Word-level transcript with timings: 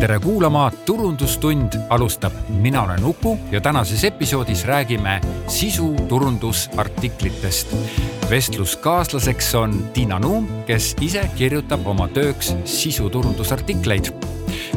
tere 0.00 0.18
kuulama, 0.18 0.72
Turundustund 0.86 1.72
alustab, 1.88 2.32
mina 2.48 2.82
olen 2.82 3.04
Uku 3.04 3.38
ja 3.50 3.60
tänases 3.60 4.04
episoodis 4.04 4.64
räägime 4.64 5.20
sisuturundusartiklitest. 5.46 7.76
vestluskaaslaseks 8.30 9.54
on 9.54 9.88
Tiina 9.92 10.18
Nuum, 10.18 10.48
kes 10.66 10.96
ise 11.00 11.30
kirjutab 11.36 11.86
oma 11.86 12.08
tööks 12.08 12.56
sisuturundusartikleid 12.64 14.12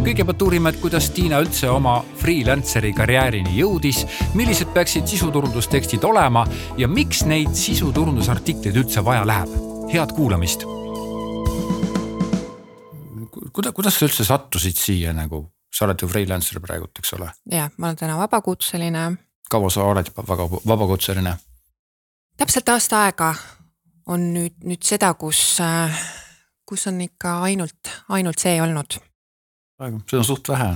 kõigepealt 0.01 0.41
uurime, 0.41 0.69
et 0.69 0.79
kuidas 0.81 1.09
Tiina 1.13 1.39
üldse 1.43 1.69
oma 1.69 2.03
freelanceri 2.17 2.93
karjäärini 2.93 3.59
jõudis, 3.59 4.07
millised 4.33 4.67
peaksid 4.73 5.07
sisuturundustekstid 5.07 6.03
olema 6.03 6.47
ja 6.77 6.87
miks 6.87 7.25
neid 7.25 7.53
sisuturundusartikleid 7.53 8.75
üldse 8.75 9.05
vaja 9.05 9.27
läheb. 9.27 9.49
head 9.93 10.11
kuulamist 10.15 10.80
kuidas, 13.53 13.73
kuidas 13.73 13.97
sa 13.97 14.07
üldse 14.07 14.25
sattusid 14.27 14.77
siia 14.79 15.13
nagu, 15.15 15.43
sa 15.73 15.85
oled 15.87 16.01
ju 16.01 16.09
freelancer 16.09 16.61
praegult, 16.63 16.97
eks 16.99 17.15
ole? 17.17 17.29
jah, 17.51 17.71
ma 17.77 17.91
olen 17.91 17.99
täna 17.99 18.17
vabakutseline. 18.19 19.05
kaua 19.51 19.69
sa 19.69 19.87
oled 19.87 20.11
väga 20.17 20.49
vabakutseline? 20.67 21.35
täpselt 22.37 22.69
aasta 22.69 23.05
aega 23.05 23.33
on 24.11 24.31
nüüd, 24.33 24.57
nüüd 24.67 24.83
seda, 24.83 25.13
kus, 25.13 25.59
kus 26.67 26.87
on 26.89 27.01
ikka 27.05 27.39
ainult, 27.47 27.91
ainult 28.09 28.39
see 28.39 28.61
olnud. 28.61 28.99
see 30.09 30.19
on 30.19 30.25
suht 30.25 30.49
vähe 30.49 30.73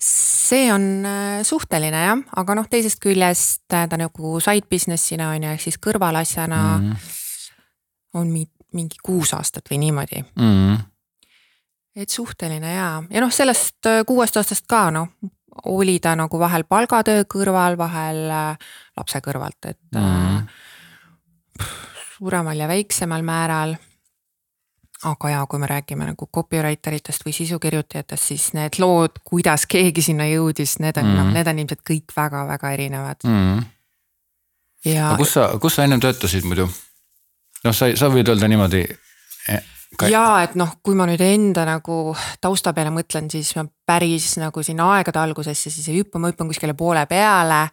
see 0.00 0.68
on 0.72 1.06
äh, 1.06 1.40
suhteline 1.46 2.04
jah, 2.04 2.20
aga 2.36 2.54
noh, 2.58 2.68
teisest 2.68 3.00
küljest 3.00 3.62
ta 3.68 3.86
nagu 3.96 4.38
side 4.40 4.68
business'ina 4.70 5.30
on 5.34 5.44
ju, 5.44 5.56
ehk 5.56 5.64
siis 5.64 5.78
kõrvalasjana 5.80 6.60
mm. 6.78 7.10
on 8.20 8.32
mingi 8.76 9.00
kuus 9.02 9.34
aastat 9.34 9.70
või 9.70 9.80
niimoodi 9.86 10.24
mm 10.24 10.90
et 11.96 12.08
suhteline 12.08 12.74
ja, 12.74 13.02
ja 13.10 13.20
noh, 13.22 13.32
sellest 13.34 13.86
äh, 13.86 14.02
kuuest 14.06 14.36
aastast 14.38 14.66
ka 14.70 14.88
noh, 14.94 15.10
oli 15.70 15.98
ta 16.00 16.14
nagu 16.18 16.38
vahel 16.38 16.64
palgatöö 16.68 17.24
kõrval, 17.30 17.76
vahel 17.78 18.24
äh, 18.30 18.72
lapse 18.96 19.20
kõrvalt, 19.24 19.58
et 19.66 19.98
mm. 19.98 20.36
äh, 20.36 21.70
suuremal 22.16 22.58
ja 22.58 22.68
väiksemal 22.68 23.24
määral. 23.26 23.76
aga 25.02 25.30
ja 25.30 25.46
kui 25.48 25.58
me 25.58 25.66
räägime 25.66 26.04
nagu 26.04 26.26
copywriter 26.28 26.92
itest 26.92 27.24
või 27.24 27.32
sisukirjutajatest, 27.32 28.24
siis 28.24 28.52
need 28.52 28.76
lood, 28.78 29.22
kuidas 29.24 29.64
keegi 29.66 30.02
sinna 30.02 30.26
jõudis, 30.28 30.78
need 30.78 30.96
on 31.00 31.06
mm. 31.08 31.16
noh, 31.16 31.32
need 31.32 31.48
on 31.48 31.58
ilmselt 31.58 31.82
kõik 31.90 32.12
väga-väga 32.16 32.72
erinevad 32.76 33.24
mm.. 33.24 33.62
ja. 34.84 35.14
kus 35.16 35.32
sa, 35.38 35.48
kus 35.58 35.74
sa 35.74 35.88
ennem 35.88 36.00
töötasid 36.00 36.44
muidu? 36.44 36.68
noh, 37.64 37.74
sa, 37.74 37.90
sa 37.96 38.12
võid 38.12 38.28
öelda 38.28 38.48
niimoodi 38.48 38.84
ja 40.10 40.24
et 40.44 40.54
noh, 40.58 40.76
kui 40.84 40.94
ma 40.98 41.06
nüüd 41.08 41.22
enda 41.24 41.64
nagu 41.68 42.14
tausta 42.42 42.72
peale 42.76 42.92
mõtlen, 42.94 43.30
siis 43.32 43.52
ma 43.58 43.64
päris 43.66 44.32
nagu 44.40 44.62
sinna 44.66 44.86
aegade 44.96 45.20
algusesse 45.20 45.72
siis 45.72 45.88
ei 45.90 46.00
hüppa, 46.00 46.20
ma 46.22 46.30
hüppan 46.30 46.50
kuskile 46.50 46.76
poole 46.78 47.04
peale. 47.10 47.68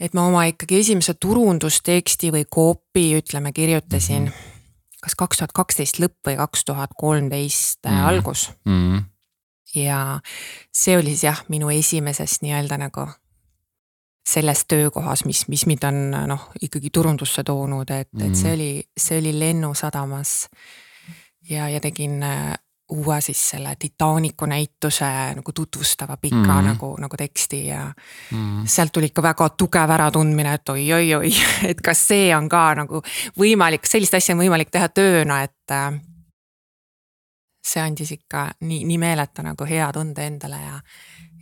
et 0.00 0.14
ma 0.14 0.28
oma 0.30 0.44
ikkagi 0.46 0.78
esimese 0.78 1.14
turundusteksti 1.18 2.30
või 2.30 2.44
copy 2.46 3.18
ütleme, 3.18 3.52
kirjutasin 3.52 4.22
mm 4.22 4.28
-hmm. 4.28 4.98
kas 5.02 5.14
kaks 5.14 5.38
tuhat 5.38 5.52
kaksteist 5.52 5.98
lõpp 5.98 6.18
või 6.26 6.36
kaks 6.36 6.64
tuhat 6.64 6.90
kolmteist 6.96 7.86
äh, 7.86 7.92
mhm. 7.92 8.06
algus 8.06 8.50
mm. 8.64 8.72
-hmm. 8.72 9.04
ja 9.74 10.20
see 10.72 10.98
oli 10.98 11.10
siis 11.10 11.24
jah, 11.24 11.44
minu 11.48 11.70
esimesest 11.70 12.42
nii-öelda 12.42 12.78
nagu 12.78 13.08
selles 14.28 14.64
töökohas, 14.68 15.24
mis, 15.24 15.46
mis 15.48 15.64
mind 15.66 15.84
on 15.88 15.98
noh, 16.28 16.48
ikkagi 16.62 16.90
turundusse 16.92 17.44
toonud, 17.44 17.90
et 17.90 18.12
mm, 18.12 18.20
-hmm. 18.20 18.26
et 18.26 18.36
see 18.36 18.52
mhm. 18.52 18.54
oli, 18.54 18.82
see 18.96 19.18
oli 19.18 19.38
Lennusadamas. 19.38 20.48
ja, 21.50 21.68
ja 21.68 21.80
tegin 21.80 22.22
äh, 22.22 22.54
uue 22.88 23.20
siis 23.20 23.50
selle 23.50 23.76
Titanicu 23.78 24.46
näituse 24.46 25.04
nagu 25.36 25.52
tutvustava 25.52 26.16
pika 26.16 26.36
mm 26.36 26.44
-hmm. 26.44 26.64
nagu, 26.64 26.96
nagu 26.96 27.16
teksti 27.16 27.66
ja 27.66 27.92
mm 28.30 28.62
-hmm. 28.62 28.66
sealt 28.66 28.92
tuli 28.92 29.06
ikka 29.06 29.22
väga 29.22 29.48
tugev 29.48 29.90
äratundmine, 29.90 30.54
et 30.54 30.68
oi-oi-oi, 30.68 31.32
et 31.70 31.80
kas 31.80 32.08
see 32.08 32.36
on 32.36 32.48
ka 32.48 32.74
nagu 32.74 33.02
võimalik, 33.38 33.80
sellist 33.84 34.14
asja 34.14 34.34
on 34.34 34.40
võimalik 34.40 34.70
teha 34.70 34.88
tööna, 34.88 35.42
et 35.42 35.70
äh, 35.70 36.00
see 37.66 37.82
andis 37.82 38.12
ikka 38.12 38.50
nii, 38.60 38.84
nii 38.84 38.98
meeletu 38.98 39.42
nagu 39.42 39.64
hea 39.64 39.92
tunde 39.92 40.26
endale 40.26 40.56
ja 40.56 40.80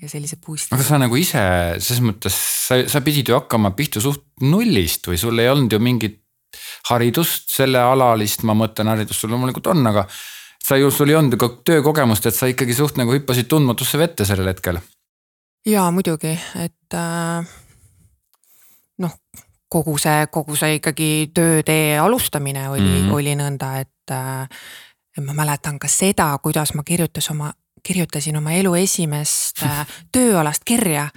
ja 0.03 0.11
sellise 0.11 0.39
boost'i. 0.43 0.75
aga 0.75 0.85
sa 0.85 0.99
nagu 1.01 1.17
ise 1.17 1.43
selles 1.81 2.03
mõttes, 2.05 2.37
sa, 2.37 2.79
sa 2.91 3.03
pidid 3.05 3.31
ju 3.31 3.37
hakkama 3.39 3.73
pihta 3.77 4.03
suht 4.05 4.25
nullist 4.45 5.09
või 5.09 5.19
sul 5.21 5.43
ei 5.43 5.51
olnud 5.53 5.73
ju 5.73 5.81
mingit 5.83 6.23
haridust, 6.91 7.51
sellealalist, 7.53 8.45
ma 8.47 8.57
mõtlen, 8.57 8.91
haridust 8.93 9.23
sul 9.23 9.33
loomulikult 9.35 9.73
on, 9.73 9.83
aga. 9.91 10.07
sa 10.63 10.79
ju, 10.81 10.91
sul 10.91 11.11
ei 11.11 11.19
olnud 11.19 11.37
ju 11.37 11.41
ka 11.43 11.51
töökogemust, 11.71 12.27
et 12.27 12.35
sa 12.35 12.49
ikkagi 12.51 12.75
suht 12.75 12.97
nagu 13.01 13.13
hüppasid 13.15 13.49
tundmatusse 13.51 13.99
vette 13.99 14.25
sellel 14.29 14.53
hetkel. 14.53 14.81
jaa, 15.67 15.91
muidugi, 15.91 16.33
et 16.63 16.95
äh, 16.95 17.53
noh, 19.03 19.19
kogu 19.69 19.99
see, 19.99 20.27
kogu 20.33 20.57
see 20.57 20.79
ikkagi 20.79 21.11
töötee 21.35 21.99
alustamine 21.99 22.69
oli 22.71 22.81
mm, 22.81 23.07
-hmm. 23.07 23.15
oli 23.15 23.37
nõnda, 23.37 23.81
et 23.81 24.15
äh, 24.15 24.49
ma 25.21 25.33
mäletan 25.33 25.79
ka 25.79 25.89
seda, 25.89 26.39
kuidas 26.43 26.75
ma 26.75 26.83
kirjutas 26.85 27.31
oma 27.31 27.53
kirjutasin 27.87 28.37
oma 28.37 28.53
elu 28.59 28.75
esimest 28.75 29.63
äh, 29.63 29.85
tööalast 30.13 30.65
kirja 30.67 31.09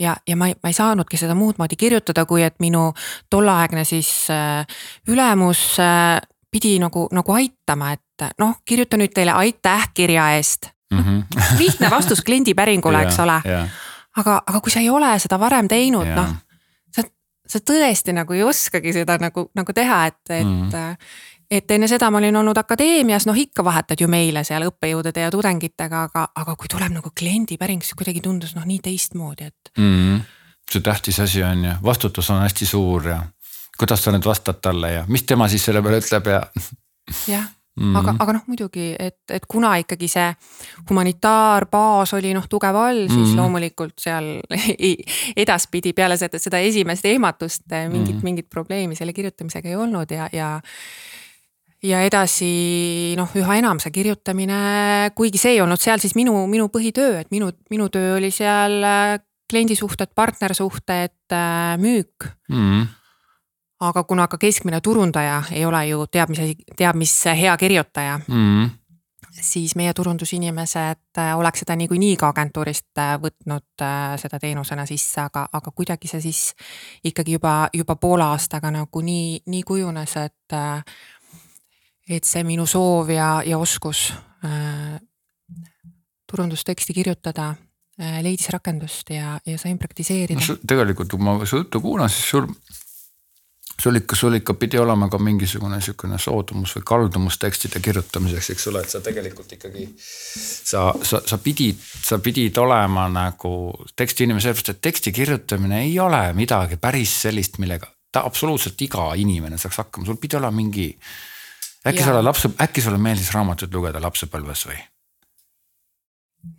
ja, 0.00 0.16
ja 0.28 0.36
ma 0.36 0.50
ei, 0.50 0.56
ma 0.62 0.70
ei 0.70 0.76
saanudki 0.76 1.18
seda 1.20 1.34
muud 1.38 1.58
moodi 1.58 1.76
kirjutada, 1.78 2.24
kui 2.26 2.44
et 2.46 2.58
minu 2.62 2.90
tolleaegne 3.30 3.84
siis 3.88 4.10
äh, 4.30 4.62
ülemus 5.08 5.64
äh, 5.82 6.20
pidi 6.52 6.76
nagu, 6.82 7.08
nagu 7.12 7.34
aitama, 7.34 7.94
et 7.96 8.28
noh, 8.38 8.58
kirjuta 8.68 9.00
nüüd 9.00 9.14
teile 9.16 9.34
aitäh 9.40 9.88
kirja 9.94 10.30
eest 10.36 10.70
mm. 10.92 10.98
-hmm. 10.98 11.42
lihtne 11.62 11.90
vastus 11.90 12.22
kliendipäringule, 12.22 13.02
eks 13.02 13.18
ole 13.18 13.40
aga, 14.16 14.42
aga 14.46 14.60
kui 14.60 14.72
sa 14.72 14.80
ei 14.80 14.90
ole 14.90 15.18
seda 15.18 15.40
varem 15.40 15.68
teinud 15.68 16.08
noh, 16.16 16.34
sa, 16.94 17.04
sa 17.48 17.58
tõesti 17.58 18.14
nagu 18.16 18.36
ei 18.36 18.42
oskagi 18.42 18.92
seda 18.92 19.18
nagu, 19.22 19.48
nagu 19.54 19.72
teha, 19.72 20.06
et, 20.06 20.22
et 20.30 20.46
mm. 20.46 20.70
-hmm 20.70 21.30
et 21.52 21.70
enne 21.74 21.88
seda 21.90 22.08
ma 22.10 22.20
olin 22.22 22.38
olnud 22.40 22.58
akadeemias, 22.58 23.26
noh 23.28 23.38
ikka 23.38 23.64
vahetad 23.66 24.00
ju 24.00 24.08
meile 24.10 24.44
seal 24.48 24.64
õppejõudude 24.70 25.24
ja 25.26 25.30
tudengitega, 25.32 26.04
aga, 26.08 26.26
aga 26.42 26.56
kui 26.56 26.70
tuleb 26.72 26.94
nagu 26.94 27.12
kliendipäring, 27.18 27.84
siis 27.84 27.98
kuidagi 27.98 28.22
tundus 28.24 28.56
noh 28.56 28.66
nii 28.68 28.80
teistmoodi, 28.84 29.50
et 29.52 29.72
mm. 29.76 29.94
-hmm. 29.96 30.20
see 30.72 30.80
tähtis 30.80 31.20
asi 31.20 31.42
on 31.44 31.64
ju, 31.64 31.72
vastutus 31.84 32.30
on 32.30 32.40
hästi 32.40 32.66
suur 32.66 33.08
ja 33.08 33.22
kuidas 33.78 34.04
sa 34.04 34.12
nüüd 34.12 34.24
vastad 34.24 34.60
talle 34.62 34.92
ja 34.92 35.04
mis 35.08 35.22
tema 35.22 35.48
siis 35.48 35.64
selle 35.64 35.82
peale 35.82 36.00
ütleb 36.00 36.26
ja. 36.26 36.46
jah 37.34 37.50
Mm 37.76 37.92
-hmm. 37.92 37.98
aga, 37.98 38.14
aga 38.18 38.32
noh, 38.32 38.42
muidugi, 38.46 38.96
et, 38.98 39.16
et 39.30 39.46
kuna 39.48 39.76
ikkagi 39.80 40.08
see 40.08 40.34
humanitaarbaas 40.90 42.12
oli 42.14 42.34
noh 42.36 42.44
tugev 42.48 42.76
all, 42.76 43.08
siis 43.08 43.16
mm 43.16 43.24
-hmm. 43.24 43.36
loomulikult 43.36 43.94
seal 43.98 44.24
edaspidi 45.42 45.92
peale 45.92 46.16
seda, 46.16 46.38
seda 46.38 46.58
esimest 46.58 47.04
ehmatust 47.04 47.62
mingit 47.88 48.14
mm, 48.14 48.18
-hmm. 48.18 48.22
mingit 48.22 48.50
probleemi 48.50 48.94
selle 48.94 49.12
kirjutamisega 49.12 49.68
ei 49.68 49.76
olnud 49.76 50.10
ja, 50.10 50.28
ja 50.32 50.60
ja 51.82 52.02
edasi 52.06 53.14
noh, 53.18 53.30
üha 53.38 53.58
enam 53.58 53.80
see 53.82 53.92
kirjutamine, 53.94 54.58
kuigi 55.18 55.40
see 55.40 55.56
ei 55.56 55.62
olnud 55.64 55.82
seal 55.82 56.02
siis 56.02 56.14
minu, 56.18 56.44
minu 56.50 56.68
põhitöö, 56.72 57.20
et 57.22 57.30
minu, 57.34 57.50
minu 57.72 57.88
töö 57.92 58.16
oli 58.18 58.30
seal 58.34 58.78
äh, 58.86 59.16
kliendisuhted, 59.50 60.14
partnersuhted, 60.14 61.16
äh, 61.32 61.78
müük 61.78 62.28
mm. 62.48 62.58
-hmm. 62.58 62.86
aga 63.80 64.04
kuna 64.04 64.28
ka 64.28 64.38
keskmine 64.38 64.80
turundaja 64.80 65.42
ei 65.50 65.64
ole 65.66 65.86
ju 65.86 66.06
teab 66.06 66.30
mis 66.30 66.56
teab 66.76 66.96
mis 66.96 67.24
hea 67.24 67.56
kirjutaja 67.56 68.20
mm. 68.28 68.34
-hmm 68.34 68.70
siis 69.32 69.76
meie 69.76 69.94
turundusinimesed 69.94 71.18
äh, 71.18 71.38
oleks 71.38 71.58
seda 71.58 71.76
niikuinii 71.76 72.16
ka 72.16 72.28
agentuurist 72.28 73.00
võtnud 73.22 73.84
seda 74.16 74.38
teenusena 74.38 74.86
sisse, 74.86 75.20
aga, 75.20 75.46
aga 75.52 75.70
kuidagi 75.70 76.08
see 76.08 76.20
siis 76.20 76.54
ikkagi 77.04 77.32
juba, 77.32 77.68
juba 77.72 77.96
poole 77.96 78.24
aastaga 78.24 78.70
nagu 78.70 79.00
nii, 79.00 79.40
nii 79.46 79.62
kujunes, 79.62 80.16
et 80.16 80.52
et 82.12 82.28
see 82.28 82.44
minu 82.46 82.66
soov 82.68 83.10
ja, 83.12 83.34
ja 83.46 83.58
oskus 83.58 84.10
äh, 84.44 85.00
turundusteksti 86.30 86.94
kirjutada 86.96 87.52
äh, 88.00 88.20
leidis 88.24 88.50
rakendust 88.52 89.10
ja, 89.10 89.38
ja 89.46 89.58
sain 89.58 89.78
praktiseerida 89.78 90.40
no,. 90.40 90.60
tegelikult, 90.66 91.12
kui 91.12 91.22
ma 91.22 91.40
su 91.46 91.62
juttu 91.62 91.80
kuulan, 91.84 92.10
siis 92.12 92.30
sul, 92.30 92.48
sul 93.82 94.00
ikka, 94.00 94.16
sul 94.16 94.38
ikka 94.38 94.56
pidi 94.60 94.80
olema 94.80 95.08
ka 95.12 95.20
mingisugune 95.22 95.80
sihukene 95.84 96.18
soodumus 96.22 96.76
või 96.78 96.86
kaldumus 96.92 97.38
tekstide 97.42 97.82
kirjutamiseks, 97.84 98.52
eks 98.54 98.68
ole, 98.72 98.84
et 98.84 98.94
sa 98.94 99.02
tegelikult 99.04 99.56
ikkagi. 99.58 99.88
sa, 99.98 100.88
sa, 101.02 101.22
sa 101.26 101.40
pidid, 101.42 101.80
sa 101.80 102.20
pidid 102.22 102.58
olema 102.62 103.08
nagu 103.12 103.54
tekstiinimene, 103.96 104.44
sellepärast 104.44 104.76
et 104.76 104.84
teksti 104.88 105.12
kirjutamine 105.12 105.84
ei 105.86 105.98
ole 106.00 106.24
midagi 106.38 106.80
päris 106.80 107.20
sellist, 107.26 107.60
millega 107.62 107.90
ta 108.12 108.26
absoluutselt 108.28 108.80
iga 108.84 109.12
inimene 109.16 109.58
saaks 109.58 109.80
hakkama, 109.80 110.06
sul 110.06 110.20
pidi 110.20 110.36
olema 110.36 110.56
mingi 110.56 110.90
äkki 111.86 112.04
sulle 112.04 112.22
lapse, 112.22 112.50
äkki 112.62 112.82
sulle 112.84 112.98
meeldis 112.98 113.32
raamatuid 113.34 113.74
lugeda 113.74 114.00
lapsepõlves 114.02 114.66
või? 114.70 114.80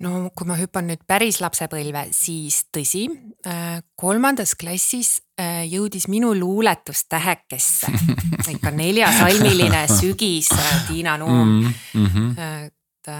no 0.03 0.29
kui 0.35 0.47
ma 0.47 0.55
hüppan 0.57 0.87
nüüd 0.87 1.03
päris 1.07 1.39
lapsepõlve, 1.43 2.05
siis 2.15 2.63
tõsi, 2.73 3.03
äh, 3.47 3.81
kolmandas 3.99 4.55
klassis 4.59 5.17
äh, 5.39 5.63
jõudis 5.67 6.07
minu 6.11 6.33
luuletus 6.37 7.05
tähekesse. 7.11 7.91
ikka 8.55 8.71
neljasalmiline 8.75 9.85
sügis 9.91 10.51
äh, 10.55 10.73
Tiina 10.87 11.17
Nuum 11.17 11.59
mm. 11.63 12.05
-hmm. 12.05 12.65
et, 12.65 13.13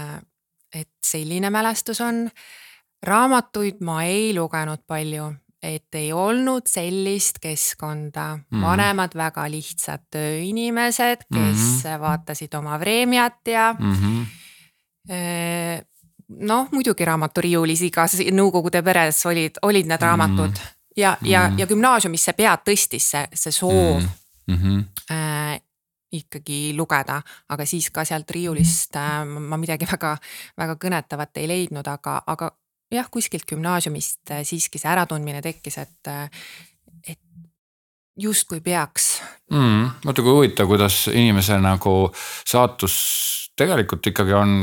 et 0.74 0.92
selline 1.06 1.50
mälestus 1.50 2.02
on. 2.02 2.30
raamatuid 3.04 3.82
ma 3.84 4.04
ei 4.04 4.34
lugenud 4.36 4.80
palju, 4.88 5.34
et 5.64 5.96
ei 5.96 6.12
olnud 6.14 6.68
sellist 6.68 7.40
keskkonda 7.40 8.36
mm, 8.36 8.44
-hmm. 8.52 8.66
vanemad 8.66 9.16
väga 9.16 9.48
lihtsad 9.52 10.04
tööinimesed, 10.12 11.24
kes 11.34 11.58
mm 11.58 11.80
-hmm. 11.84 12.00
vaatasid 12.00 12.54
oma 12.54 12.80
Vremjat 12.80 13.48
ja 13.48 13.76
mm. 13.80 13.94
-hmm 13.94 14.26
noh, 16.40 16.70
muidugi 16.72 17.06
raamaturiiulis 17.06 17.82
igas 17.82 18.16
nõukogude 18.32 18.82
peres 18.86 19.26
olid, 19.30 19.60
olid 19.68 19.90
need 19.90 20.02
raamatud 20.02 20.56
mm. 20.56 20.72
ja 20.98 21.18
mm., 21.20 21.28
ja, 21.30 21.44
ja 21.58 21.68
gümnaasiumisse 21.68 22.34
pead 22.38 22.66
tõstis 22.70 23.10
see, 23.12 23.28
see 23.34 23.52
soov 23.52 24.02
mm 24.48 24.56
-hmm. 24.56 24.84
äh, 25.12 25.62
ikkagi 26.12 26.74
lugeda, 26.78 27.22
aga 27.50 27.66
siis 27.66 27.90
ka 27.92 28.06
sealt 28.06 28.32
riiulist 28.32 28.96
äh, 28.96 29.26
ma 29.26 29.58
midagi 29.58 29.88
väga, 29.92 30.18
väga 30.58 30.76
kõnetavat 30.76 31.42
ei 31.42 31.48
leidnud, 31.48 31.88
aga, 31.88 32.22
aga 32.28 32.52
jah, 32.94 33.10
kuskilt 33.12 33.48
gümnaasiumist 33.50 34.32
äh, 34.32 34.44
siiski 34.48 34.82
see 34.82 34.92
äratundmine 34.92 35.42
tekkis, 35.42 35.78
et, 35.82 36.12
äh, 36.12 36.30
et 37.08 37.20
justkui 38.20 38.62
peaks 38.62 39.22
mm,. 39.52 40.06
vaata 40.06 40.26
kui 40.26 40.36
huvitav, 40.38 40.70
kuidas 40.70 41.08
inimese 41.14 41.58
nagu 41.62 41.96
saatus 42.16 42.98
tegelikult 43.58 44.08
ikkagi 44.10 44.34
on, 44.34 44.54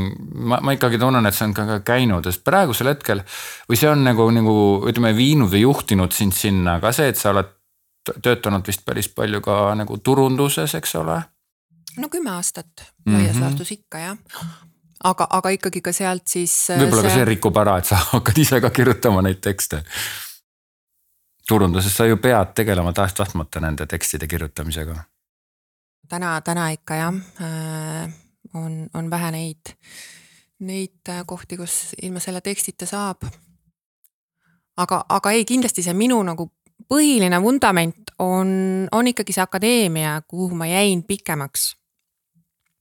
ma, 0.51 0.59
ma 0.63 0.75
ikkagi 0.75 0.99
tunnen, 0.99 1.25
et 1.27 1.35
see 1.35 1.47
on 1.47 1.55
ka, 1.55 1.65
ka 1.69 1.79
käinud, 1.93 2.27
sest 2.27 2.43
praegusel 2.47 2.91
hetkel 2.91 3.23
või 3.69 3.79
see 3.79 3.89
on 3.91 4.03
nagu, 4.03 4.27
nagu 4.35 4.55
ütleme, 4.91 5.13
viinud 5.15 5.51
või 5.51 5.63
juhtinud 5.63 6.15
sind 6.15 6.35
sinna 6.35 6.79
ka 6.83 6.91
see, 6.95 7.11
et 7.11 7.19
sa 7.19 7.31
oled 7.31 7.53
töötanud 8.23 8.65
vist 8.67 8.83
päris 8.85 9.07
palju 9.13 9.39
ka 9.45 9.61
nagu 9.77 9.99
turunduses, 10.03 10.75
eks 10.75 10.97
ole. 10.99 11.21
no 12.01 12.09
kümme 12.11 12.33
aastat 12.35 12.67
laias 13.05 13.05
mm 13.05 13.23
-hmm. 13.31 13.41
laastus 13.45 13.71
ikka 13.71 13.99
jah 13.99 14.17
aga, 15.03 15.27
aga 15.29 15.53
ikkagi 15.57 15.81
ka 15.81 15.93
sealt 15.95 16.27
siis. 16.27 16.55
võib-olla 16.69 17.01
see... 17.01 17.09
ka 17.09 17.15
see 17.15 17.29
rikub 17.33 17.61
ära, 17.61 17.77
et 17.81 17.89
sa 17.89 17.99
hakkad 18.13 18.41
ise 18.43 18.61
ka 18.63 18.69
kirjutama 18.73 19.23
neid 19.25 19.41
tekste. 19.43 19.83
turunduses 21.47 21.95
sa 21.95 22.05
ju 22.05 22.17
pead 22.21 22.53
tegelema 22.55 22.93
tahes-tahtmata 22.93 23.59
nende 23.59 23.87
tekstide 23.87 24.27
kirjutamisega. 24.27 24.95
täna, 26.09 26.39
täna 26.41 26.69
ikka 26.75 26.95
jah 26.95 27.13
äh, 27.41 28.13
on, 28.53 28.87
on 28.93 29.09
vähe 29.09 29.31
neid, 29.31 29.75
neid 30.59 31.09
äh, 31.09 31.23
kohti, 31.25 31.57
kus 31.57 31.95
ilma 32.01 32.19
selle 32.19 32.41
tekstita 32.41 32.85
saab. 32.85 33.25
aga, 34.77 35.05
aga 35.09 35.31
ei, 35.31 35.45
kindlasti 35.45 35.83
see 35.83 35.93
minu 35.93 36.21
nagu 36.23 36.49
põhiline 36.89 37.37
vundament 37.41 38.11
on, 38.19 38.87
on 38.91 39.07
ikkagi 39.07 39.35
see 39.35 39.43
akadeemia, 39.43 40.21
kuhu 40.27 40.55
ma 40.57 40.67
jäin 40.69 41.03
pikemaks. 41.03 41.75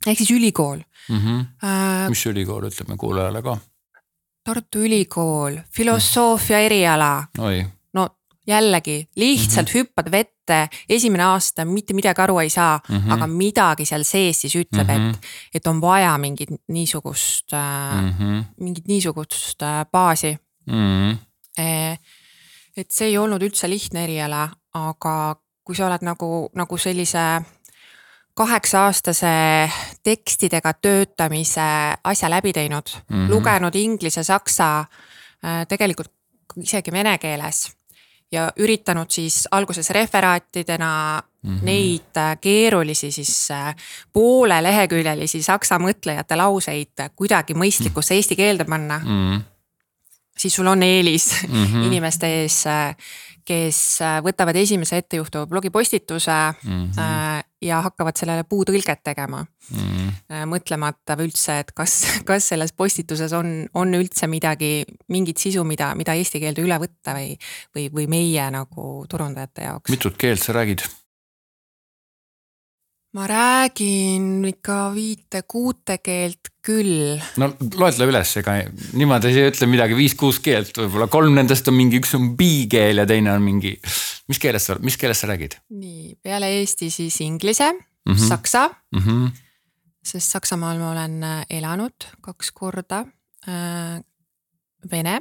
Ehk 0.06 0.18
siis 0.18 0.30
ülikool 0.30 0.78
mm. 1.08 1.18
-hmm. 1.18 1.44
Äh, 1.64 2.08
mis 2.08 2.26
ülikool, 2.26 2.68
ütleme 2.68 2.96
kuulajale 2.96 3.42
ka. 3.42 3.58
Tartu 4.44 4.78
Ülikool, 4.78 5.58
filosoofia 5.70 6.58
eriala. 6.58 7.26
oi 7.38 7.66
jällegi 8.50 9.08
lihtsalt 9.16 9.66
mm 9.66 9.70
-hmm. 9.70 9.78
hüppad 9.78 10.10
vette, 10.10 10.68
esimene 10.88 11.24
aasta 11.24 11.64
mitte 11.64 11.94
midagi 11.94 12.22
aru 12.22 12.38
ei 12.38 12.50
saa 12.50 12.80
mm, 12.88 12.96
-hmm. 12.96 13.12
aga 13.12 13.26
midagi 13.26 13.84
seal 13.84 14.02
sees 14.02 14.40
siis 14.40 14.56
ütleb 14.56 14.88
mm, 14.88 14.94
-hmm. 14.94 15.10
et, 15.10 15.26
et 15.54 15.66
on 15.66 15.80
vaja 15.80 16.18
mingit 16.18 16.48
niisugust 16.68 17.52
mm, 17.52 18.10
-hmm. 18.10 18.44
mingit 18.60 18.88
niisugust 18.88 19.62
äh, 19.62 19.86
baasi 19.92 20.38
mm. 20.66 21.12
-hmm. 21.12 21.16
et 22.76 22.90
see 22.90 23.06
ei 23.06 23.18
olnud 23.18 23.42
üldse 23.42 23.70
lihtne 23.70 24.04
eriala, 24.04 24.48
aga 24.74 25.36
kui 25.64 25.76
sa 25.76 25.86
oled 25.86 26.02
nagu, 26.02 26.50
nagu 26.54 26.78
sellise 26.78 27.42
kaheksa-aastase 28.34 29.70
tekstidega 30.02 30.72
töötamise 30.72 31.66
asja 32.04 32.30
läbi 32.30 32.52
teinud 32.52 32.88
mm, 32.94 33.16
-hmm. 33.16 33.30
lugenud 33.30 33.74
inglise, 33.74 34.22
saksa, 34.24 34.78
äh, 35.44 35.66
tegelikult 35.68 36.12
isegi 36.62 36.92
vene 36.92 37.18
keeles 37.18 37.70
ja 38.32 38.50
üritanud 38.58 39.10
siis 39.10 39.48
alguses 39.50 39.90
referaatidena 39.90 41.22
mm 41.42 41.56
-hmm. 41.56 41.64
neid 41.64 42.16
äh, 42.16 42.36
keerulisi 42.40 43.10
siis 43.10 43.50
äh, 43.50 43.74
pooleleheküljelisi 44.12 45.42
saksa 45.42 45.78
mõtlejate 45.78 46.36
lauseid 46.36 47.10
kuidagi 47.16 47.54
mõistlikusse 47.54 48.14
eesti 48.14 48.36
keelde 48.36 48.64
panna 48.64 48.98
mm. 48.98 49.06
-hmm. 49.06 49.40
siis 50.38 50.54
sul 50.54 50.66
on 50.66 50.82
eelis 50.82 51.42
mm 51.48 51.64
-hmm. 51.64 51.86
inimeste 51.86 52.26
ees 52.42 52.64
kes 53.50 53.78
äh, 54.04 54.18
võtavad 54.24 54.58
esimese 54.60 55.00
ettejuhtuva 55.02 55.48
blogipostituse 55.50 56.36
mm 56.62 56.84
-hmm. 56.90 57.48
ja 57.66 57.80
hakkavad 57.84 58.16
sellele 58.16 58.44
puutõlget 58.48 59.02
tegema 59.04 59.42
mm. 59.42 59.78
-hmm. 59.78 60.46
mõtlemata 60.52 61.16
üldse, 61.18 61.58
et 61.64 61.72
kas, 61.74 61.96
kas 62.30 62.48
selles 62.52 62.72
postituses 62.72 63.32
on, 63.32 63.66
on 63.74 63.94
üldse 63.94 64.26
midagi, 64.26 64.84
mingit 65.08 65.38
sisu, 65.38 65.64
mida, 65.64 65.94
mida 65.94 66.14
eesti 66.14 66.40
keelde 66.40 66.62
üle 66.62 66.78
võtta 66.78 67.16
või, 67.18 67.36
või, 67.74 67.90
või 67.94 68.06
meie 68.06 68.50
nagu 68.50 69.04
turundajate 69.08 69.68
jaoks. 69.68 69.90
mitut 69.90 70.16
keelt 70.16 70.42
sa 70.42 70.52
räägid? 70.52 70.86
Ma 73.16 73.26
räägin 73.26 74.44
ikka 74.46 74.92
viite-kuute 74.94 75.98
keelt 75.98 76.50
küll. 76.62 77.18
no 77.42 77.48
loetle 77.74 78.06
üles, 78.06 78.34
ega 78.38 78.54
niimoodi 78.94 79.32
ei 79.32 79.48
ütle 79.50 79.66
midagi, 79.70 79.96
viis-kuus 79.98 80.38
keelt, 80.44 80.70
võib-olla 80.78 81.08
kolm 81.10 81.34
nendest 81.34 81.68
on 81.70 81.78
mingi, 81.78 81.98
üks 81.98 82.14
on 82.18 82.30
B-keel 82.38 83.02
ja 83.02 83.06
teine 83.10 83.32
on 83.34 83.42
mingi. 83.42 83.74
mis 84.30 84.38
keeles 84.42 84.68
sa, 84.70 84.78
mis 84.84 84.98
keeles 85.00 85.22
sa 85.22 85.30
räägid? 85.32 85.58
nii, 85.74 86.14
peale 86.22 86.52
eesti 86.60 86.90
siis 86.94 87.18
inglise 87.26 87.72
mm, 87.72 88.12
-hmm. 88.12 88.28
saksa 88.28 88.68
mm. 88.68 89.02
-hmm. 89.06 89.30
sest 90.04 90.30
Saksamaal 90.30 90.78
ma 90.78 90.92
olen 90.92 91.22
äh, 91.22 91.46
elanud 91.50 92.10
kaks 92.20 92.52
korda 92.52 93.04
äh,. 93.48 94.02
Vene, 94.90 95.20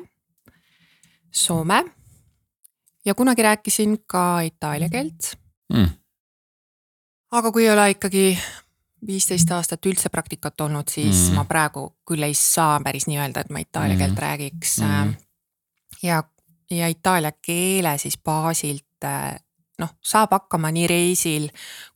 Soome 1.31 1.83
ja 3.05 3.13
kunagi 3.13 3.41
rääkisin 3.43 3.97
ka 4.07 4.39
itaalia 4.41 4.89
keelt 4.89 5.35
mm 5.73 5.98
aga 7.31 7.51
kui 7.51 7.65
ei 7.65 7.71
ole 7.73 7.89
ikkagi 7.95 8.25
viisteist 9.07 9.51
aastat 9.55 9.85
üldse 9.85 10.09
praktikat 10.11 10.61
olnud, 10.61 10.89
siis 10.91 11.29
mm. 11.29 11.37
ma 11.39 11.45
praegu 11.47 11.85
küll 12.07 12.23
ei 12.25 12.35
saa 12.35 12.79
päris 12.83 13.07
nii 13.07 13.19
öelda, 13.19 13.45
et 13.45 13.53
ma 13.53 13.61
itaalia 13.63 13.97
keelt 13.97 14.15
mm. 14.15 14.23
räägiks 14.23 14.79
mm.. 14.83 15.13
ja, 16.03 16.23
ja 16.71 16.89
itaalia 16.91 17.31
keele 17.31 17.97
siis 18.01 18.17
baasilt 18.17 19.07
noh, 19.79 19.95
saab 20.03 20.35
hakkama 20.35 20.71
nii 20.75 20.87
reisil 20.91 21.47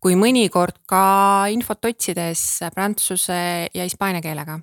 kui 0.04 0.16
mõnikord 0.20 0.80
ka 0.88 1.04
infot 1.52 1.92
otsides 1.92 2.64
prantsuse 2.76 3.68
ja 3.74 3.84
hispaania 3.84 4.24
keelega. 4.24 4.60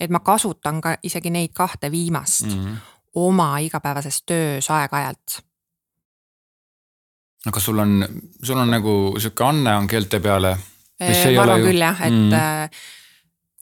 et 0.00 0.10
ma 0.10 0.20
kasutan 0.20 0.80
ka 0.80 0.96
isegi 1.02 1.30
neid 1.30 1.56
kahte 1.56 1.90
viimast 1.90 2.46
mm. 2.46 2.76
oma 3.14 3.58
igapäevases 3.64 4.22
töös 4.26 4.70
aeg-ajalt 4.70 5.40
aga 7.48 7.60
sul 7.60 7.78
on, 7.82 7.98
sul 8.42 8.58
on 8.58 8.70
nagu 8.70 8.94
sihuke 9.18 9.44
anne 9.44 9.74
on 9.76 9.88
keelte 9.90 10.20
peale? 10.20 10.56
ma 10.98 11.42
arvan 11.42 11.60
ju... 11.60 11.66
küll 11.70 11.82
jah, 11.82 12.00
et 12.06 12.14
mm. 12.14 12.32
Äh, 12.34 12.86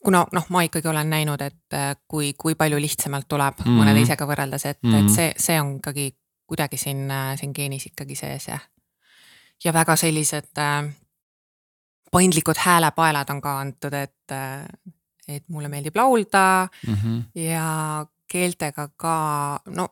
kuna 0.03 0.23
noh, 0.33 0.45
ma 0.53 0.63
ikkagi 0.65 0.89
olen 0.89 1.09
näinud, 1.11 1.41
et 1.43 1.75
äh, 1.75 1.91
kui, 2.07 2.31
kui 2.37 2.55
palju 2.55 2.79
lihtsamalt 2.81 3.27
tuleb 3.29 3.61
mm. 3.65 3.79
mõne 3.79 3.93
teisega 3.97 4.27
võrreldes, 4.29 4.65
et 4.69 4.79
mm., 4.81 5.01
et 5.01 5.13
see, 5.13 5.27
see 5.41 5.59
on 5.61 5.77
ikkagi 5.81 6.09
kuidagi 6.47 6.79
siin, 6.79 7.05
äh, 7.11 7.33
siin 7.39 7.53
geenis 7.55 7.89
ikkagi 7.89 8.15
sees 8.17 8.47
jah. 8.49 8.63
ja 9.63 9.73
väga 9.73 9.95
sellised 9.99 10.61
äh, 10.63 10.87
paindlikud 12.11 12.57
häälepaelad 12.63 13.33
on 13.35 13.41
ka 13.43 13.57
antud, 13.59 13.93
et, 13.93 14.35
et 15.27 15.43
mulle 15.51 15.67
meeldib 15.67 15.95
laulda 15.99 16.67
mm 16.87 16.93
-hmm. 16.93 17.23
ja 17.35 18.05
keeltega 18.31 18.89
ka 18.95 19.59
no 19.75 19.89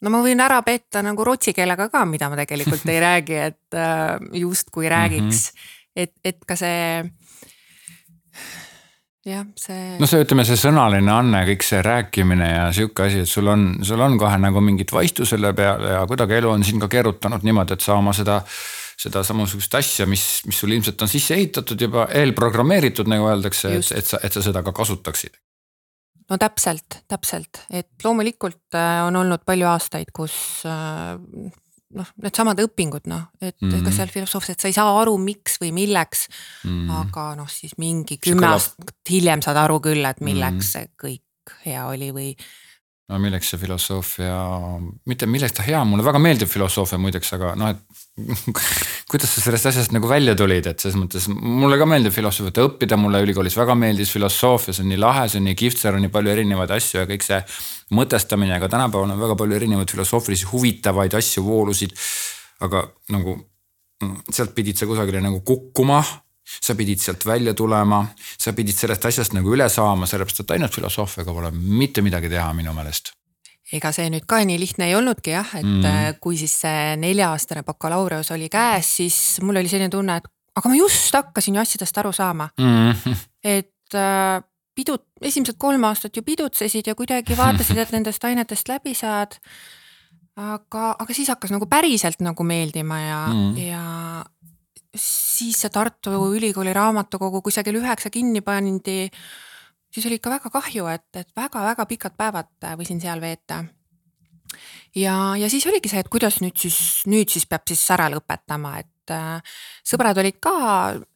no 0.00 0.12
ma 0.12 0.22
võin 0.24 0.40
ära 0.42 0.60
petta 0.66 1.02
nagu 1.04 1.24
rootsi 1.26 1.54
keelega 1.56 1.88
ka, 1.92 2.04
mida 2.08 2.30
ma 2.30 2.38
tegelikult 2.40 2.88
ei 2.88 3.00
räägi, 3.08 3.38
et 3.50 3.76
äh, 3.76 4.16
justkui 4.40 4.88
räägiks 4.88 5.50
mm, 5.50 5.60
-hmm. 5.60 6.02
et, 6.04 6.12
et 6.24 6.44
ka 6.46 6.56
see. 6.56 7.04
jah, 9.26 9.46
see. 9.56 9.96
no 10.00 10.06
see, 10.06 10.24
ütleme, 10.24 10.44
see 10.48 10.60
sõnaline 10.60 11.12
anne, 11.12 11.44
kõik 11.52 11.66
see 11.66 11.82
rääkimine 11.84 12.50
ja 12.50 12.66
sihuke 12.72 13.08
asi, 13.08 13.24
et 13.24 13.28
sul 13.28 13.48
on, 13.52 13.72
sul 13.82 14.00
on 14.00 14.18
kohe 14.18 14.38
nagu 14.38 14.60
mingit 14.60 14.92
vaistu 14.92 15.28
selle 15.28 15.52
peale 15.52 15.96
ja 15.96 16.06
kuidagi 16.06 16.40
elu 16.40 16.50
on 16.50 16.64
sind 16.64 16.80
ka 16.80 16.88
keerutanud 16.88 17.44
niimoodi, 17.44 17.76
et 17.76 17.84
sa 17.84 17.98
oma 18.00 18.16
seda 18.16 18.42
seda 19.00 19.22
samasugust 19.24 19.74
asja, 19.74 20.04
mis, 20.06 20.42
mis 20.44 20.58
sul 20.60 20.74
ilmselt 20.76 21.00
on 21.02 21.08
sisse 21.08 21.32
ehitatud 21.34 21.80
juba 21.80 22.02
eelprogrammeeritud, 22.20 23.08
nagu 23.08 23.30
öeldakse, 23.30 23.70
et, 23.78 23.92
et 23.96 24.06
sa, 24.06 24.20
et 24.20 24.32
sa 24.32 24.42
seda 24.44 24.60
ka 24.62 24.74
kasutaksid 24.76 25.38
no 26.30 26.38
täpselt, 26.38 27.00
täpselt, 27.10 27.64
et 27.70 28.04
loomulikult 28.04 28.78
äh, 28.78 29.00
on 29.06 29.18
olnud 29.20 29.42
palju 29.46 29.66
aastaid, 29.70 30.12
kus 30.14 30.34
äh, 30.68 31.16
noh, 31.96 32.12
needsamad 32.22 32.60
õpingud 32.62 33.08
noh, 33.10 33.26
et 33.40 33.56
mm 33.58 33.68
-hmm. 33.68 33.80
ega 33.80 33.94
seal 33.94 34.12
filosoofiliselt 34.12 34.62
sa 34.62 34.70
ei 34.70 34.76
saa 34.76 34.94
aru, 35.00 35.16
miks 35.18 35.58
või 35.62 35.72
milleks 35.74 36.28
mm. 36.28 36.70
-hmm. 36.70 36.96
aga 37.00 37.26
noh, 37.40 37.50
siis 37.50 37.76
mingi 37.78 38.18
kümme 38.22 38.46
aastat 38.46 39.10
hiljem 39.10 39.42
saad 39.42 39.58
aru 39.58 39.80
küll, 39.80 40.04
et 40.04 40.20
milleks 40.20 40.54
mm 40.54 40.60
-hmm. 40.60 40.72
see 40.72 40.90
kõik 41.02 41.56
hea 41.66 41.86
oli 41.86 42.12
või 42.14 42.30
no 43.10 43.18
milleks 43.18 43.50
see 43.50 43.58
filosoofia, 43.58 44.34
mitte 45.10 45.26
milleks 45.26 45.56
ta 45.56 45.64
hea, 45.66 45.80
mulle 45.88 46.04
väga 46.06 46.20
meeldib 46.22 46.50
filosoofia 46.50 46.98
muideks, 47.02 47.32
aga 47.36 47.52
noh, 47.58 47.72
et 47.72 48.00
kuidas 49.10 49.32
sa 49.34 49.42
sellest 49.42 49.70
asjast 49.70 49.94
nagu 49.94 50.08
välja 50.10 50.36
tulid, 50.38 50.68
et 50.70 50.82
selles 50.82 50.98
mõttes 50.98 51.26
mulle 51.30 51.78
ka 51.80 51.88
meeldib 51.90 52.14
filosoofiat 52.14 52.62
õppida, 52.62 52.98
mulle 53.00 53.22
ülikoolis 53.24 53.56
väga 53.58 53.74
meeldis 53.78 54.12
filosoofia, 54.14 54.74
see 54.76 54.84
on 54.84 54.92
nii 54.92 55.00
lahe, 55.02 55.26
see 55.30 55.42
on 55.42 55.48
nii 55.50 55.58
kihvt, 55.58 55.82
seal 55.82 55.98
on 55.98 56.04
nii 56.06 56.14
palju 56.14 56.34
erinevaid 56.36 56.74
asju 56.76 57.02
ja 57.02 57.06
kõik 57.10 57.26
see 57.26 57.40
mõtestamine, 57.98 58.54
aga 58.58 58.70
tänapäeval 58.70 59.10
on 59.10 59.24
väga 59.26 59.38
palju 59.42 59.58
erinevaid 59.58 59.94
filosoofilisi 59.96 60.50
huvitavaid 60.52 61.18
asju, 61.18 61.44
voolusid. 61.46 61.96
aga 62.60 62.84
nagu 63.10 63.38
mm, 64.04 64.16
sealt 64.30 64.54
pidid 64.54 64.78
sa 64.78 64.86
kusagile 64.86 65.22
nagu 65.24 65.40
kukkuma 65.46 66.02
sa 66.58 66.74
pidid 66.74 67.02
sealt 67.02 67.24
välja 67.26 67.54
tulema, 67.54 68.02
sa 68.38 68.52
pidid 68.56 68.76
sellest 68.76 69.06
asjast 69.10 69.36
nagu 69.36 69.54
üle 69.54 69.68
saama, 69.70 70.08
sellepärast 70.10 70.44
et 70.44 70.56
ainult 70.56 70.74
filosoofiaga 70.74 71.34
pole 71.36 71.54
mitte 71.54 72.02
midagi 72.02 72.32
teha 72.32 72.50
minu 72.56 72.74
meelest 72.76 73.14
ega 73.70 73.92
see 73.94 74.08
nüüd 74.10 74.26
ka 74.26 74.40
nii 74.42 74.58
lihtne 74.58 74.88
ei 74.88 74.96
olnudki 74.98 75.30
jah, 75.30 75.50
et 75.60 75.66
mm. 75.66 76.18
kui 76.22 76.34
siis 76.40 76.56
see 76.64 76.96
nelja-aastane 76.98 77.62
bakalaureus 77.62 78.32
oli 78.34 78.48
käes, 78.50 78.96
siis 78.98 79.16
mul 79.46 79.60
oli 79.60 79.70
selline 79.70 79.92
tunne, 79.92 80.16
et 80.18 80.26
aga 80.58 80.72
ma 80.72 80.78
just 80.78 81.14
hakkasin 81.14 81.54
ju 81.54 81.62
asjadest 81.62 82.00
aru 82.02 82.12
saama 82.16 82.48
mm.. 82.58 83.18
et 83.56 83.98
äh, 83.98 84.40
pidud, 84.76 85.04
esimesed 85.22 85.58
kolm 85.60 85.84
aastat 85.88 86.16
ju 86.16 86.24
pidutsesid 86.26 86.90
ja 86.90 86.96
kuidagi 86.98 87.36
vaatasid, 87.38 87.78
et 87.78 87.94
nendest 87.94 88.24
ainetest 88.24 88.70
läbi 88.70 88.94
saad. 88.96 89.36
aga, 90.40 90.94
aga 90.98 91.14
siis 91.14 91.28
hakkas 91.28 91.52
nagu 91.52 91.66
päriselt 91.70 92.22
nagu 92.24 92.46
meeldima 92.46 93.00
ja 93.00 93.20
mm., 93.28 93.56
ja 93.60 93.84
siis 94.94 95.60
see 95.62 95.70
Tartu 95.70 96.12
Ülikooli 96.34 96.72
raamatukogu, 96.74 97.42
kell 97.64 97.80
üheksa 97.80 98.10
kinni 98.10 98.40
pandi, 98.40 99.10
siis 99.90 100.06
oli 100.06 100.18
ikka 100.18 100.30
väga 100.30 100.50
kahju, 100.50 100.86
et, 100.86 101.08
et 101.14 101.28
väga-väga 101.36 101.86
pikad 101.86 102.16
päevad 102.18 102.70
võisin 102.78 103.00
seal 103.00 103.20
veeta. 103.20 103.64
ja, 104.94 105.36
ja 105.38 105.50
siis 105.50 105.66
oligi 105.66 105.88
see, 105.88 106.00
et 106.00 106.08
kuidas 106.10 106.40
nüüd 106.40 106.56
siis, 106.58 107.04
nüüd 107.06 107.30
siis 107.30 107.46
peab 107.46 107.62
siis 107.68 107.84
ära 107.94 108.08
lõpetama, 108.10 108.78
et 108.82 109.14
äh, 109.14 109.38
sõbrad 109.86 110.18
olid 110.18 110.40
ka 110.42 110.54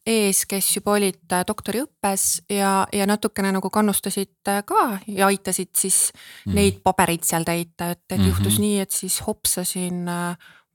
ees, 0.07 0.45
kes 0.47 0.71
juba 0.77 0.95
olid 0.95 1.35
äh, 1.35 1.43
doktoriõppes 1.47 2.45
ja, 2.49 2.85
ja 2.93 3.07
natukene 3.07 3.51
nagu 3.51 3.69
kannustasid 3.69 4.51
äh, 4.51 4.63
ka 4.67 5.01
ja 5.07 5.27
aitasid 5.27 5.73
siis 5.75 6.11
mm. 6.45 6.55
neid 6.55 6.79
pabereid 6.83 7.27
seal 7.27 7.43
täita, 7.43 7.91
et, 7.91 8.05
et 8.09 8.17
mm 8.17 8.23
-hmm. 8.23 8.29
juhtus 8.29 8.59
nii, 8.59 8.79
et 8.79 8.91
siis 8.91 9.19
hopsasin 9.27 10.07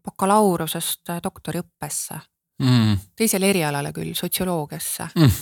bakalaureusest 0.05 1.09
doktoriõppesse 1.25 2.21
mm. 2.61 2.99
teisele 3.17 3.51
erialale 3.51 3.93
küll, 3.93 4.15
sotsioloogiasse 4.15 5.11
mm. 5.15 5.37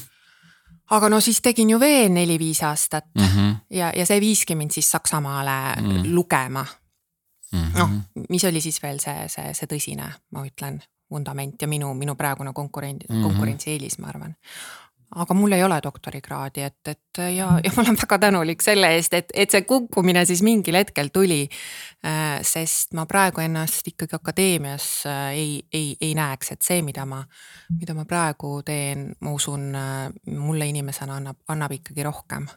aga 0.97 1.09
no 1.09 1.21
siis 1.21 1.41
tegin 1.45 1.71
ju 1.71 1.81
veel 1.81 2.13
neli-viis 2.13 2.63
aastat 2.63 3.11
mm 3.15 3.25
-hmm. 3.25 3.57
ja, 3.71 3.93
ja 3.97 4.07
see 4.07 4.21
viiski 4.21 4.55
mind 4.55 4.71
siis 4.71 4.91
Saksamaale 4.91 5.81
mm. 5.81 6.15
lugema 6.15 6.67
mm 7.53 7.59
-hmm.. 7.59 7.79
noh, 7.79 7.91
mis 8.29 8.45
oli 8.45 8.61
siis 8.61 8.83
veel 8.83 9.01
see, 9.01 9.29
see, 9.29 9.55
see 9.55 9.67
tõsine, 9.67 10.13
ma 10.31 10.47
ütlen, 10.47 10.81
vundament 11.11 11.63
ja 11.63 11.69
minu, 11.69 11.95
minu 11.95 12.15
praegune 12.15 12.53
konkurent 12.53 13.05
mm, 13.09 13.17
-hmm. 13.17 13.23
konkurentsieelis, 13.23 13.99
ma 13.99 14.07
arvan 14.07 14.35
aga 15.17 15.35
mul 15.35 15.53
ei 15.53 15.63
ole 15.65 15.79
doktorikraadi, 15.83 16.63
et, 16.63 16.89
et 16.89 17.21
ja, 17.37 17.49
ja 17.65 17.73
ma 17.77 17.83
olen 17.83 17.97
väga 17.97 18.19
tänulik 18.19 18.63
selle 18.63 18.91
eest, 18.97 19.15
et, 19.17 19.33
et 19.35 19.51
see 19.51 19.65
kukkumine 19.69 20.25
siis 20.29 20.43
mingil 20.45 20.77
hetkel 20.77 21.09
tuli. 21.13 21.47
Äh, 22.05 22.39
sest 22.47 22.93
ma 22.95 23.07
praegu 23.09 23.43
ennast 23.43 23.89
ikkagi 23.89 24.19
akadeemias 24.19 24.89
äh, 25.09 25.23
ei, 25.35 25.55
ei, 25.73 25.95
ei 26.01 26.15
näeks, 26.15 26.53
et 26.55 26.63
see, 26.63 26.83
mida 26.87 27.07
ma, 27.09 27.23
mida 27.75 27.97
ma 27.97 28.05
praegu 28.09 28.59
teen, 28.67 29.09
ma 29.25 29.33
usun, 29.35 29.71
äh, 29.75 30.09
mulle 30.37 30.69
inimesena 30.69 31.17
annab, 31.19 31.41
annab 31.49 31.75
ikkagi 31.79 32.05
rohkem. 32.07 32.49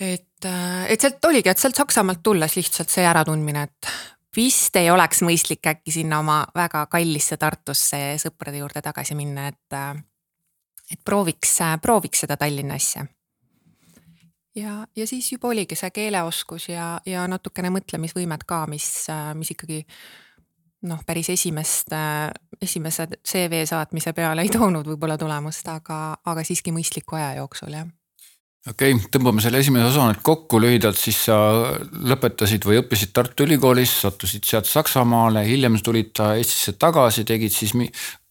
et, 0.00 0.48
et 0.90 1.00
sealt 1.00 1.24
oligi, 1.24 1.48
et 1.48 1.58
sealt 1.58 1.78
Saksamaalt 1.78 2.22
tulles 2.22 2.56
lihtsalt 2.58 2.90
see 2.90 3.06
äratundmine, 3.06 3.62
et 3.62 3.92
vist 4.34 4.74
ei 4.76 4.90
oleks 4.90 5.22
mõistlik 5.22 5.70
äkki 5.70 5.94
sinna 5.94 6.18
oma 6.18 6.40
väga 6.54 6.82
kallisse 6.90 7.38
Tartusse 7.38 8.02
sõprade 8.18 8.58
juurde 8.58 8.82
tagasi 8.82 9.14
minna, 9.14 9.46
et 9.54 9.78
et 10.92 11.00
prooviks, 11.04 11.58
prooviks 11.82 12.24
seda 12.24 12.36
Tallinna 12.36 12.74
asja. 12.74 13.06
ja, 14.56 14.86
ja 14.96 15.06
siis 15.06 15.32
juba 15.32 15.48
oligi 15.48 15.76
see 15.78 15.90
keeleoskus 15.90 16.68
ja, 16.68 17.00
ja 17.06 17.26
natukene 17.30 17.72
mõtlemisvõimed 17.74 18.46
ka, 18.46 18.64
mis, 18.70 19.06
mis 19.34 19.50
ikkagi 19.56 19.84
noh, 20.84 21.00
päris 21.06 21.30
esimest, 21.32 21.92
esimese 22.62 23.08
CV 23.24 23.64
saatmise 23.66 24.12
peale 24.12 24.44
ei 24.44 24.52
toonud 24.58 24.86
võib-olla 24.92 25.18
tulemust, 25.18 25.68
aga, 25.68 26.16
aga 26.24 26.46
siiski 26.46 26.72
mõistliku 26.72 27.20
aja 27.20 27.36
jooksul 27.40 27.78
jah 27.80 27.90
okei 28.70 28.94
okay,, 28.94 29.08
tõmbame 29.12 29.42
selle 29.44 29.60
esimese 29.60 29.90
osa 29.90 30.06
nüüd 30.08 30.22
kokku 30.24 30.58
lühidalt, 30.62 30.98
siis 30.98 31.18
sa 31.26 31.36
lõpetasid 31.92 32.64
või 32.64 32.80
õppisid 32.80 33.12
Tartu 33.16 33.44
Ülikoolis, 33.44 33.92
sattusid 34.04 34.46
sealt 34.48 34.68
Saksamaale, 34.70 35.44
hiljem 35.48 35.76
tulid 35.84 36.16
Eestisse 36.30 36.76
tagasi, 36.80 37.26
tegid 37.28 37.52
siis, 37.52 37.74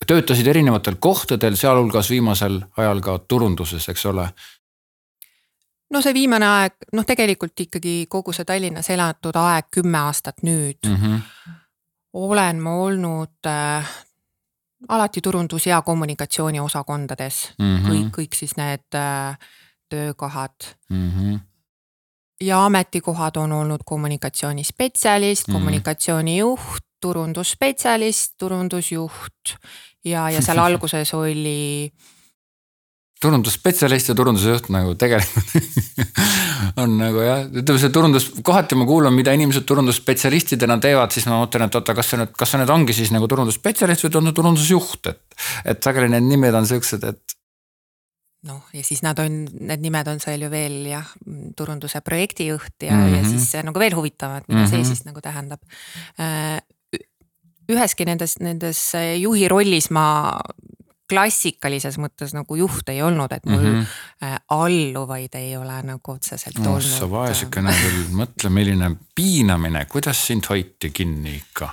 töötasid 0.07 0.49
erinevatel 0.49 0.97
kohtadel, 0.99 1.57
sealhulgas 1.59 2.09
viimasel 2.13 2.59
ajal 2.77 3.03
ka 3.05 3.17
turunduses, 3.27 3.87
eks 3.93 4.05
ole. 4.09 4.27
no 5.93 6.01
see 6.01 6.13
viimane 6.13 6.49
aeg, 6.49 6.79
noh, 6.97 7.05
tegelikult 7.05 7.67
ikkagi 7.67 7.97
kogu 8.09 8.33
see 8.33 8.47
Tallinnas 8.49 8.89
elatud 8.89 9.37
aeg, 9.37 9.69
kümme 9.71 9.99
aastat 10.07 10.41
nüüd 10.41 10.81
mm. 10.87 10.95
-hmm. 10.95 11.19
olen 12.13 12.61
ma 12.61 12.75
olnud 12.81 13.45
äh, 13.45 13.91
alati 14.89 15.21
turundus 15.21 15.67
ja 15.67 15.81
kommunikatsiooni 15.81 16.59
osakondades 16.59 17.53
mm, 17.59 17.77
-hmm. 17.77 17.89
kõik, 17.89 18.09
kõik 18.17 18.33
siis 18.35 18.57
need 18.57 18.97
äh, 18.97 19.37
töökohad 19.93 20.69
mm. 20.89 21.12
-hmm. 21.12 21.39
ja 22.41 22.65
ametikohad 22.65 23.38
on 23.38 23.51
olnud 23.51 23.85
kommunikatsioonispetsialist 23.85 25.47
mm, 25.47 25.51
-hmm. 25.51 25.59
kommunikatsioonijuht, 25.59 26.83
turundusspetsialist, 27.01 28.33
turundusjuht 28.38 29.55
ja, 30.05 30.29
ja 30.29 30.41
seal 30.41 30.57
alguses 30.67 31.13
oli 31.13 31.93
turundusspetsialist 33.23 34.09
ja 34.09 34.15
turundusjuht 34.15 34.69
nagu 34.73 34.95
tegelikult 35.00 35.53
on 36.83 36.97
nagu 36.97 37.21
jah, 37.23 37.45
ütleme 37.47 37.79
see 37.81 37.91
turundus, 37.93 38.27
kohati 38.45 38.77
ma 38.79 38.88
kuulan, 38.89 39.13
mida 39.15 39.33
inimesed 39.35 39.65
turundusspetsialistidena 39.69 40.77
teevad, 40.83 41.13
siis 41.13 41.27
ma 41.29 41.39
mõtlen, 41.43 41.67
et 41.67 41.77
oota, 41.79 41.95
kas 41.97 42.12
see 42.12 42.19
nüüd, 42.21 42.33
kas 42.39 42.53
see 42.53 42.62
nüüd 42.62 42.73
ongi 42.73 42.95
siis 42.97 43.13
nagu 43.15 43.29
turundusspetsialist 43.31 44.07
või 44.07 44.33
turundusjuht, 44.33 45.12
et. 45.13 45.39
et 45.73 45.85
sageli 45.85 46.12
need 46.13 46.27
nimed 46.31 46.57
on 46.57 46.67
siuksed, 46.69 47.05
et 47.12 47.38
noh, 48.47 48.63
ja 48.75 48.83
siis 48.83 49.01
nad 49.05 49.19
on, 49.23 49.43
need 49.59 49.83
nimed 49.83 50.07
on 50.12 50.19
seal 50.23 50.43
ju 50.43 50.51
veel 50.51 50.81
jah, 50.89 51.07
turunduse 51.57 52.01
projektijuht 52.01 52.85
ja 52.88 52.93
mm, 52.93 53.05
-hmm. 53.05 53.15
ja 53.15 53.21
mhm. 53.21 53.29
siis 53.38 53.63
nagu 53.63 53.79
veel 53.79 53.95
huvitavam, 53.95 54.38
et 54.38 54.47
mida 54.47 54.59
mm 54.59 54.65
-hmm. 54.65 54.69
see 54.69 54.79
mhm. 54.79 54.88
siis 54.88 55.05
nagu 55.05 55.21
tähendab. 55.21 55.62
Äh, 56.19 56.62
üheski 57.71 58.05
nendes, 58.05 58.39
nendes 58.39 58.91
juhi 59.19 59.47
rollis 59.47 59.89
ma 59.89 60.39
klassikalises 61.09 61.97
mõttes 62.01 62.33
nagu 62.33 62.55
juht 62.57 62.89
ei 62.89 63.01
olnud, 63.01 63.31
et 63.31 63.45
mul 63.45 63.62
mm 63.62 63.81
-hmm. 63.81 64.38
alluvaid 64.50 65.35
ei 65.35 65.57
ole 65.57 65.81
nagu 65.83 66.12
otseselt 66.12 66.59
no, 66.59 66.75
olnud. 66.75 66.97
sa 67.00 67.09
vaesekene 67.12 67.73
küll, 67.81 68.03
mõtle, 68.12 68.50
milline 68.50 68.95
piinamine, 69.15 69.85
kuidas 69.85 70.27
sind 70.27 70.50
hoiti 70.50 70.89
kinni 70.89 71.35
ikka 71.35 71.69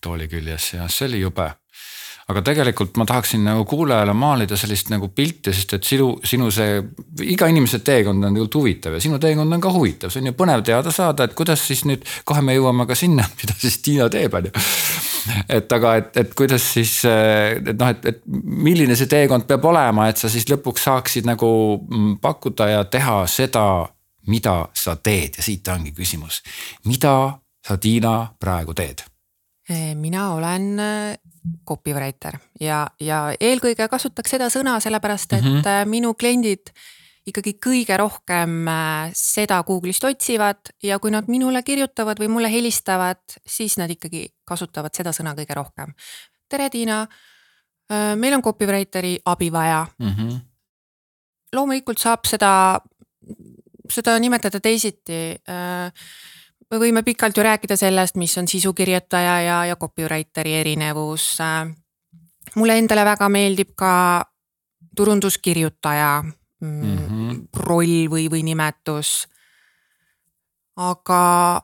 tooli 0.00 0.28
küljes 0.28 0.72
ja 0.74 0.88
see 0.88 1.08
oli 1.08 1.20
jube 1.20 1.50
aga 2.30 2.42
tegelikult 2.46 2.96
ma 3.00 3.06
tahaksin 3.08 3.42
nagu 3.44 3.64
kuulajale 3.68 4.12
maalida 4.16 4.56
sellist 4.58 4.90
nagu 4.92 5.10
pilti, 5.14 5.52
sest 5.54 5.74
et 5.76 5.86
sinu, 5.86 6.12
sinu 6.26 6.50
see, 6.54 6.78
iga 7.32 7.48
inimese 7.50 7.80
teekond 7.86 8.22
on 8.22 8.36
tegelikult 8.36 8.58
huvitav 8.60 8.96
ja 8.96 9.02
sinu 9.02 9.18
teekond 9.22 9.56
on 9.56 9.62
ka 9.62 9.72
huvitav, 9.74 10.12
see 10.12 10.22
on 10.22 10.30
ju 10.30 10.36
põnev 10.38 10.64
teada 10.66 10.92
saada, 10.94 11.26
et 11.26 11.36
kuidas 11.38 11.62
siis 11.66 11.84
nüüd, 11.88 12.06
kohe 12.28 12.42
me 12.46 12.56
jõuame 12.56 12.86
ka 12.88 12.96
sinna, 12.98 13.26
mida 13.40 13.56
siis 13.58 13.80
Tiina 13.84 14.08
teeb, 14.12 14.36
on 14.38 14.48
ju. 14.50 14.54
et 15.58 15.76
aga, 15.78 15.94
et, 16.00 16.10
et 16.22 16.34
kuidas 16.38 16.66
siis, 16.76 16.96
et 17.06 17.72
noh, 17.74 17.92
et, 17.92 18.10
et 18.12 18.22
milline 18.30 18.96
see 18.98 19.10
teekond 19.10 19.48
peab 19.50 19.66
olema, 19.72 20.08
et 20.10 20.20
sa 20.20 20.30
siis 20.32 20.48
lõpuks 20.50 20.86
saaksid 20.88 21.28
nagu 21.28 21.50
mm, 21.82 22.18
pakkuda 22.22 22.70
ja 22.74 22.84
teha 22.90 23.22
seda, 23.30 23.66
mida 24.30 24.56
sa 24.76 24.96
teed 25.00 25.40
ja 25.40 25.44
siit 25.44 25.68
ongi 25.72 25.94
küsimus. 25.96 26.42
mida 26.86 27.14
sa, 27.66 27.76
Tiina, 27.80 28.34
praegu 28.40 28.76
teed? 28.76 29.06
mina 29.94 30.32
olen 30.34 30.64
copywriter 31.68 32.38
ja, 32.60 32.84
ja 33.00 33.20
eelkõige 33.40 33.88
kasutaks 33.88 34.36
seda 34.36 34.50
sõna 34.52 34.78
sellepärast, 34.80 35.32
et 35.32 35.44
mm 35.44 35.60
-hmm. 35.60 35.88
minu 35.88 36.14
kliendid 36.14 36.72
ikkagi 37.26 37.54
kõige 37.62 37.96
rohkem 38.00 38.68
äh, 38.68 39.10
seda 39.16 39.60
Google'ist 39.66 40.04
otsivad 40.04 40.72
ja 40.82 40.98
kui 40.98 41.10
nad 41.10 41.28
minule 41.28 41.62
kirjutavad 41.62 42.20
või 42.20 42.28
mulle 42.28 42.50
helistavad, 42.52 43.20
siis 43.46 43.76
nad 43.78 43.90
ikkagi 43.90 44.26
kasutavad 44.44 44.94
seda 44.96 45.12
sõna 45.12 45.34
kõige 45.38 45.54
rohkem. 45.54 45.94
tere, 46.48 46.70
Tiina. 46.70 47.06
Äh, 47.92 48.16
meil 48.16 48.34
on 48.34 48.42
copywriter'i 48.42 49.18
abi 49.24 49.52
vaja 49.52 49.86
mm. 49.98 50.08
-hmm. 50.08 50.40
loomulikult 51.52 51.98
saab 51.98 52.24
seda, 52.24 52.80
seda 53.90 54.18
nimetada 54.18 54.60
teisiti 54.60 55.36
me 56.70 56.78
võime 56.78 57.02
pikalt 57.02 57.36
ju 57.36 57.42
rääkida 57.42 57.76
sellest, 57.76 58.16
mis 58.16 58.36
on 58.38 58.48
sisukirjutaja 58.48 59.40
ja, 59.42 59.64
ja 59.64 59.76
copywriter'i 59.76 60.54
erinevus. 60.60 61.38
mulle 62.54 62.78
endale 62.78 63.04
väga 63.04 63.28
meeldib 63.28 63.74
ka 63.76 64.24
turunduskirjutaja 64.96 66.22
mm. 66.60 66.82
-hmm. 66.82 67.48
roll 67.56 68.08
või, 68.10 68.30
või 68.30 68.42
nimetus. 68.42 69.28
aga, 70.76 71.62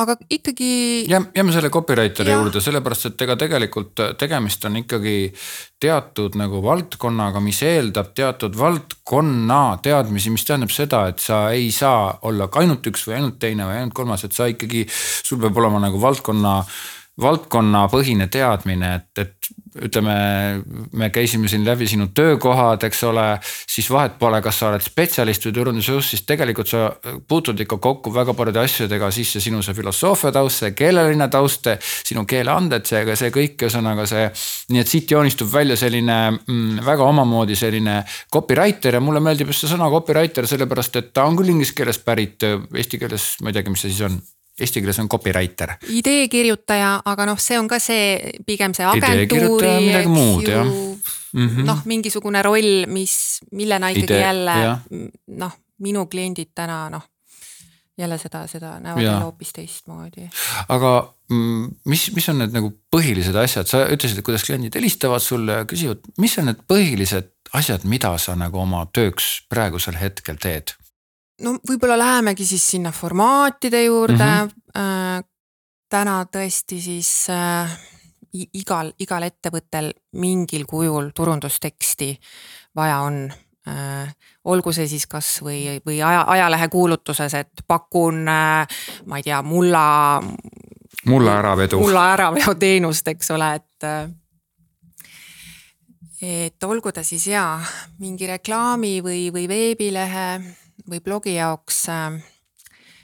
aga 0.00 0.16
ikkagi. 0.30 1.04
jääme 1.10 1.52
selle 1.52 1.70
copywriter'i 1.70 2.32
juurde, 2.32 2.62
sellepärast 2.64 3.10
et 3.10 3.24
ega 3.26 3.36
tegelikult 3.40 4.02
tegemist 4.18 4.64
on 4.68 4.80
ikkagi 4.82 5.16
teatud 5.82 6.38
nagu 6.40 6.62
valdkonnaga, 6.64 7.42
mis 7.44 7.62
eeldab 7.66 8.12
teatud 8.16 8.56
valdkonna 8.58 9.60
teadmisi, 9.82 10.32
mis 10.32 10.46
tähendab 10.48 10.72
seda, 10.74 11.04
et 11.12 11.22
sa 11.22 11.44
ei 11.52 11.70
saa 11.74 12.18
olla 12.28 12.48
ainult 12.62 12.86
üks 12.92 13.06
või 13.08 13.18
ainult 13.20 13.38
teine 13.42 13.68
või 13.68 13.82
ainult 13.82 13.96
kolmas, 13.96 14.24
et 14.24 14.36
sa 14.36 14.48
ikkagi, 14.50 14.86
sul 14.88 15.40
peab 15.42 15.62
olema 15.62 15.82
nagu 15.82 16.00
valdkonna 16.02 16.60
valdkonnapõhine 17.20 18.26
teadmine, 18.32 18.94
et, 18.96 19.18
et 19.20 19.52
ütleme, 19.84 20.14
me 20.96 21.08
käisime 21.12 21.48
siin 21.48 21.64
läbi 21.64 21.86
sinu 21.88 22.06
töökohad, 22.14 22.82
eks 22.88 23.02
ole, 23.08 23.24
siis 23.42 23.88
vahet 23.92 24.18
pole, 24.20 24.40
kas 24.44 24.58
sa 24.60 24.68
oled 24.70 24.84
spetsialist 24.84 25.46
või 25.46 25.54
turundusjuht, 25.56 26.04
siis 26.04 26.24
tegelikult 26.28 26.68
sa 26.68 26.90
puutud 27.28 27.60
ikka 27.60 27.78
kokku 27.84 28.12
väga 28.14 28.34
paljude 28.36 28.60
asjadega 28.64 29.10
sisse 29.12 29.40
sinu 29.44 29.62
see 29.64 29.76
filosoofia 29.76 30.32
taust, 30.32 30.62
see 30.62 30.74
keeleline 30.76 31.28
taust, 31.32 31.68
sinu 32.08 32.26
keeleanded, 32.28 32.84
seega 32.88 33.16
see 33.16 33.32
kõik, 33.32 33.56
ühesõnaga 33.60 34.08
see. 34.08 34.28
nii 34.72 34.84
et 34.84 34.92
siit 34.92 35.12
joonistub 35.12 35.52
välja 35.52 35.76
selline 35.76 36.18
mm, 36.32 36.84
väga 36.84 37.08
omamoodi 37.08 37.56
selline 37.56 38.02
copywriter 38.32 38.96
ja 38.96 39.04
mulle 39.04 39.24
meeldib 39.24 39.52
just 39.52 39.64
see 39.64 39.72
sõna 39.72 39.88
copywriter, 39.92 40.48
sellepärast 40.48 41.00
et 41.00 41.12
ta 41.12 41.24
on 41.28 41.36
küll 41.36 41.52
inglise 41.52 41.76
keelest 41.76 42.04
pärit, 42.04 42.44
eesti 42.44 43.00
keeles 43.00 43.34
ma 43.40 43.52
ei 43.52 43.60
teagi, 43.60 43.72
mis 43.72 43.84
see 43.84 43.92
siis 43.92 44.08
on 44.08 44.20
eesti 44.60 44.80
keeles 44.80 44.98
on 44.98 45.08
copywriter. 45.08 45.76
ideekirjutaja, 45.88 46.94
aga 47.04 47.26
noh, 47.26 47.40
see 47.40 47.58
on 47.58 47.68
ka 47.68 47.78
see 47.82 48.36
pigem 48.46 48.74
see 48.76 48.86
agentuuri, 48.86 49.92
eks 50.00 50.48
ju. 50.48 50.64
Mm 51.32 51.48
-hmm. 51.48 51.64
noh, 51.64 51.78
mingisugune 51.88 52.42
roll, 52.42 52.84
mis, 52.86 53.40
millena 53.52 53.88
ikkagi 53.88 54.04
Idee, 54.04 54.20
jälle 54.20 54.78
noh, 55.26 55.52
minu 55.78 56.06
kliendid 56.06 56.50
täna 56.54 56.90
noh, 56.90 57.02
jälle 57.98 58.18
seda, 58.18 58.46
seda 58.46 58.80
näevad 58.80 59.02
jälle 59.02 59.24
hoopis 59.24 59.52
teistmoodi. 59.52 60.28
aga 60.68 61.14
mm, 61.30 61.70
mis, 61.84 62.12
mis 62.14 62.28
on 62.28 62.38
need 62.38 62.52
nagu 62.52 62.72
põhilised 62.96 63.36
asjad, 63.36 63.66
sa 63.66 63.86
ütlesid, 63.88 64.18
et 64.18 64.24
kuidas 64.24 64.44
kliendid 64.44 64.74
helistavad 64.74 65.24
sulle 65.24 65.52
ja 65.52 65.64
küsivad, 65.64 66.04
mis 66.18 66.38
on 66.38 66.50
need 66.50 66.60
põhilised 66.68 67.32
asjad, 67.52 67.84
mida 67.84 68.12
sa 68.18 68.36
nagu 68.36 68.60
oma 68.60 68.84
tööks 68.92 69.46
praegusel 69.48 69.96
hetkel 70.00 70.36
teed? 70.40 70.76
No 71.42 71.56
võib-olla 71.68 71.98
lähemegi 71.98 72.46
siis 72.46 72.64
sinna 72.74 72.92
formaatide 72.92 73.84
juurde 73.84 74.24
mm. 74.24 74.48
-hmm. 74.48 75.28
täna 75.90 76.24
tõesti 76.24 76.80
siis 76.80 77.10
äh, 77.30 77.78
igal, 78.32 78.92
igal 78.98 79.22
ettevõttel 79.22 79.92
mingil 80.12 80.64
kujul 80.68 81.10
turundusteksti 81.14 82.16
vaja 82.76 82.98
on 82.98 83.32
äh,. 83.68 84.14
olgu 84.44 84.72
see 84.72 84.88
siis 84.88 85.06
kasvõi 85.06 85.80
või 85.86 86.00
aja, 86.02 86.24
ajalehe 86.26 86.68
kuulutuses, 86.68 87.34
et 87.34 87.66
pakun 87.66 88.28
äh,, 88.28 88.66
ma 89.06 89.16
ei 89.16 89.22
tea, 89.22 89.42
mulla. 89.42 90.22
mulla 91.06 91.38
äravedu. 91.38 91.80
mulla 91.80 92.12
äraveo 92.12 92.54
teenust, 92.54 93.08
eks 93.08 93.30
ole, 93.30 93.54
et 93.54 93.84
äh, 93.84 94.10
et 96.22 96.64
olgu 96.64 96.92
ta 96.92 97.02
siis 97.02 97.26
jaa, 97.26 97.60
mingi 97.98 98.26
reklaami 98.26 99.00
või, 99.02 99.30
või 99.34 99.48
veebilehe 99.48 100.26
või 100.90 101.00
blogi 101.04 101.34
jaoks 101.36 101.84
äh, 101.92 102.18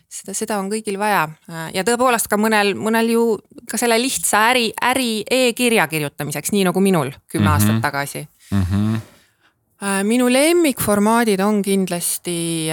seda, 0.08 0.34
seda 0.36 0.58
on 0.60 0.70
kõigil 0.72 0.98
vaja 1.00 1.24
äh, 1.28 1.68
ja 1.76 1.84
tõepoolest 1.86 2.30
ka 2.30 2.38
mõnel, 2.40 2.74
mõnel 2.78 3.12
ju 3.12 3.24
ka 3.70 3.80
selle 3.80 3.98
lihtsa 4.00 4.44
äri, 4.52 4.68
äri 4.90 5.10
e-kirja 5.24 5.88
kirjutamiseks, 5.90 6.52
nii 6.54 6.66
nagu 6.70 6.82
minul 6.84 7.12
kümme 7.28 7.44
mm 7.44 7.48
-hmm. 7.48 7.52
aastat 7.54 7.82
tagasi 7.82 8.28
mm. 8.50 8.62
-hmm. 8.62 10.04
minu 10.04 10.28
lemmikformaadid 10.32 11.40
on 11.40 11.62
kindlasti 11.62 12.68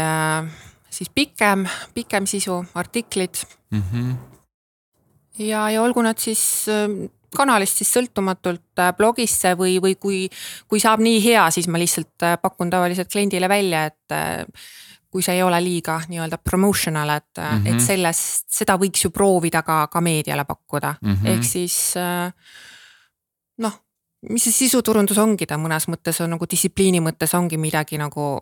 siis 0.89 1.09
pikem, 1.09 1.67
pikem 1.93 2.25
sisu, 2.25 2.65
artiklid 2.73 3.35
mm. 3.71 3.83
-hmm. 3.91 4.15
ja, 5.37 5.69
ja 5.69 5.81
olgu 5.81 6.01
nad 6.01 6.17
siis 6.17 6.65
kanalist 7.35 7.81
siis 7.81 7.91
sõltumatult 7.93 8.81
blogisse 8.97 9.53
või, 9.59 9.79
või 9.83 9.95
kui, 9.99 10.29
kui 10.67 10.79
saab 10.79 11.03
nii 11.03 11.19
hea, 11.23 11.49
siis 11.51 11.67
ma 11.67 11.81
lihtsalt 11.81 12.41
pakun 12.41 12.69
tavaliselt 12.69 13.11
kliendile 13.11 13.49
välja, 13.49 13.85
et 13.85 14.15
kui 15.15 15.23
see 15.23 15.37
ei 15.37 15.43
ole 15.47 15.61
liiga 15.63 16.01
nii-öelda 16.11 16.41
promotional, 16.43 17.09
et 17.15 17.37
mm, 17.39 17.43
-hmm. 17.63 17.67
et 17.71 17.83
sellest, 17.85 18.49
seda 18.51 18.75
võiks 18.75 19.05
ju 19.05 19.13
proovida 19.15 19.61
ka, 19.63 19.85
ka 19.87 20.01
meediale 20.03 20.43
pakkuda 20.43 20.95
mm, 21.01 21.13
-hmm. 21.13 21.27
ehk 21.31 21.43
siis 21.47 21.77
äh, 21.95 22.33
noh, 23.63 23.77
mis 24.29 24.43
see 24.43 24.57
sisuturundus 24.57 25.17
ongi, 25.17 25.47
ta 25.47 25.55
mõnes 25.55 25.87
mõttes 25.87 26.19
on 26.23 26.35
nagu 26.35 26.49
distsipliini 26.51 26.99
mõttes 26.99 27.31
ongi 27.37 27.57
midagi 27.57 27.97
nagu 27.97 28.41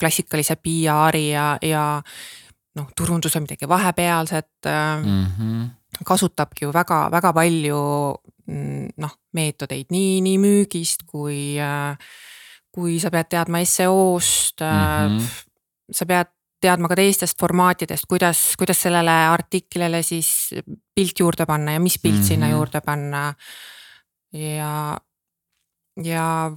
klassikalise 0.00 0.56
PR-i 0.56 1.30
ja, 1.30 1.46
ja 1.62 2.02
noh, 2.74 2.90
turundus 2.96 3.36
on 3.36 3.46
midagi 3.46 3.68
vahepealset 3.68 4.66
mm. 4.66 5.24
-hmm. 5.38 5.70
kasutabki 6.04 6.64
ju 6.64 6.72
väga-väga 6.72 7.32
palju 7.32 7.80
mm, 8.46 8.88
noh, 8.96 9.18
meetodeid 9.32 9.86
nii, 9.90 10.20
nii 10.20 10.38
müügist 10.38 11.06
kui 11.06 11.54
äh, 11.60 11.98
kui 12.74 12.98
sa 12.98 13.10
pead 13.10 13.30
teadma 13.30 13.64
seo-st 13.64 14.60
mm, 14.60 15.18
-hmm 15.18 15.53
sa 15.92 16.06
pead 16.06 16.30
teadma 16.64 16.88
ka 16.88 16.96
teistest 16.98 17.38
formaatidest, 17.40 18.06
kuidas, 18.08 18.54
kuidas 18.58 18.80
sellele 18.86 19.14
artiklile 19.28 20.00
siis 20.06 20.54
pilt 20.94 21.20
juurde 21.20 21.46
panna 21.46 21.76
ja 21.76 21.80
mis 21.80 21.98
pilt 21.98 22.14
mm 22.14 22.20
-hmm. 22.20 22.28
sinna 22.28 22.50
juurde 22.50 22.80
panna. 22.80 23.34
ja, 24.32 24.98
ja 26.02 26.52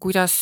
kuidas 0.00 0.34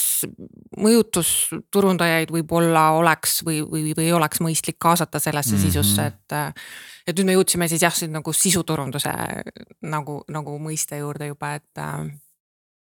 mõjutusturundajaid 0.76 2.32
võib-olla 2.34 2.90
oleks 2.98 3.40
või, 3.46 3.60
või, 3.62 3.92
või 3.96 4.12
oleks 4.12 4.40
mõistlik 4.42 4.78
kaasata 4.78 5.18
sellesse 5.22 5.54
mm 5.54 5.60
-hmm. 5.62 5.66
sisusse, 5.70 6.06
et. 6.06 6.58
et 7.06 7.18
nüüd 7.18 7.26
me 7.26 7.32
jõudsime 7.32 7.68
siis 7.68 7.82
jah, 7.82 7.94
siin 7.94 8.12
nagu 8.12 8.32
sisuturunduse 8.32 9.12
nagu, 9.82 10.24
nagu 10.28 10.58
mõiste 10.58 10.98
juurde 10.98 11.26
juba, 11.26 11.54
et 11.54 11.84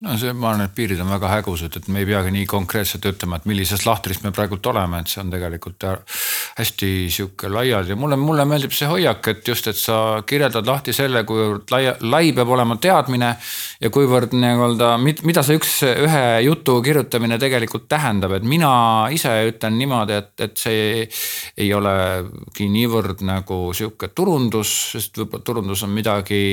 no 0.03 0.17
see, 0.19 0.33
ma 0.35 0.49
arvan, 0.51 0.65
et 0.67 0.73
piirid 0.75 0.99
on 0.99 1.11
väga 1.13 1.29
hägusad, 1.31 1.77
et 1.79 1.85
me 1.87 2.01
ei 2.03 2.07
peagi 2.07 2.31
nii 2.35 2.47
konkreetselt 2.49 3.05
ütlema, 3.07 3.37
et 3.39 3.45
millises 3.47 3.85
lahtris 3.87 4.19
me 4.23 4.33
praegult 4.35 4.65
oleme, 4.67 4.99
et 4.99 5.11
see 5.11 5.21
on 5.21 5.29
tegelikult 5.31 5.85
hästi 6.57 6.89
sihuke 7.13 7.51
laiad 7.51 7.87
ja 7.87 7.95
mulle, 7.99 8.17
mulle 8.19 8.43
meeldib 8.47 8.75
see 8.75 8.89
hoiak, 8.89 9.29
et 9.31 9.47
just, 9.47 9.69
et 9.71 9.79
sa 9.79 9.97
kirjeldad 10.27 10.67
lahti 10.67 10.95
selle, 10.95 11.23
kuivõrd 11.27 11.71
laia, 11.71 11.93
lai 12.03 12.33
peab 12.35 12.51
olema 12.51 12.75
teadmine. 12.83 13.31
ja 13.79 13.91
kuivõrd 13.93 14.35
nii-öelda, 14.35 14.89
mida 14.99 15.43
see 15.43 15.57
üks, 15.59 15.71
ühe 15.87 16.23
jutu 16.43 16.75
kirjutamine 16.83 17.39
tegelikult 17.39 17.87
tähendab, 17.91 18.35
et 18.35 18.43
mina 18.47 18.73
ise 19.11 19.31
ütlen 19.53 19.79
niimoodi, 19.79 20.19
et, 20.19 20.33
et 20.43 20.59
see 20.59 21.07
ei 21.57 21.71
olegi 21.73 22.67
niivõrd 22.71 23.23
nagu 23.23 23.61
sihuke 23.75 24.11
turundus, 24.11 24.75
sest 24.97 25.21
võib-olla 25.21 25.47
turundus 25.47 25.87
on 25.87 25.95
midagi 25.95 26.43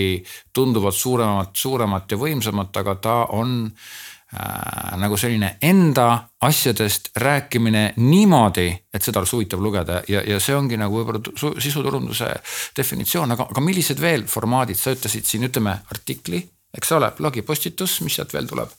tunduvalt 0.55 0.95
suuremat, 0.97 1.55
suuremat 1.57 2.15
ja 2.15 2.21
võimsamat, 2.21 2.83
aga 2.83 2.97
ta 3.03 3.19
on 3.35 3.40
äh, 3.49 4.99
nagu 5.01 5.17
selline 5.21 5.55
enda 5.63 6.07
asjadest 6.47 7.11
rääkimine 7.17 7.85
niimoodi, 7.97 8.69
et 8.95 9.03
seda 9.03 9.23
oleks 9.23 9.33
huvitav 9.37 9.63
lugeda 9.63 10.03
ja, 10.09 10.23
ja 10.27 10.41
see 10.43 10.57
ongi 10.57 10.79
nagu 10.81 11.01
võib-olla 11.01 11.61
sisuturunduse 11.61 12.31
definitsioon, 12.77 13.37
aga, 13.37 13.49
aga 13.55 13.65
millised 13.65 14.01
veel 14.01 14.27
formaadid, 14.31 14.79
sa 14.79 14.95
ütlesid 14.97 15.27
siin, 15.29 15.49
ütleme 15.51 15.75
artikli, 15.95 16.43
eks 16.77 16.95
ole, 16.99 17.11
blogipostitus, 17.19 18.01
mis 18.07 18.21
sealt 18.21 18.37
veel 18.37 18.49
tuleb? 18.51 18.79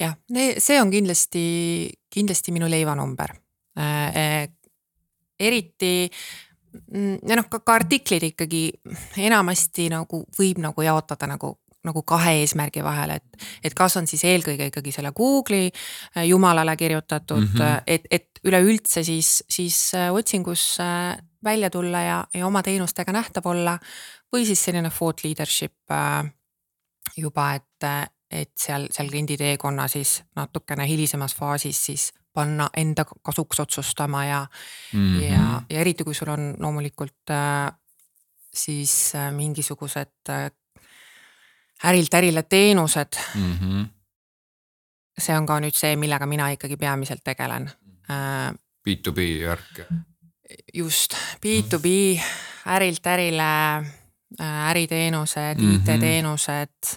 jah, 0.00 0.14
see 0.58 0.78
on 0.80 0.90
kindlasti, 0.92 1.44
kindlasti 2.12 2.56
minu 2.56 2.70
leivanumber 2.70 3.36
äh,. 3.78 4.08
äh 4.16 4.48
eriti 5.40 6.10
mm, 6.92 7.18
ja 7.28 7.38
noh, 7.38 7.48
ka, 7.50 7.62
ka 7.64 7.78
artiklid 7.80 8.26
ikkagi 8.30 8.66
enamasti 9.24 9.88
nagu 9.92 10.24
võib 10.38 10.60
nagu 10.62 10.84
jaotada 10.84 11.28
nagu 11.30 11.54
nagu 11.84 12.02
kahe 12.02 12.34
eesmärgi 12.42 12.82
vahel, 12.84 13.14
et, 13.16 13.44
et 13.64 13.74
kas 13.76 13.96
on 13.96 14.08
siis 14.10 14.24
eelkõige 14.28 14.68
ikkagi 14.68 14.92
selle 14.92 15.12
Google'i 15.16 15.70
äh, 15.70 16.26
jumalale 16.28 16.76
kirjutatud 16.76 17.46
mm, 17.46 17.56
-hmm. 17.56 17.82
et, 17.86 18.08
et 18.10 18.44
üleüldse 18.44 19.04
siis, 19.04 19.44
siis 19.48 19.94
äh, 19.94 20.12
otsingus 20.12 20.78
välja 21.44 21.70
tulla 21.70 22.00
ja, 22.00 22.24
ja 22.34 22.46
oma 22.46 22.62
teenustega 22.62 23.12
nähtav 23.12 23.46
olla. 23.46 23.78
või 24.32 24.46
siis 24.46 24.64
selline 24.64 24.90
thought 24.90 25.24
leadership 25.24 25.74
juba, 27.16 27.54
et, 27.54 28.08
et 28.30 28.52
seal, 28.58 28.86
seal 28.90 29.08
kliendi 29.08 29.36
teekonna 29.36 29.88
siis 29.88 30.22
natukene 30.36 30.86
hilisemas 30.86 31.34
faasis 31.34 31.86
siis 31.86 32.12
panna 32.32 32.68
enda 32.76 33.04
kasuks 33.22 33.60
otsustama 33.60 34.24
ja 34.24 34.46
mm, 34.92 35.18
-hmm. 35.18 35.22
ja, 35.22 35.62
ja 35.70 35.80
eriti, 35.80 36.04
kui 36.04 36.14
sul 36.14 36.28
on 36.28 36.54
loomulikult 36.58 37.34
siis 38.54 39.12
mingisugused 39.30 40.30
ärilt 41.84 42.14
ärile 42.14 42.42
teenused 42.42 43.18
mm. 43.34 43.58
-hmm. 43.58 43.88
see 45.20 45.36
on 45.36 45.46
ka 45.46 45.58
nüüd 45.60 45.76
see, 45.76 45.96
millega 45.96 46.26
mina 46.26 46.48
ikkagi 46.50 46.76
peamiselt 46.76 47.24
tegelen. 47.24 47.70
B2B 48.88 49.18
äh, 49.18 49.48
värk. 49.48 49.80
just, 50.74 51.14
B2B 51.46 52.20
ärilt 52.66 53.06
ärile 53.06 53.76
äh, 54.40 54.70
äriteenused 54.70 55.58
mm, 55.58 55.70
-hmm. 55.70 55.76
IT-teenused. 55.76 56.96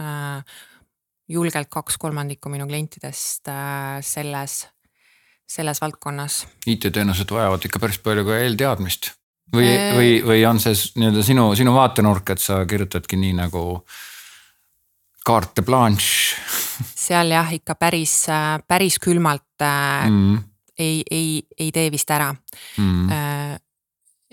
Äh, 0.00 0.44
julgelt 1.28 1.68
kaks 1.70 1.98
kolmandikku 1.98 2.48
minu 2.48 2.66
klientidest 2.66 3.48
selles, 4.00 4.68
selles 5.48 5.80
valdkonnas. 5.80 6.46
IT-teenused 6.66 7.30
vajavad 7.30 7.64
ikka 7.64 7.78
päris 7.78 7.98
palju 7.98 8.24
ka 8.24 8.38
eelteadmist 8.38 9.10
või 9.52 9.68
eee..., 9.68 9.94
või, 9.96 10.10
või 10.26 10.44
on 10.48 10.60
see 10.60 10.74
nii-öelda 11.00 11.22
sinu, 11.22 11.46
sinu 11.56 11.74
vaatenurk, 11.74 12.30
et 12.30 12.42
sa 12.42 12.64
kirjutadki 12.66 13.16
nii 13.16 13.32
nagu 13.38 13.64
carte 15.24 15.62
blanche? 15.62 16.36
seal 17.04 17.32
jah, 17.32 17.52
ikka 17.54 17.76
päris, 17.80 18.26
päris 18.68 18.98
külmalt 19.02 19.62
mm. 19.62 20.38
ei, 20.78 21.02
ei, 21.10 21.42
ei 21.58 21.70
tee 21.72 21.90
vist 21.92 22.10
ära 22.10 22.32
mm. 22.32 23.12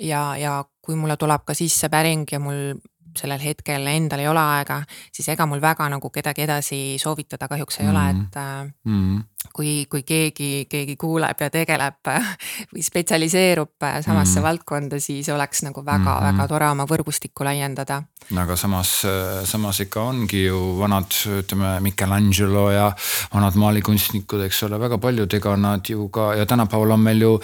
ja, 0.07 0.23
ja 0.37 0.55
kui 0.81 0.97
mulle 0.97 1.17
tuleb 1.17 1.45
ka 1.45 1.55
sisse 1.57 1.89
päring 1.93 2.25
ja 2.31 2.39
mul 2.41 2.73
sellel 3.17 3.41
hetkel 3.43 3.87
endal 3.91 4.23
ei 4.23 4.29
ole 4.31 4.39
aega, 4.39 4.81
siis 5.13 5.27
ega 5.33 5.45
mul 5.49 5.61
väga 5.61 5.87
nagu 5.91 6.09
kedagi 6.13 6.45
edasi 6.45 6.79
soovitada 7.01 7.49
kahjuks 7.51 7.81
ei 7.81 7.87
mm. 7.87 7.91
ole, 7.91 8.05
et 8.09 8.39
mm. 8.87 9.19
Kui, 9.53 9.85
kui 9.89 10.03
keegi, 10.07 10.65
keegi 10.69 10.95
kuuleb 10.99 11.41
ja 11.41 11.49
tegeleb 11.53 12.11
või 12.73 12.83
spetsialiseerub 12.85 13.73
samasse 14.05 14.39
mm. 14.39 14.45
valdkonda, 14.45 14.99
siis 15.01 15.29
oleks 15.33 15.63
nagu 15.65 15.83
väga-väga 15.85 16.31
mm 16.31 16.39
-hmm. 16.39 16.47
tore 16.47 16.69
oma 16.69 16.85
võrgustikku 16.89 17.43
laiendada. 17.43 18.03
aga 18.37 18.55
samas, 18.55 19.01
samas 19.43 19.79
ikka 19.79 20.01
ongi 20.01 20.45
ju 20.45 20.77
vanad, 20.79 21.11
ütleme 21.39 21.79
Michelangelo 21.79 22.71
ja 22.71 22.91
vanad 23.33 23.55
maalikunstnikud, 23.55 24.41
eks 24.41 24.63
ole, 24.63 24.79
väga 24.79 24.97
paljud, 24.97 25.33
ega 25.33 25.55
nad 25.57 25.89
ju 25.89 26.09
ka 26.09 26.35
ja 26.35 26.45
tänapäeval 26.45 26.91
on 26.91 26.99
meil 26.99 27.21
ju 27.21 27.39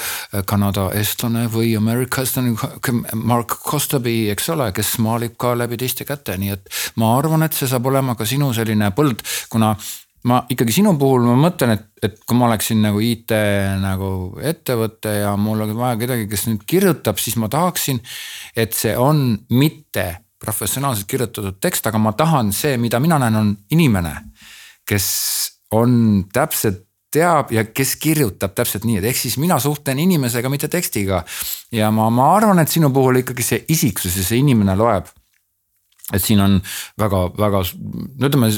Kanada 0.45 0.91
eestlane 0.93 1.47
või 1.47 1.77
ameeriklane 1.77 2.55
Mark 3.13 3.57
Costaby, 3.69 4.29
eks 4.29 4.49
ole, 4.49 4.71
kes 4.71 4.97
maalib 4.97 5.37
ka 5.37 5.57
läbi 5.57 5.77
teiste 5.77 6.05
käte, 6.05 6.37
nii 6.37 6.49
et 6.49 6.69
ma 6.95 7.17
arvan, 7.17 7.43
et 7.43 7.53
see 7.53 7.67
saab 7.67 7.85
olema 7.85 8.15
ka 8.15 8.25
sinu 8.25 8.53
selline 8.53 8.91
põld, 8.91 9.23
kuna 9.49 9.75
ma 10.25 10.39
ikkagi 10.49 10.79
sinu 10.79 10.93
puhul 10.99 11.25
ma 11.27 11.35
mõtlen, 11.39 11.75
et, 11.75 11.85
et 12.03 12.15
kui 12.25 12.37
ma 12.37 12.47
oleksin 12.49 12.81
nagu 12.83 13.01
IT 13.03 13.33
nagu 13.81 14.09
ettevõte 14.41 15.13
ja 15.19 15.35
mul 15.39 15.61
oleks 15.61 15.77
vaja 15.77 15.99
kedagi, 16.01 16.25
kes 16.31 16.47
nüüd 16.49 16.63
kirjutab, 16.69 17.21
siis 17.21 17.37
ma 17.39 17.49
tahaksin, 17.51 18.01
et 18.57 18.73
see 18.77 18.95
on 18.97 19.29
mitte 19.53 20.07
professionaalselt 20.41 21.07
kirjutatud 21.09 21.61
tekst, 21.61 21.87
aga 21.89 22.01
ma 22.01 22.13
tahan 22.17 22.51
see, 22.53 22.75
mida 22.81 22.99
mina 23.01 23.19
näen, 23.21 23.37
on 23.39 23.53
inimene, 23.73 24.13
kes 24.87 25.07
on 25.77 26.25
täpselt 26.33 26.83
teab 27.13 27.53
ja 27.55 27.63
kes 27.71 27.95
kirjutab 28.01 28.53
täpselt 28.57 28.83
nii, 28.85 28.99
et 28.99 29.07
ehk 29.09 29.17
siis 29.17 29.37
mina 29.41 29.57
suhtlen 29.63 29.99
inimesega, 30.03 30.49
mitte 30.51 30.67
tekstiga. 30.67 31.23
ja 31.71 31.91
ma, 31.91 32.09
ma 32.13 32.33
arvan, 32.35 32.59
et 32.59 32.69
sinu 32.69 32.91
puhul 32.93 33.23
ikkagi 33.23 33.45
see 33.45 33.63
isiksus 33.73 34.17
ja 34.19 34.25
see 34.27 34.41
inimene 34.43 34.75
loeb 34.77 35.07
et 36.13 36.23
siin 36.23 36.39
on 36.39 36.59
väga-väga, 36.99 37.63
no 37.67 38.29
ütleme 38.29 38.51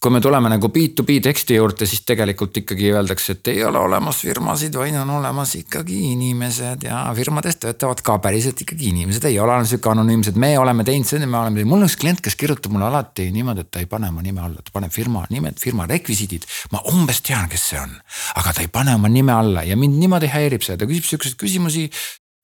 kui 0.00 0.10
me 0.10 0.20
tuleme 0.20 0.48
nagu 0.48 0.70
B2B 0.72 1.18
teksti 1.20 1.58
juurde, 1.58 1.84
siis 1.86 2.00
tegelikult 2.08 2.56
ikkagi 2.56 2.88
öeldakse, 2.94 3.34
et 3.36 3.48
ei 3.52 3.64
ole 3.68 3.78
olemas 3.78 4.22
firmasid, 4.24 4.76
vaid 4.80 4.94
on 4.96 5.10
olemas 5.18 5.52
ikkagi 5.58 5.98
inimesed 6.14 6.86
ja 6.88 7.02
firmades 7.16 7.58
töötavad 7.60 8.00
ka 8.04 8.16
päriselt 8.24 8.62
ikkagi 8.64 8.88
inimesed, 8.94 9.26
ei 9.28 9.36
ole 9.44 9.58
sihuke 9.68 9.92
anonüümsed, 9.92 10.38
me 10.40 10.54
oleme 10.58 10.86
teinud 10.88 11.08
seda, 11.08 11.28
me 11.28 11.36
oleme, 11.42 11.66
mul 11.68 11.82
on 11.82 11.90
üks 11.90 11.98
klient, 12.00 12.22
kes 12.24 12.38
kirjutab 12.40 12.72
mulle 12.72 12.88
alati 12.88 13.28
niimoodi, 13.34 13.66
et 13.66 13.72
ta 13.76 13.84
ei 13.84 13.90
pane 13.90 14.08
oma 14.08 14.24
nime 14.24 14.40
alla, 14.46 14.64
ta 14.64 14.72
paneb 14.72 14.94
firma 14.94 15.26
nimed, 15.28 15.60
firma 15.60 15.84
rekvisiidid. 15.90 16.48
ma 16.72 16.80
umbes 16.94 17.20
tean, 17.20 17.44
kes 17.52 17.68
see 17.74 17.82
on, 17.82 17.92
aga 18.40 18.56
ta 18.56 18.64
ei 18.64 18.72
pane 18.72 18.96
oma 18.96 19.12
nime 19.12 19.36
alla 19.36 19.68
ja 19.68 19.76
mind 19.76 20.00
niimoodi 20.00 20.32
häirib 20.32 20.64
see, 20.64 20.80
ta 20.80 20.88
küsib 20.88 21.12
siukseid 21.12 21.36
küsimusi 21.36 21.90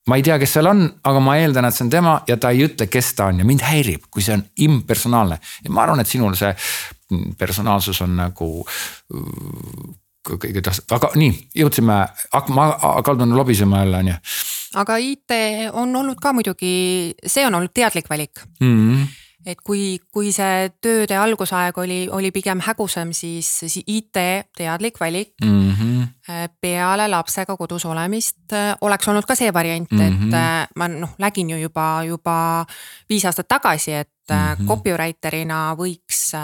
ma 0.07 0.19
ei 0.19 0.23
tea, 0.27 0.39
kes 0.39 0.57
seal 0.57 0.71
on, 0.71 0.85
aga 1.11 1.23
ma 1.23 1.37
eeldan, 1.41 1.69
et 1.69 1.77
see 1.77 1.87
on 1.87 1.93
tema 1.93 2.17
ja 2.29 2.39
ta 2.41 2.53
ei 2.55 2.65
ütle, 2.69 2.89
kes 2.91 3.13
ta 3.19 3.31
on 3.33 3.43
ja 3.43 3.47
mind 3.49 3.65
häirib, 3.67 4.07
kui 4.11 4.25
see 4.25 4.37
on 4.39 4.45
impersonaalne. 4.67 5.39
ja 5.65 5.75
ma 5.75 5.83
arvan, 5.87 6.03
et 6.03 6.11
sinul 6.11 6.37
see 6.39 6.53
personaalsus 7.39 8.01
on 8.03 8.17
nagu 8.19 8.51
äh, 8.67 9.93
kõige 10.27 10.63
tähtsam, 10.63 10.89
aga 10.97 11.13
nii, 11.19 11.35
jõudsime, 11.63 12.01
ma 12.55 12.65
kaldun 13.07 13.37
lobisema 13.39 13.85
jälle, 13.85 14.03
on 14.03 14.11
ju. 14.13 14.17
aga 14.83 14.97
IT 15.03 15.37
on 15.73 15.95
olnud 16.03 16.19
ka 16.23 16.35
muidugi, 16.35 16.75
see 17.27 17.47
on 17.47 17.55
olnud 17.59 17.75
teadlik 17.75 18.11
valik 18.11 18.43
mm. 18.61 18.75
-hmm 18.75 19.23
et 19.47 19.61
kui, 19.65 19.99
kui 20.13 20.33
see 20.35 20.71
tööde 20.83 21.17
algusaeg 21.19 21.77
oli, 21.79 21.99
oli 22.13 22.33
pigem 22.35 22.61
hägusam, 22.67 23.13
siis, 23.17 23.49
siis 23.63 23.79
IT 23.87 24.19
teadlik 24.59 24.99
valik 25.01 25.35
mm. 25.45 25.71
-hmm. 25.71 26.49
peale 26.61 27.09
lapsega 27.09 27.57
kodus 27.57 27.85
olemist 27.85 28.53
äh, 28.53 28.75
oleks 28.81 29.09
olnud 29.09 29.27
ka 29.27 29.35
see 29.35 29.53
variant 29.55 29.91
mm, 29.91 29.99
-hmm. 29.99 30.07
et 30.07 30.21
mhm. 30.21 30.35
äh, 30.35 30.67
ma 30.77 30.89
noh, 30.89 31.15
nägin 31.19 31.51
ju 31.51 31.57
juba, 31.57 32.05
juba 32.05 32.67
viis 33.09 33.25
aastat 33.25 33.49
tagasi, 33.49 33.93
et 33.93 34.11
mm 34.31 34.37
-hmm. 34.37 34.67
copywriter'ina 34.67 35.77
võiks 35.79 36.35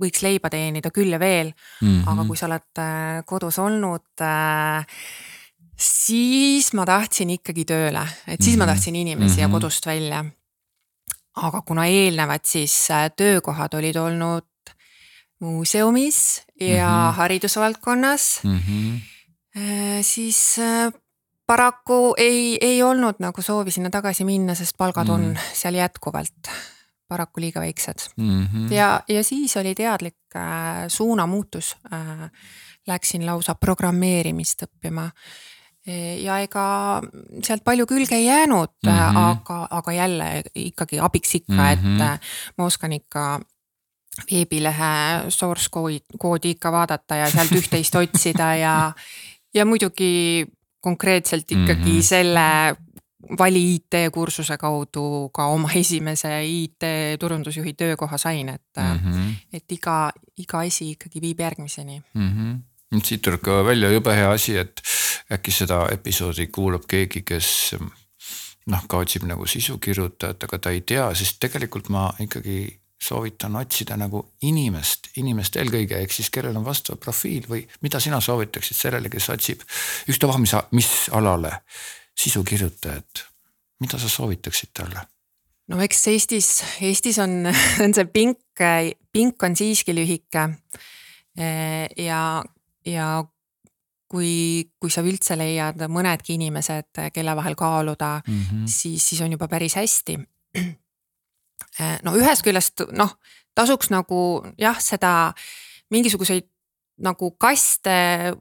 võiks 0.00 0.22
leiba 0.22 0.50
teenida 0.50 0.90
küll 0.90 1.12
ja 1.12 1.18
veel 1.18 1.52
mm, 1.80 1.88
-hmm. 1.88 2.12
aga 2.12 2.24
kui 2.24 2.36
sa 2.36 2.46
oled 2.46 3.24
kodus 3.26 3.58
olnud 3.58 4.20
äh, 4.20 4.86
siis 5.76 6.72
ma 6.72 6.84
tahtsin 6.86 7.30
ikkagi 7.30 7.64
tööle, 7.64 8.02
et 8.26 8.42
siis 8.42 8.46
mm 8.46 8.54
-hmm. 8.54 8.58
ma 8.58 8.64
mhm. 8.64 8.72
tahtsin 8.72 8.96
inimesi 8.96 9.34
mm 9.34 9.38
-hmm. 9.38 9.42
ja 9.42 9.48
kodust 9.48 9.86
välja 9.86 10.24
aga 11.36 11.62
kuna 11.62 11.86
eelnevad 11.86 12.44
siis 12.44 12.74
äh, 12.90 13.10
töökohad 13.16 13.74
olid 13.74 13.96
olnud 13.96 14.46
muuseumis 15.40 16.42
ja 16.60 16.88
mm 16.88 17.10
-hmm. 17.10 17.16
haridusvaldkonnas 17.16 18.40
mm, 18.44 18.58
-hmm. 18.58 19.00
siis 20.02 20.58
äh, 20.58 20.92
paraku 21.46 22.14
ei, 22.16 22.58
ei 22.60 22.82
olnud 22.82 23.14
nagu 23.18 23.42
soovi 23.42 23.70
sinna 23.70 23.90
tagasi 23.90 24.24
minna, 24.24 24.54
sest 24.54 24.76
palgad 24.78 25.06
mm 25.06 25.14
-hmm. 25.14 25.30
on 25.30 25.38
seal 25.52 25.74
jätkuvalt 25.74 26.50
paraku 27.08 27.40
liiga 27.40 27.60
väiksed 27.60 27.98
mm. 28.16 28.46
-hmm. 28.46 28.72
ja, 28.72 29.02
ja 29.08 29.24
siis 29.24 29.56
oli 29.56 29.74
teadlik 29.74 30.16
suunamuutus. 30.88 31.76
Läksin 32.86 33.26
lausa 33.26 33.54
programmeerimist 33.54 34.62
õppima 34.62 35.10
ja 36.24 36.38
ega 36.44 36.64
sealt 37.42 37.64
palju 37.64 37.86
külge 37.86 38.16
ei 38.16 38.26
jäänud 38.26 38.72
mm, 38.86 38.90
-hmm. 38.90 39.18
aga, 39.18 39.66
aga 39.70 39.92
jälle 39.92 40.42
ikkagi 40.54 41.00
abiks 41.00 41.34
ikka 41.34 41.52
mm, 41.52 41.58
-hmm. 41.58 41.72
et 41.72 41.82
mhm. 41.82 42.28
ma 42.58 42.64
oskan 42.64 42.92
ikka 42.92 43.40
veebilehe 44.30 44.92
source 45.28 45.68
koodi, 46.18 46.50
ikka 46.50 46.72
vaadata 46.72 47.16
ja 47.16 47.30
sealt 47.30 47.52
üht-teist 47.52 47.94
otsida 47.94 48.54
ja, 48.56 48.92
ja 49.54 49.66
muidugi 49.66 50.46
konkreetselt 50.80 51.52
ikkagi 51.52 51.90
mm 51.90 51.98
-hmm. 51.98 52.02
selle 52.02 52.76
vali 53.38 53.74
IT 53.74 53.94
kursuse 54.12 54.56
kaudu 54.58 55.30
ka 55.34 55.46
oma 55.46 55.68
esimese 55.74 56.44
IT 56.44 56.82
turundusjuhi 57.20 57.72
töökoha 57.72 58.18
sain, 58.18 58.48
et 58.48 58.62
mm, 58.76 58.96
-hmm. 58.96 59.34
et 59.52 59.72
iga, 59.72 60.12
iga 60.38 60.58
asi 60.58 60.90
ikkagi 60.90 61.20
viib 61.20 61.40
järgmiseni 61.40 62.02
mm. 62.14 62.28
-hmm 62.28 62.69
siit 62.98 63.22
tuleb 63.22 63.42
ka 63.44 63.60
välja 63.64 63.90
jube 63.92 64.14
hea 64.14 64.30
asi, 64.34 64.56
et 64.58 64.82
äkki 65.30 65.52
seda 65.54 65.84
episoodi 65.94 66.48
kuulab 66.50 66.88
keegi, 66.90 67.22
kes 67.22 67.50
noh, 68.70 68.84
ka 68.90 69.00
otsib 69.04 69.26
nagu 69.30 69.46
sisukirjutajat, 69.46 70.46
aga 70.48 70.58
ta 70.58 70.74
ei 70.74 70.82
tea, 70.86 71.06
sest 71.14 71.38
tegelikult 71.42 71.90
ma 71.94 72.08
ikkagi 72.22 72.64
soovitan 73.00 73.56
otsida 73.56 73.96
nagu 73.96 74.20
inimest, 74.44 75.12
inimest 75.22 75.56
eelkõige, 75.56 76.02
ehk 76.02 76.12
siis 76.12 76.28
kellel 76.34 76.58
on 76.60 76.66
vastav 76.66 76.98
profiil 77.00 77.46
või 77.48 77.62
mida 77.80 78.00
sina 78.02 78.20
soovitaksid 78.20 78.76
sellele, 78.76 79.08
kes 79.12 79.30
otsib 79.32 79.64
ükstapuha, 80.10 80.42
mis, 80.42 80.52
mis 80.76 80.90
alale 81.16 81.54
sisukirjutajat, 82.20 83.24
mida 83.80 84.02
sa 84.02 84.10
soovitaksid 84.10 84.74
talle? 84.76 85.06
no 85.70 85.80
eks 85.80 86.06
Eestis, 86.10 86.50
Eestis 86.82 87.18
on, 87.22 87.46
on 87.84 87.96
see 87.96 88.08
pink, 88.12 88.42
pink 89.12 89.42
on 89.46 89.56
siiski 89.56 89.94
lühike. 89.96 90.48
ja 91.96 92.20
ja 92.92 93.24
kui, 94.10 94.66
kui 94.80 94.90
sa 94.90 95.02
üldse 95.06 95.36
leiad 95.38 95.80
mõnedki 95.92 96.34
inimesed, 96.34 96.90
kelle 97.14 97.34
vahel 97.38 97.56
kaaluda 97.58 98.20
mm, 98.26 98.40
-hmm. 98.40 98.66
siis, 98.66 99.08
siis 99.08 99.20
on 99.20 99.32
juba 99.32 99.48
päris 99.48 99.76
hästi. 99.78 100.18
no 102.04 102.16
ühest 102.18 102.42
küljest 102.42 102.82
noh, 102.92 103.14
tasuks 103.54 103.90
nagu 103.90 104.42
jah, 104.58 104.80
seda 104.82 105.32
mingisuguseid 105.90 106.48
nagu 107.00 107.30
kaste, 107.30 108.34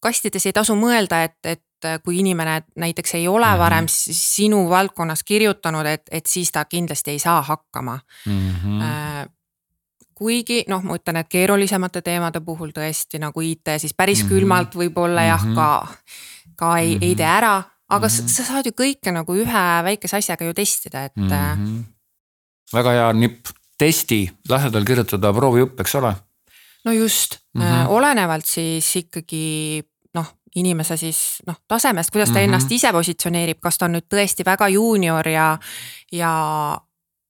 kastides 0.00 0.46
ei 0.46 0.52
tasu 0.52 0.76
mõelda, 0.78 1.24
et, 1.24 1.38
et 1.44 1.64
kui 2.04 2.18
inimene 2.18 2.62
näiteks 2.76 3.14
ei 3.14 3.28
ole 3.28 3.46
mhm. 3.46 3.58
varem 3.58 3.88
sinu 3.88 4.68
valdkonnas 4.70 5.24
kirjutanud, 5.24 5.86
et, 5.86 6.06
et 6.10 6.26
siis 6.26 6.52
ta 6.52 6.64
kindlasti 6.64 7.10
ei 7.10 7.18
saa 7.18 7.42
hakkama 7.42 7.98
mm. 8.26 8.54
-hmm 8.62 9.37
kuigi 10.18 10.62
noh, 10.68 10.82
ma 10.84 10.96
ütlen, 10.98 11.20
et 11.20 11.30
keerulisemate 11.30 12.02
teemade 12.06 12.42
puhul 12.44 12.72
tõesti 12.74 13.20
nagu 13.22 13.42
IT, 13.44 13.76
siis 13.78 13.94
päris 13.94 14.22
mm 14.22 14.28
-hmm. 14.28 14.34
külmalt 14.34 14.74
võib-olla 14.74 15.26
jah, 15.28 15.44
mhm. 15.44 15.54
ka, 15.54 15.68
ka 16.56 16.78
ei 16.78 16.94
mm, 16.94 17.00
-hmm. 17.00 17.04
ei 17.06 17.14
tee 17.16 17.26
ära, 17.26 17.56
aga 17.88 18.06
mm 18.06 18.14
-hmm. 18.14 18.28
sa 18.28 18.44
saad 18.44 18.66
ju 18.66 18.72
kõike 18.72 19.12
nagu 19.12 19.34
ühe 19.34 19.66
väikese 19.84 20.16
asjaga 20.16 20.44
ju 20.44 20.54
testida, 20.54 21.04
et 21.04 21.16
mm. 21.16 21.28
-hmm. 21.28 21.84
väga 22.72 22.90
hea 22.90 23.12
nipp, 23.12 23.46
testi, 23.78 24.30
lase 24.48 24.70
tal 24.70 24.84
kirjutada 24.84 25.32
proovijupp, 25.32 25.80
eks 25.80 25.94
ole. 25.94 26.14
no 26.84 26.92
just 26.92 27.38
mm, 27.54 27.62
-hmm. 27.62 27.88
olenevalt 27.88 28.46
siis 28.46 28.96
ikkagi 28.96 29.82
noh, 30.14 30.26
inimese 30.54 30.96
siis 30.96 31.42
noh, 31.46 31.56
tasemest, 31.68 32.10
kuidas 32.10 32.28
ta 32.28 32.34
mm 32.34 32.40
-hmm. 32.40 32.44
ennast 32.44 32.72
ise 32.72 32.92
positsioneerib, 32.92 33.58
kas 33.60 33.78
ta 33.78 33.84
on 33.84 33.92
nüüd 33.92 34.08
tõesti 34.14 34.44
väga 34.44 34.68
juunior 34.68 35.28
ja, 35.28 35.58
ja 36.12 36.32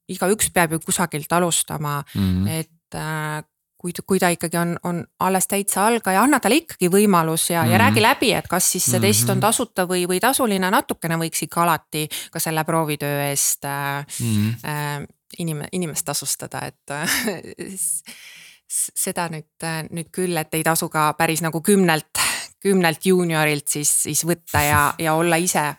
igaüks 0.08 0.50
peab 0.54 0.72
ju 0.72 0.80
kusagilt 0.80 1.32
alustama 1.32 2.02
mm, 2.14 2.20
-hmm. 2.20 2.48
et 2.48 2.70
et 2.88 2.98
äh, 2.98 3.44
kui, 3.78 3.92
kui 4.06 4.18
ta 4.18 4.30
ikkagi 4.34 4.58
on, 4.58 4.74
on 4.88 5.02
alles 5.22 5.46
täitsa 5.48 5.86
algaja, 5.86 6.22
anna 6.22 6.40
talle 6.42 6.62
ikkagi 6.62 6.90
võimalus 6.90 7.50
ja 7.50 7.62
mm, 7.62 7.66
-hmm. 7.66 7.72
ja 7.72 7.78
mhm. 7.78 7.84
räägi 7.84 8.02
läbi, 8.02 8.32
et 8.32 8.48
kas 8.48 8.72
siis 8.72 8.84
see 8.84 9.00
test 9.00 9.28
on 9.28 9.36
mhm. 9.36 9.40
tasuta 9.40 9.86
või, 9.86 10.06
või 10.08 10.20
tasuline, 10.20 10.70
natukene 10.70 11.16
võiks 11.16 11.42
ikka 11.46 11.62
alati 11.62 12.08
ka 12.32 12.40
selle 12.40 12.64
proovitöö 12.64 13.22
eest 13.28 13.64
mm 13.64 14.50
-hmm. 14.64 15.06
inim-, 15.38 15.68
inimest 15.72 16.04
tasustada, 16.04 16.66
et 16.66 16.92
seda 18.68 19.28
nüüd, 19.28 19.64
nüüd 19.90 20.10
küll, 20.12 20.36
et 20.36 20.54
ei 20.54 20.62
tasu 20.62 20.88
ka 20.88 21.12
päris 21.12 21.42
nagu 21.42 21.60
kümnelt, 21.60 22.18
kümnelt 22.60 23.06
juuniorilt 23.06 23.68
siis, 23.68 24.02
siis 24.02 24.26
võtta 24.26 24.62
ja, 24.62 24.94
ja 24.98 25.14
olla 25.14 25.36
ise 25.36 25.74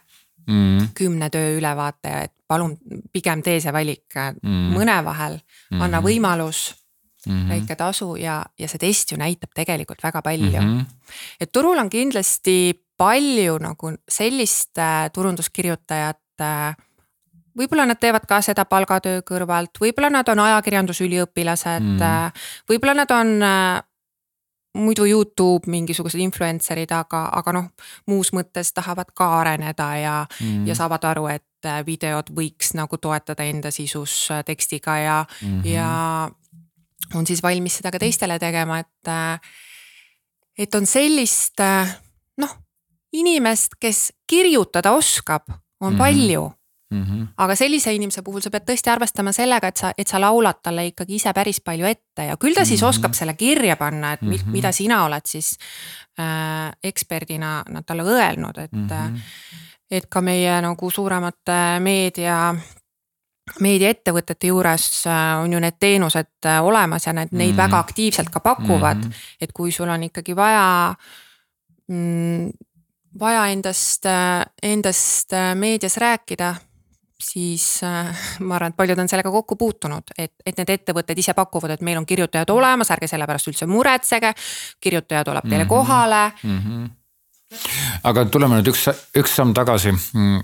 mm. 0.48 0.88
kümne 0.94 1.30
töö 1.30 1.58
ülevaataja, 1.58 2.22
et 2.22 2.34
palun 2.48 2.78
pigem 3.14 3.42
tee 3.46 3.60
see 3.62 3.74
valik 3.74 4.16
mm. 4.16 4.74
mõne 4.74 5.04
vahel, 5.06 5.40
anna 5.72 6.00
mm. 6.00 6.06
võimalus 6.06 6.80
mm 7.26 7.34
-hmm. 7.34 7.50
väike 7.50 7.76
tasu 7.76 8.16
ja, 8.16 8.44
ja 8.60 8.68
see 8.68 8.80
test 8.80 9.12
ju 9.12 9.18
näitab 9.18 9.50
tegelikult 9.56 10.04
väga 10.04 10.22
palju 10.22 10.62
mm. 10.62 10.80
-hmm. 10.80 10.86
et 11.40 11.52
turul 11.52 11.78
on 11.78 11.90
kindlasti 11.90 12.74
palju 12.98 13.58
nagu 13.58 13.92
sellist 14.10 14.78
äh, 14.78 15.12
turunduskirjutajat 15.14 16.42
äh, 16.42 16.76
võib-olla 17.58 17.86
nad 17.86 18.00
teevad 18.00 18.26
ka 18.30 18.42
seda 18.42 18.66
palgatöö 18.66 19.22
kõrvalt, 19.26 19.80
võib-olla 19.82 20.10
nad 20.10 20.30
on 20.30 20.40
ajakirjandusüliõpilased 20.40 21.84
mm., 21.84 22.32
võib-olla 22.70 22.94
nad 22.94 23.12
on 23.12 23.44
äh, 23.44 23.84
muidu 24.78 25.06
Youtube 25.10 25.70
mingisugused 25.72 26.22
influencer'id, 26.22 26.92
aga, 26.94 27.24
aga 27.40 27.54
noh, 27.56 27.70
muus 28.08 28.32
mõttes 28.36 28.72
tahavad 28.76 29.12
ka 29.18 29.32
areneda 29.42 29.90
ja 29.98 30.16
mm., 30.26 30.68
ja 30.70 30.78
saavad 30.78 31.08
aru, 31.12 31.28
et 31.34 31.70
äh, 31.70 31.82
videod 31.86 32.32
võiks 32.36 32.76
nagu 32.78 33.02
toetada 33.02 33.48
enda 33.50 33.74
sisus 33.76 34.28
äh, 34.32 34.44
tekstiga 34.46 34.98
ja 34.98 35.18
mm, 35.26 35.48
-hmm. 35.48 35.68
ja 35.74 35.90
on 37.14 37.28
siis 37.28 37.44
valmis 37.44 37.80
seda 37.80 37.92
ka 37.92 38.00
teistele 38.00 38.40
tegema, 38.40 38.80
et, 38.80 39.12
et 40.58 40.76
on 40.76 40.86
sellist 40.86 41.62
noh, 42.38 42.56
inimest, 43.14 43.80
kes 43.80 44.12
kirjutada 44.28 44.92
oskab, 44.92 45.50
on 45.80 45.94
mm 45.94 45.96
-hmm. 45.96 45.98
palju 45.98 46.52
Mm 46.92 47.04
-hmm. 47.04 47.28
aga 47.38 47.56
sellise 47.56 47.94
inimese 47.94 48.22
puhul 48.22 48.42
sa 48.42 48.50
pead 48.50 48.64
tõesti 48.66 48.90
arvestama 48.90 49.32
sellega, 49.32 49.68
et 49.68 49.78
sa, 49.78 49.92
et 49.98 50.08
sa 50.08 50.22
laulad 50.22 50.58
talle 50.64 50.88
ikkagi 50.88 51.16
ise 51.16 51.34
päris 51.34 51.62
palju 51.62 51.86
ette 51.86 52.26
ja 52.26 52.38
küll 52.38 52.56
ta 52.56 52.66
siis 52.66 52.82
mm 52.82 52.86
-hmm. 52.86 52.90
oskab 52.90 53.14
selle 53.14 53.34
kirja 53.34 53.76
panna, 53.76 54.14
et 54.14 54.22
mm 54.22 54.32
-hmm. 54.32 54.52
mida 54.52 54.72
sina 54.72 55.06
oled 55.06 55.22
siis 55.26 55.58
äh, 56.20 56.74
eksperdina 56.84 57.64
talle 57.86 58.04
öelnud, 58.04 58.58
et 58.58 58.72
mm. 58.72 58.88
-hmm. 58.88 59.20
et 59.92 60.06
ka 60.10 60.22
meie 60.22 60.62
nagu 60.62 60.92
suuremate 60.92 61.80
meedia 61.80 62.56
meediaettevõtete 63.60 64.48
juures 64.48 64.88
äh, 65.08 65.42
on 65.44 65.54
ju 65.54 65.60
need 65.60 65.78
teenused 65.80 66.46
äh, 66.46 66.62
olemas 66.66 67.08
ja 67.08 67.14
need, 67.14 67.32
neid 67.32 67.54
mm 67.54 67.58
väga 67.60 67.80
aktiivselt 67.80 68.30
ka 68.30 68.40
pakuvad 68.40 68.98
mm. 68.98 69.10
-hmm. 69.10 69.36
et 69.42 69.52
kui 69.52 69.72
sul 69.72 69.90
on 69.90 70.04
ikkagi 70.04 70.36
vaja 70.36 70.96
mm, 71.88 72.50
vaja 73.20 73.48
endast, 73.48 74.06
endast 74.64 75.34
meedias 75.56 75.98
rääkida 75.98 76.56
siis 77.24 77.84
äh, 77.84 78.18
ma 78.40 78.56
arvan, 78.56 78.74
et 78.74 78.78
paljud 78.78 79.00
on 79.00 79.10
sellega 79.10 79.32
kokku 79.32 79.56
puutunud, 79.56 80.14
et, 80.18 80.34
et 80.46 80.58
need 80.58 80.72
ettevõtted 80.76 81.20
ise 81.20 81.36
pakuvad, 81.38 81.76
et 81.76 81.84
meil 81.86 82.00
on 82.00 82.08
kirjutajad 82.08 82.50
olemas, 82.54 82.92
ärge 82.96 83.10
selle 83.12 83.28
pärast 83.28 83.52
üldse 83.52 83.68
muretsege. 83.70 84.34
kirjutaja 84.82 85.24
tuleb 85.24 85.50
teile 85.50 85.64
mm 85.64 85.68
-hmm. 85.68 85.70
kohale 85.70 86.32
mm. 86.44 86.60
-hmm. 86.60 86.90
aga 88.04 88.26
tuleme 88.26 88.56
nüüd 88.56 88.72
üks, 88.72 88.90
üks 89.18 89.36
samm 89.36 89.54
tagasi 89.54 89.92
mm, 89.92 90.40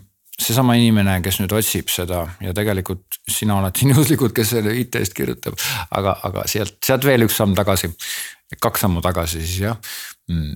seesama 0.45 0.75
inimene, 0.79 1.17
kes 1.25 1.39
nüüd 1.41 1.53
otsib 1.57 1.89
seda 1.91 2.23
ja 2.43 2.53
tegelikult 2.55 3.19
sina 3.31 3.59
oled 3.59 3.75
siin 3.77 3.91
juhuslikult, 3.95 4.35
kes 4.35 4.53
selle 4.55 4.75
IT-st 4.81 5.17
kirjutab, 5.17 5.57
aga, 5.97 6.17
aga 6.29 6.45
sealt, 6.49 6.77
sealt 6.85 7.07
veel 7.07 7.25
üks 7.27 7.37
samm 7.41 7.55
tagasi. 7.57 7.91
kaks 8.61 8.85
sammu 8.85 9.01
tagasi 9.01 9.41
siis 9.41 9.59
jah. 9.63 9.77
Mm, 10.29 10.53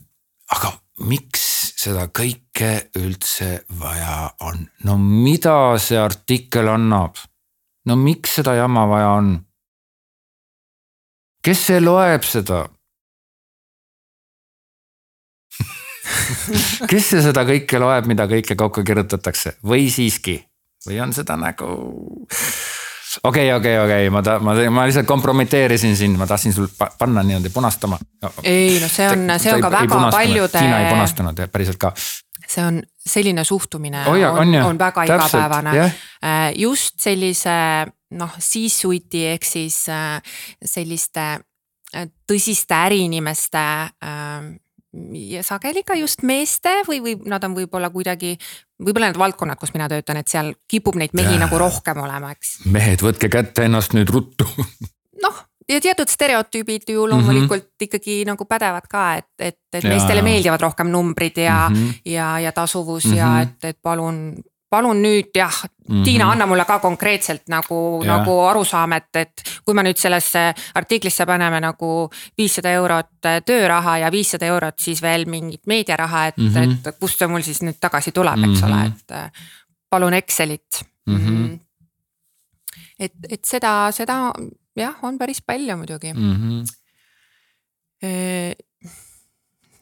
aga 0.55 0.73
miks 1.09 1.45
seda 1.79 2.07
kõike 2.11 2.91
üldse 2.99 3.63
vaja 3.79 4.31
on? 4.45 4.65
no 4.85 4.97
mida 4.99 5.77
see 5.79 5.99
artikkel 5.99 6.67
annab? 6.71 7.15
no 7.87 7.95
miks 7.99 8.35
seda 8.39 8.53
jama 8.59 8.85
vaja 8.89 9.09
on? 9.19 9.29
kes 11.45 11.65
see 11.69 11.79
loeb 11.81 12.23
seda 12.27 12.67
kes 16.91 17.09
see 17.13 17.23
seda 17.23 17.45
kõike 17.47 17.81
loeb, 17.81 18.09
mida 18.09 18.27
kõike 18.29 18.57
kokku 18.59 18.83
kirjutatakse 18.87 19.57
või 19.65 19.89
siiski, 19.93 20.39
või 20.87 21.01
on 21.03 21.15
seda 21.15 21.37
nagu 21.39 21.73
okei, 23.23 23.53
okei, 23.53 23.79
okei, 23.79 24.09
ma 24.09 24.21
ta-, 24.25 24.39
ma, 24.39 24.53
ma 24.71 24.85
lihtsalt 24.87 25.07
kompromiteerisin 25.09 25.97
sind, 25.97 26.17
ma 26.19 26.27
tahtsin 26.27 26.53
sul 26.53 26.67
panna 26.77 27.23
niimoodi 27.23 27.49
punastama. 27.53 27.99
ei 28.43 28.79
noh, 28.79 28.91
see 28.91 29.09
on, 29.09 29.25
see 29.39 29.53
on 29.53 29.61
ka 29.61 29.71
väga 29.73 30.01
paljude. 30.13 30.57
Tiina 30.57 30.81
ei 30.83 30.91
punastanud 30.93 31.45
päriselt 31.51 31.81
ka. 31.81 31.93
see 32.49 32.65
on 32.65 32.81
selline 33.05 33.43
suhtumine 33.45 34.03
oh, 34.09 34.15
jah, 34.17 34.33
on, 34.33 34.55
on, 34.55 34.71
on 34.71 34.79
väga 34.79 35.05
Täpselt, 35.05 35.35
igapäevane 35.35 35.75
yeah.. 35.75 35.91
Äh, 36.25 36.47
just 36.57 36.97
sellise 37.01 37.51
noh, 38.17 38.31
C-suite'i 38.41 39.27
ehk 39.35 39.45
siis 39.45 39.83
äh, 39.93 40.17
selliste 40.65 41.27
äh, 41.93 42.09
tõsiste 42.29 42.73
äriinimeste 42.73 43.65
ja 45.13 45.43
sageli 45.45 45.83
ka 45.85 45.95
just 45.99 46.23
meeste 46.25 46.71
või, 46.87 47.01
või 47.03 47.15
nad 47.29 47.43
on 47.45 47.55
võib-olla 47.57 47.91
kuidagi, 47.93 48.35
võib-olla 48.81 49.11
need 49.11 49.19
valdkonnad, 49.21 49.59
kus 49.61 49.73
mina 49.75 49.89
töötan, 49.91 50.17
et 50.17 50.31
seal 50.31 50.53
kipub 50.69 50.97
neid 50.97 51.13
mehi 51.17 51.35
ja. 51.35 51.43
nagu 51.45 51.59
rohkem 51.61 52.01
olema, 52.01 52.31
eks. 52.33 52.59
mehed, 52.73 53.03
võtke 53.05 53.29
kätte 53.29 53.67
ennast 53.69 53.93
nüüd 53.97 54.09
ruttu. 54.13 54.47
noh, 55.25 55.43
ja 55.69 55.81
teatud 55.83 56.09
stereotüübid 56.09 56.89
ju 56.89 57.07
loomulikult 57.09 57.63
mm 57.63 57.67
-hmm. 57.69 57.87
ikkagi 57.87 58.23
nagu 58.25 58.45
pädevad 58.45 58.87
ka, 58.89 59.15
et, 59.21 59.29
et, 59.39 59.59
et 59.73 59.83
meestele 59.83 60.21
meeldivad 60.25 60.61
rohkem 60.61 60.89
numbrid 60.89 61.37
ja 61.37 61.69
mm, 61.69 61.75
-hmm. 61.75 62.01
ja, 62.05 62.39
ja 62.39 62.51
tasuvus 62.51 63.05
mm 63.05 63.11
-hmm. 63.11 63.17
ja 63.17 63.27
mhm. 63.27 63.41
et, 63.41 63.63
et 63.63 63.77
palun 63.81 64.43
palun 64.69 65.01
nüüd 65.01 65.29
jah 65.35 65.63
mm, 65.63 65.95
-hmm. 65.95 66.03
Tiina, 66.03 66.31
anna 66.31 66.45
mulle 66.45 66.65
ka 66.65 66.79
konkreetselt 66.79 67.47
nagu, 67.47 68.03
nagu 68.05 68.39
arusaam, 68.45 68.91
et, 68.93 69.15
et 69.15 69.43
kui 69.65 69.73
me 69.73 69.83
nüüd 69.83 69.97
sellesse 69.97 70.53
artiklisse 70.75 71.25
paneme 71.25 71.59
nagu 71.59 72.09
viissada 72.37 72.71
eurot 72.71 73.29
tööraha 73.45 73.97
ja 73.97 74.11
viissada 74.11 74.45
eurot 74.45 74.79
siis 74.79 75.01
veel 75.01 75.25
mingit 75.25 75.67
meediaraha, 75.67 76.25
et 76.27 76.37
mm, 76.37 76.47
-hmm. 76.47 76.87
et 76.87 76.99
kust 76.99 77.17
see 77.17 77.27
mul 77.27 77.41
siis 77.41 77.61
nüüd 77.61 77.79
tagasi 77.79 78.11
tuleb, 78.11 78.37
eks 78.37 78.47
mm 78.47 78.53
-hmm. 78.53 78.65
ole, 78.65 78.75
mhm. 78.75 78.93
et 78.93 79.11
äh, 79.11 79.31
palun 79.89 80.13
Excelit 80.13 80.85
mm. 81.05 81.17
-hmm. 81.17 81.59
et, 82.99 83.13
et 83.29 83.45
seda, 83.45 83.91
seda 83.91 84.33
jah, 84.75 84.95
on 85.01 85.17
päris 85.17 85.41
palju 85.41 85.77
muidugi 85.77 86.13
mm. 86.13 86.33
-hmm. 86.33 86.65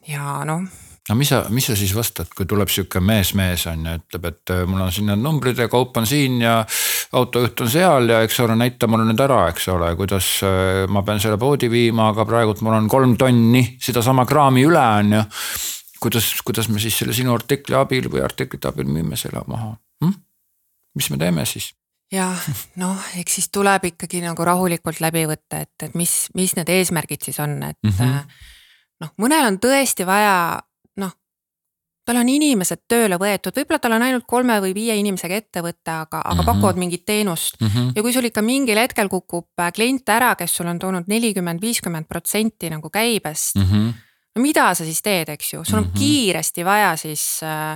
ja 0.08 0.44
noh 0.44 0.87
no 1.08 1.16
mis 1.16 1.30
sa, 1.32 1.40
mis 1.52 1.66
sa 1.68 1.76
siis 1.78 1.94
vastad, 1.96 2.28
kui 2.36 2.46
tuleb 2.48 2.70
sihuke 2.72 3.00
mees-mees 3.04 3.64
on 3.70 3.86
ju, 3.86 3.94
ütleb, 4.00 4.28
et 4.28 4.52
äh, 4.52 4.62
mul 4.68 4.82
on 4.84 4.92
siin 4.92 5.08
need 5.10 5.22
numbrid 5.22 5.60
ja 5.60 5.68
kaup 5.72 5.96
on 6.00 6.06
siin 6.08 6.42
ja 6.42 6.58
autojuht 7.16 7.64
on 7.64 7.72
seal 7.72 8.12
ja 8.12 8.20
eks 8.26 8.40
ole, 8.44 8.58
näita 8.60 8.90
mulle 8.90 9.08
nüüd 9.08 9.22
ära, 9.24 9.40
eks 9.52 9.70
ole, 9.72 9.90
kuidas 9.98 10.28
äh, 10.46 10.84
ma 10.92 11.02
pean 11.06 11.22
selle 11.22 11.40
poodi 11.40 11.70
viima, 11.72 12.10
aga 12.12 12.28
praegult 12.28 12.62
mul 12.64 12.76
on 12.76 12.90
kolm 12.92 13.16
tonni 13.20 13.64
sedasama 13.82 14.26
kraami 14.28 14.66
üle, 14.68 14.84
on 15.00 15.16
ju. 15.18 15.24
kuidas, 16.04 16.30
kuidas 16.44 16.68
me 16.68 16.82
siis 16.82 17.00
selle 17.00 17.16
sinu 17.16 17.34
artikli 17.34 17.78
abil 17.78 18.10
või 18.12 18.22
artiklite 18.24 18.70
abil 18.70 18.90
müüme 18.90 19.16
selle 19.18 19.44
maha 19.48 19.74
hm?? 20.04 20.14
mis 20.98 21.10
me 21.14 21.20
teeme 21.20 21.48
siis? 21.48 21.72
jah, 22.12 22.46
noh, 22.80 23.00
eks 23.20 23.40
siis 23.40 23.50
tuleb 23.52 23.90
ikkagi 23.92 24.20
nagu 24.24 24.44
rahulikult 24.44 25.00
läbi 25.04 25.24
võtta, 25.28 25.64
et, 25.64 25.74
et 25.88 25.96
mis, 25.98 26.14
mis 26.36 26.54
need 26.56 26.70
eesmärgid 26.72 27.24
siis 27.24 27.40
on, 27.40 27.58
et 27.62 27.80
mm 27.84 27.96
-hmm. 27.96 28.40
noh, 29.04 29.12
mõnel 29.24 29.48
on 29.48 29.60
tõesti 29.62 30.06
vaja 30.08 30.60
tal 32.08 32.20
on 32.22 32.30
inimesed 32.32 32.86
tööle 32.88 33.18
võetud, 33.20 33.52
võib-olla 33.56 33.80
tal 33.84 33.94
on 33.98 34.04
ainult 34.06 34.24
kolme 34.28 34.56
või 34.64 34.72
viie 34.76 34.96
inimesega 34.96 35.38
ettevõte, 35.42 35.92
aga, 35.92 36.22
aga 36.22 36.34
mm 36.34 36.40
-hmm. 36.40 36.48
pakuvad 36.48 36.80
mingit 36.80 37.04
teenust 37.04 37.60
mm. 37.60 37.68
-hmm. 37.68 37.92
ja 37.96 38.02
kui 38.02 38.12
sul 38.16 38.28
ikka 38.30 38.42
mingil 38.42 38.80
hetkel 38.80 39.08
kukub 39.12 39.48
äh, 39.60 39.72
klient 39.72 40.08
ära, 40.08 40.34
kes 40.34 40.56
sul 40.56 40.70
on 40.72 40.78
toonud 40.78 41.08
nelikümmend, 41.08 41.60
viiskümmend 41.60 42.08
protsenti 42.08 42.70
nagu 42.70 42.90
käibest 42.90 43.56
mm. 43.56 43.64
-hmm. 43.64 43.92
no 44.36 44.42
mida 44.42 44.74
sa 44.74 44.84
siis 44.84 45.02
teed, 45.02 45.28
eks 45.28 45.52
ju, 45.52 45.64
sul 45.64 45.78
on 45.78 45.84
mm 45.84 45.90
-hmm. 45.90 45.98
kiiresti 45.98 46.64
vaja 46.64 46.96
siis 46.96 47.40
äh, 47.42 47.72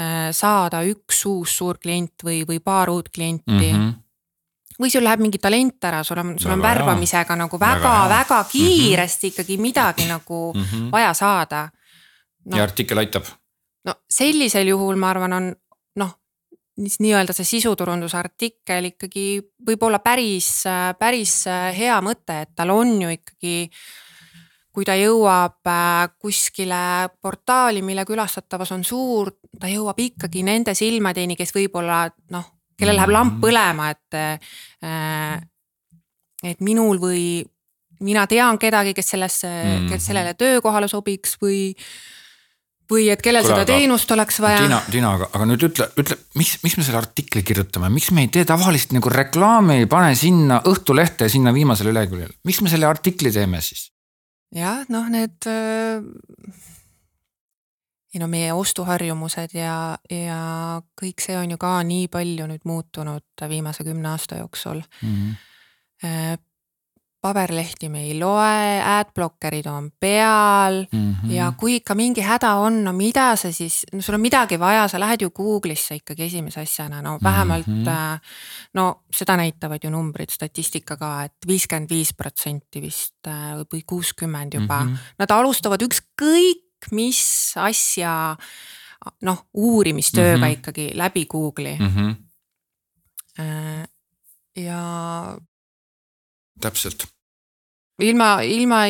äh, 0.00 0.30
saada 0.30 0.82
üks 0.82 1.24
uus 1.26 1.56
suur 1.56 1.78
klient 1.78 2.24
või, 2.24 2.44
või 2.44 2.60
paar 2.60 2.90
uut 2.90 3.08
klienti 3.08 3.72
mm. 3.72 3.78
-hmm 3.78 3.94
või 4.76 4.90
sul 4.92 5.04
läheb 5.04 5.20
mingi 5.24 5.38
talent 5.38 5.84
ära, 5.88 6.02
sul 6.04 6.18
on, 6.18 6.34
sul 6.38 6.50
on 6.52 6.62
värbamisega 6.62 7.32
hea. 7.32 7.36
nagu 7.36 7.60
väga-väga 7.60 8.40
mhm. 8.42 8.50
kiiresti 8.52 9.26
mm 9.26 9.30
-hmm. 9.30 9.40
ikkagi 9.40 9.58
midagi 9.58 10.04
nagu 10.04 10.52
mm 10.54 10.62
-hmm. 10.62 10.90
vaja 10.92 11.14
saada 11.14 11.68
no.. 12.44 12.56
ja 12.56 12.62
artikkel 12.62 12.98
aitab 12.98 13.24
no 13.86 13.94
sellisel 14.10 14.72
juhul 14.72 14.98
ma 15.00 15.12
arvan, 15.14 15.36
on 15.36 15.52
noh, 16.02 16.16
nii-öelda 16.76 17.34
see 17.36 17.48
sisuturundusartikkel 17.56 18.92
ikkagi 18.92 19.28
võib 19.66 19.86
olla 19.88 20.02
päris, 20.04 20.50
päris 20.98 21.44
hea 21.76 22.00
mõte, 22.04 22.42
et 22.44 22.52
tal 22.56 22.74
on 22.74 22.98
ju 23.00 23.14
ikkagi 23.14 23.56
kui 24.76 24.84
ta 24.84 24.92
jõuab 24.98 25.64
äh, 25.72 26.02
kuskile 26.20 27.08
portaali, 27.24 27.80
mille 27.80 28.04
külastatavus 28.04 28.74
on 28.76 28.84
suur, 28.84 29.32
ta 29.56 29.70
jõuab 29.72 30.02
ikkagi 30.04 30.42
nende 30.44 30.74
silmadeni, 30.76 31.32
kes 31.38 31.54
võib-olla 31.56 32.02
noh, 32.34 32.50
kellel 32.76 33.00
läheb 33.00 33.14
lamp 33.14 33.38
põlema, 33.44 33.90
et. 33.96 34.18
Äh, 34.84 35.44
et 36.46 36.60
minul 36.60 36.98
või 37.00 37.40
mina 38.04 38.26
tean 38.28 38.58
kedagi, 38.60 38.92
kes 38.94 39.14
sellesse 39.14 39.48
mm, 39.48 39.86
kes 39.88 40.04
sellele 40.10 40.34
töökohale 40.38 40.86
sobiks 40.86 41.32
või 41.40 41.72
või 42.90 43.08
et 43.12 43.22
kellel 43.24 43.44
Kule, 43.44 43.54
seda 43.54 43.66
teenust 43.68 44.12
oleks 44.14 44.38
vaja. 44.42 44.60
Tiina, 44.62 44.80
Tiina, 44.90 45.12
aga, 45.16 45.48
nüüd 45.48 45.66
ütle, 45.68 45.88
ütle, 45.98 46.18
miks, 46.38 46.56
miks 46.64 46.76
me 46.78 46.86
selle 46.86 47.00
artikli 47.00 47.42
kirjutame, 47.46 47.90
miks 47.92 48.12
me 48.14 48.26
ei 48.26 48.30
tee 48.32 48.46
tavalist 48.48 48.94
nagu 48.96 49.12
reklaami, 49.12 49.80
ei 49.82 49.90
pane 49.90 50.14
sinna 50.18 50.60
Õhtulehte 50.70 51.28
sinna 51.32 51.54
viimasele 51.56 51.94
leheküljele, 51.96 52.38
miks 52.46 52.62
me 52.62 52.72
selle 52.72 52.88
artikli 52.90 53.34
teeme 53.34 53.60
siis? 53.64 53.90
jah, 54.54 54.84
noh, 54.92 55.08
need 55.10 55.48
äh, 55.50 56.00
ei 58.14 58.22
no 58.22 58.28
meie 58.32 58.52
ostuharjumused 58.56 59.56
ja, 59.58 59.96
ja 60.10 60.40
kõik 60.96 61.24
see 61.24 61.36
on 61.36 61.52
ju 61.52 61.58
ka 61.60 61.76
nii 61.84 62.06
palju 62.12 62.46
nüüd 62.48 62.64
muutunud 62.68 63.46
viimase 63.50 63.84
kümne 63.84 64.14
aasta 64.14 64.38
jooksul 64.42 64.80
mm. 65.02 65.16
-hmm 65.16 66.44
paberlehti 67.20 67.88
me 67.88 68.02
ei 68.06 68.14
loe, 68.18 68.82
adblockerid 68.84 69.66
on 69.66 69.90
peal 70.00 70.84
mm 70.92 71.12
-hmm. 71.12 71.30
ja 71.32 71.52
kui 71.56 71.76
ikka 71.76 71.94
mingi 71.94 72.20
häda 72.20 72.54
on, 72.54 72.84
no 72.84 72.92
mida 72.92 73.36
sa 73.36 73.52
siis, 73.52 73.84
no 73.92 74.02
sul 74.02 74.14
on 74.14 74.20
midagi 74.20 74.58
vaja, 74.58 74.88
sa 74.88 75.00
lähed 75.00 75.22
ju 75.22 75.30
Google'isse 75.30 75.94
ikkagi 75.94 76.22
esimese 76.22 76.60
asjana, 76.60 77.02
no 77.02 77.18
vähemalt 77.22 77.66
mm. 77.66 77.84
-hmm. 77.84 78.20
no 78.74 79.02
seda 79.10 79.36
näitavad 79.36 79.84
ju 79.84 79.90
numbrid, 79.90 80.30
statistika 80.30 80.96
ka 80.96 81.24
et, 81.24 81.32
et 81.32 81.46
viiskümmend 81.46 81.90
viis 81.90 82.14
protsenti 82.14 82.82
vist 82.82 83.26
äh, 83.26 83.64
või 83.74 83.82
kuuskümmend 83.86 84.54
juba 84.54 84.84
mm, 84.84 84.94
-hmm. 84.94 84.98
nad 85.18 85.30
alustavad 85.30 85.82
ükskõik 85.82 86.92
mis 86.92 87.52
asja 87.56 88.36
noh, 89.22 89.46
uurimistööga 89.54 90.36
mm 90.36 90.42
-hmm. 90.42 90.58
ikkagi 90.58 90.90
läbi 90.94 91.26
Google'i 91.26 91.76
mm. 91.78 91.92
-hmm. 91.96 92.14
ja 94.56 94.82
täpselt. 96.60 97.06
ilma, 98.02 98.40
ilma 98.42 98.86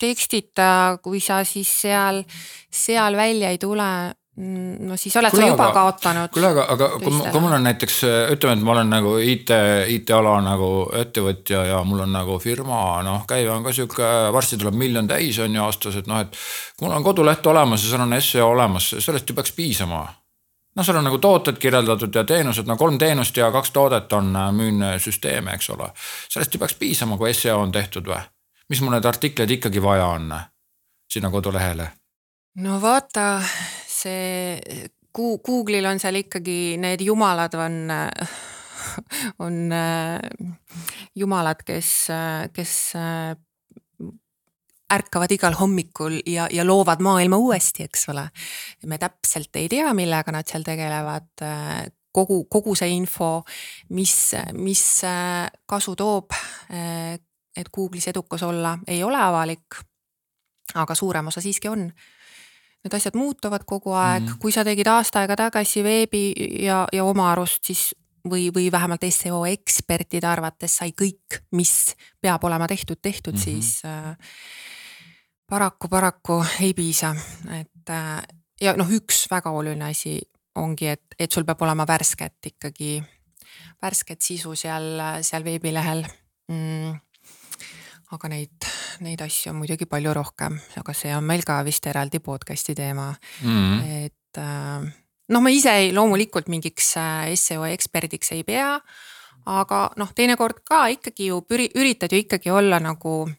tekstita, 0.00 0.98
kui 1.02 1.20
sa 1.20 1.42
siis 1.44 1.70
seal, 1.82 2.22
seal 2.72 3.16
välja 3.16 3.50
ei 3.52 3.58
tule, 3.60 3.88
mm, 4.36 4.78
no 4.88 4.96
siis 5.00 5.16
oled 5.20 5.34
kule, 5.34 5.42
sa 5.42 5.50
juba 5.52 5.66
aga, 5.66 5.74
kaotanud. 5.76 6.32
kuule, 6.34 6.52
aga, 6.54 6.66
aga 6.74 6.88
kui, 7.02 7.18
kui 7.20 7.42
mul 7.44 7.56
on 7.58 7.66
näiteks 7.68 7.98
ütleme, 8.34 8.56
et 8.56 8.64
ma 8.64 8.74
olen 8.76 8.92
nagu 8.94 9.16
IT, 9.20 9.52
IT-ala 9.96 10.38
nagu 10.44 10.70
ettevõtja 11.02 11.66
ja 11.72 11.82
mul 11.84 12.06
on 12.06 12.14
nagu 12.16 12.38
firma, 12.42 12.80
noh, 13.06 13.26
käive 13.28 13.52
on 13.54 13.66
ka 13.66 13.74
sihuke, 13.76 14.08
varsti 14.32 14.60
tuleb 14.60 14.78
miljon 14.80 15.10
täis 15.10 15.38
on 15.44 15.56
ju 15.56 15.66
aastas, 15.66 16.00
et 16.00 16.08
noh, 16.10 16.22
et. 16.24 16.40
mul 16.80 16.96
on 16.96 17.04
koduleht 17.04 17.46
olemas 17.52 17.84
ja 17.84 17.92
seal 17.92 18.06
on 18.06 18.16
seo 18.24 18.48
olemas, 18.54 18.94
sellest 18.98 19.28
ju 19.28 19.36
peaks 19.36 19.52
piisama 19.56 20.06
noh, 20.76 20.84
seal 20.86 20.98
on 21.00 21.06
nagu 21.08 21.18
tooted 21.18 21.58
kirjeldatud 21.58 22.14
ja 22.14 22.24
teenused, 22.24 22.68
no 22.68 22.76
kolm 22.76 22.98
teenust 22.98 23.36
ja 23.36 23.50
kaks 23.52 23.72
toodet 23.74 24.12
on, 24.12 24.34
äh, 24.36 24.52
müün 24.54 24.84
süsteeme, 24.98 25.54
eks 25.54 25.70
ole. 25.70 25.90
sellest 26.28 26.54
ju 26.54 26.60
peaks 26.62 26.74
piisama, 26.74 27.18
kui 27.18 27.34
seo 27.34 27.60
on 27.60 27.72
tehtud 27.72 28.06
või? 28.06 28.22
mis 28.70 28.80
mul 28.80 28.94
need 28.94 29.04
artikleid 29.04 29.50
ikkagi 29.50 29.82
vaja 29.82 30.06
on 30.06 30.32
sinna 31.10 31.30
kodulehele? 31.30 31.90
no 32.64 32.80
vaata, 32.82 33.42
see 33.86 34.58
Google'il 35.18 35.86
on 35.90 35.98
seal 35.98 36.22
ikkagi 36.22 36.76
need 36.78 37.02
jumalad 37.02 37.54
on, 37.58 37.80
on 39.44 39.62
äh, 39.72 40.18
jumalad, 41.14 41.62
kes, 41.66 41.94
kes 42.52 42.74
ärkavad 44.90 45.32
igal 45.32 45.54
hommikul 45.58 46.18
ja, 46.26 46.48
ja 46.52 46.64
loovad 46.66 47.02
maailma 47.02 47.36
uuesti, 47.36 47.86
eks 47.86 48.08
ole. 48.12 48.28
me 48.86 48.98
täpselt 48.98 49.56
ei 49.56 49.68
tea, 49.68 49.94
millega 49.94 50.32
nad 50.32 50.48
seal 50.48 50.64
tegelevad, 50.66 51.30
kogu, 52.12 52.44
kogu 52.50 52.74
see 52.78 52.90
info, 52.94 53.40
mis, 53.96 54.14
mis 54.58 54.84
kasu 55.66 55.96
toob, 55.96 56.34
et 56.70 57.70
Google'is 57.76 58.08
edukas 58.10 58.42
olla, 58.46 58.78
ei 58.86 59.02
ole 59.04 59.20
avalik. 59.20 59.82
aga 60.74 60.94
suurem 60.94 61.26
osa 61.26 61.40
siiski 61.40 61.68
on. 61.68 61.80
Need 62.84 62.94
asjad 62.94 63.16
muutuvad 63.18 63.64
kogu 63.66 63.92
aeg 63.92 64.22
mm., 64.22 64.36
kui 64.38 64.52
sa 64.54 64.62
tegid 64.64 64.86
aasta 64.86 65.20
aega 65.20 65.36
tagasi 65.36 65.82
veebi 65.82 66.32
ja, 66.62 66.86
ja 66.92 67.04
oma 67.04 67.32
arust 67.32 67.66
siis 67.66 67.90
või, 68.28 68.48
või 68.54 68.70
vähemalt 68.72 69.04
seo 69.14 69.44
ekspertide 69.48 70.26
arvates 70.26 70.76
sai 70.80 70.92
kõik, 70.96 71.40
mis 71.56 71.94
peab 72.20 72.44
olema 72.44 72.68
tehtud, 72.68 73.00
tehtud 73.02 73.34
mm, 73.34 73.40
-hmm. 73.40 73.44
siis 73.44 73.84
äh, 73.84 74.16
paraku, 75.46 75.88
paraku 75.88 76.44
ei 76.60 76.74
piisa, 76.74 77.14
et 77.60 77.90
äh, 77.90 78.22
ja 78.60 78.76
noh, 78.76 78.90
üks 78.90 79.26
väga 79.30 79.50
oluline 79.50 79.90
asi 79.90 80.20
ongi, 80.54 80.88
et, 80.88 81.04
et 81.18 81.32
sul 81.32 81.44
peab 81.44 81.62
olema 81.62 81.86
värsket 81.86 82.52
ikkagi, 82.52 83.02
värsket 83.82 84.22
sisu 84.22 84.54
seal, 84.54 85.22
seal 85.22 85.44
veebilehel 85.44 86.04
mm 86.48 86.98
aga 88.10 88.30
neid, 88.32 88.66
neid 89.04 89.20
asju 89.22 89.52
on 89.52 89.60
muidugi 89.60 89.86
palju 89.90 90.14
rohkem, 90.16 90.56
aga 90.80 90.94
see 90.96 91.12
on 91.14 91.26
meil 91.26 91.44
ka 91.46 91.60
vist 91.66 91.86
eraldi 91.86 92.18
podcast'i 92.18 92.74
teema 92.74 93.12
mm. 93.12 93.46
-hmm. 93.46 94.06
et 94.06 94.38
äh, 94.38 94.90
noh, 95.30 95.42
ma 95.42 95.52
ise 95.54 95.72
ei, 95.82 95.92
loomulikult 95.94 96.50
mingiks 96.52 96.94
äh, 97.00 97.30
seo 97.38 97.64
eksperdiks 97.68 98.34
ei 98.36 98.44
pea. 98.46 98.80
aga 99.50 99.78
noh, 99.96 100.10
teinekord 100.14 100.60
ka 100.68 100.86
ikkagi 100.92 101.30
ju 101.30 101.40
üritad 101.50 102.12
ju 102.12 102.18
ikkagi 102.20 102.50
olla 102.52 102.78
nagu 102.78 103.30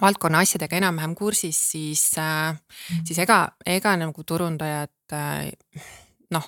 valdkonna 0.00 0.40
asjadega 0.40 0.78
enam-vähem 0.78 1.14
kursis, 1.14 1.58
siis, 1.72 2.04
äh, 2.18 2.56
siis 3.04 3.18
ega, 3.18 3.50
ega 3.66 3.96
nagu 4.00 4.24
turundajad 4.24 5.12
äh, 5.12 5.50
noh, 6.30 6.46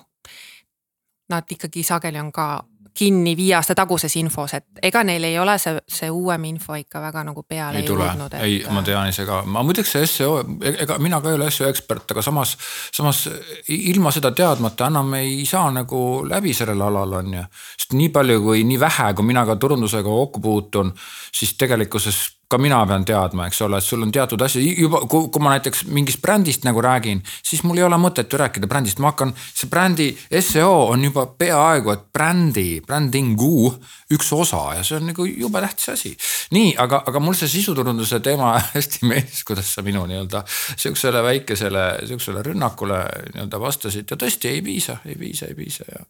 nad 1.29 1.51
ikkagi 1.51 1.83
sageli 1.83 2.19
on 2.19 2.31
ka 2.31 2.63
kinni 2.93 3.35
viie 3.37 3.55
aasta 3.57 3.75
taguses 3.75 4.15
infos, 4.19 4.53
et 4.53 4.81
ega 4.89 5.03
neil 5.03 5.23
ei 5.27 5.37
ole 5.39 5.55
see, 5.61 5.79
see 5.89 6.09
uuem 6.13 6.45
info 6.49 6.75
ikka 6.77 7.01
väga 7.01 7.23
nagu 7.29 7.43
peale 7.47 7.81
ei 7.81 7.87
jõudnud. 7.87 8.35
ei, 8.41 8.59
ma 8.69 8.83
tean 8.85 9.09
ise 9.09 9.25
ka, 9.25 9.41
ma 9.45 9.63
muideks 9.65 9.95
see 9.95 10.09
seo, 10.09 10.37
ega 10.73 10.97
mina 11.01 11.21
ka 11.21 11.31
ei 11.31 11.39
ole 11.39 11.49
seo 11.51 11.69
ekspert, 11.69 12.13
aga 12.13 12.21
samas, 12.25 12.55
samas 12.93 13.25
ilma 13.67 14.13
seda 14.13 14.31
teadmata 14.35 14.91
enam 14.91 15.13
ei 15.19 15.41
saa 15.49 15.71
nagu 15.73 16.03
läbi 16.29 16.53
sellel 16.53 16.85
alal 16.85 17.19
on 17.21 17.33
ju. 17.39 17.47
sest 17.77 17.97
nii 17.97 18.13
palju 18.13 18.41
kui, 18.45 18.63
nii 18.67 18.79
vähe, 18.79 19.09
kui 19.17 19.25
mina 19.25 19.45
ka 19.49 19.57
turundusega 19.61 20.09
kokku 20.09 20.43
puutun, 20.43 20.93
siis 21.33 21.57
tegelikkuses 21.57 22.23
ka 22.53 22.59
mina 22.61 22.83
pean 22.85 23.05
teadma, 23.07 23.47
eks 23.49 23.63
ole, 23.65 23.79
et 23.81 23.85
sul 23.85 24.05
on 24.05 24.11
teatud 24.13 24.41
asju 24.45 24.61
juba, 24.61 25.01
kui, 25.09 25.27
kui 25.33 25.43
ma 25.43 25.55
näiteks 25.55 25.85
mingist 25.93 26.21
brändist 26.21 26.67
nagu 26.67 26.81
räägin, 26.85 27.23
siis 27.41 27.63
mul 27.65 27.81
ei 27.81 27.87
ole 27.87 27.97
mõtet 28.01 28.29
ju 28.29 28.39
rääkida 28.39 28.69
brändist, 28.69 29.01
ma 29.01 29.11
hakkan, 29.11 29.33
see 29.53 29.69
brändi 29.71 30.11
seo 30.43 30.91
on 30.91 31.03
juba 31.07 31.25
peaaegu 31.39 31.93
et 31.95 32.05
brändi, 32.13 32.67
brändingu 32.85 33.71
üks 34.13 34.29
osa 34.35 34.61
ja 34.77 34.85
see 34.85 34.99
on 34.99 35.09
nagu 35.09 35.25
jube 35.25 35.61
tähtis 35.63 35.89
asi. 35.95 36.13
nii, 36.53 36.75
aga, 36.81 37.01
aga 37.09 37.21
mul 37.23 37.37
see 37.37 37.49
sisuturunduse 37.51 38.21
teema 38.23 38.53
hästi 38.75 39.09
meeldis, 39.09 39.43
kuidas 39.47 39.73
sa 39.73 39.85
minu 39.85 40.05
nii-öelda 40.09 40.43
sihukesele 40.53 41.23
väikesele, 41.25 41.85
sihukesele 42.07 42.45
rünnakule 42.45 43.01
nii-öelda 43.33 43.61
vastasid. 43.61 44.09
Ja 44.09 44.19
tõesti 44.19 44.51
ei 44.51 44.61
piisa, 44.65 44.99
ei 45.05 45.17
piisa, 45.19 45.49
ei 45.49 45.57
piisa 45.57 45.87
ja 45.89 46.05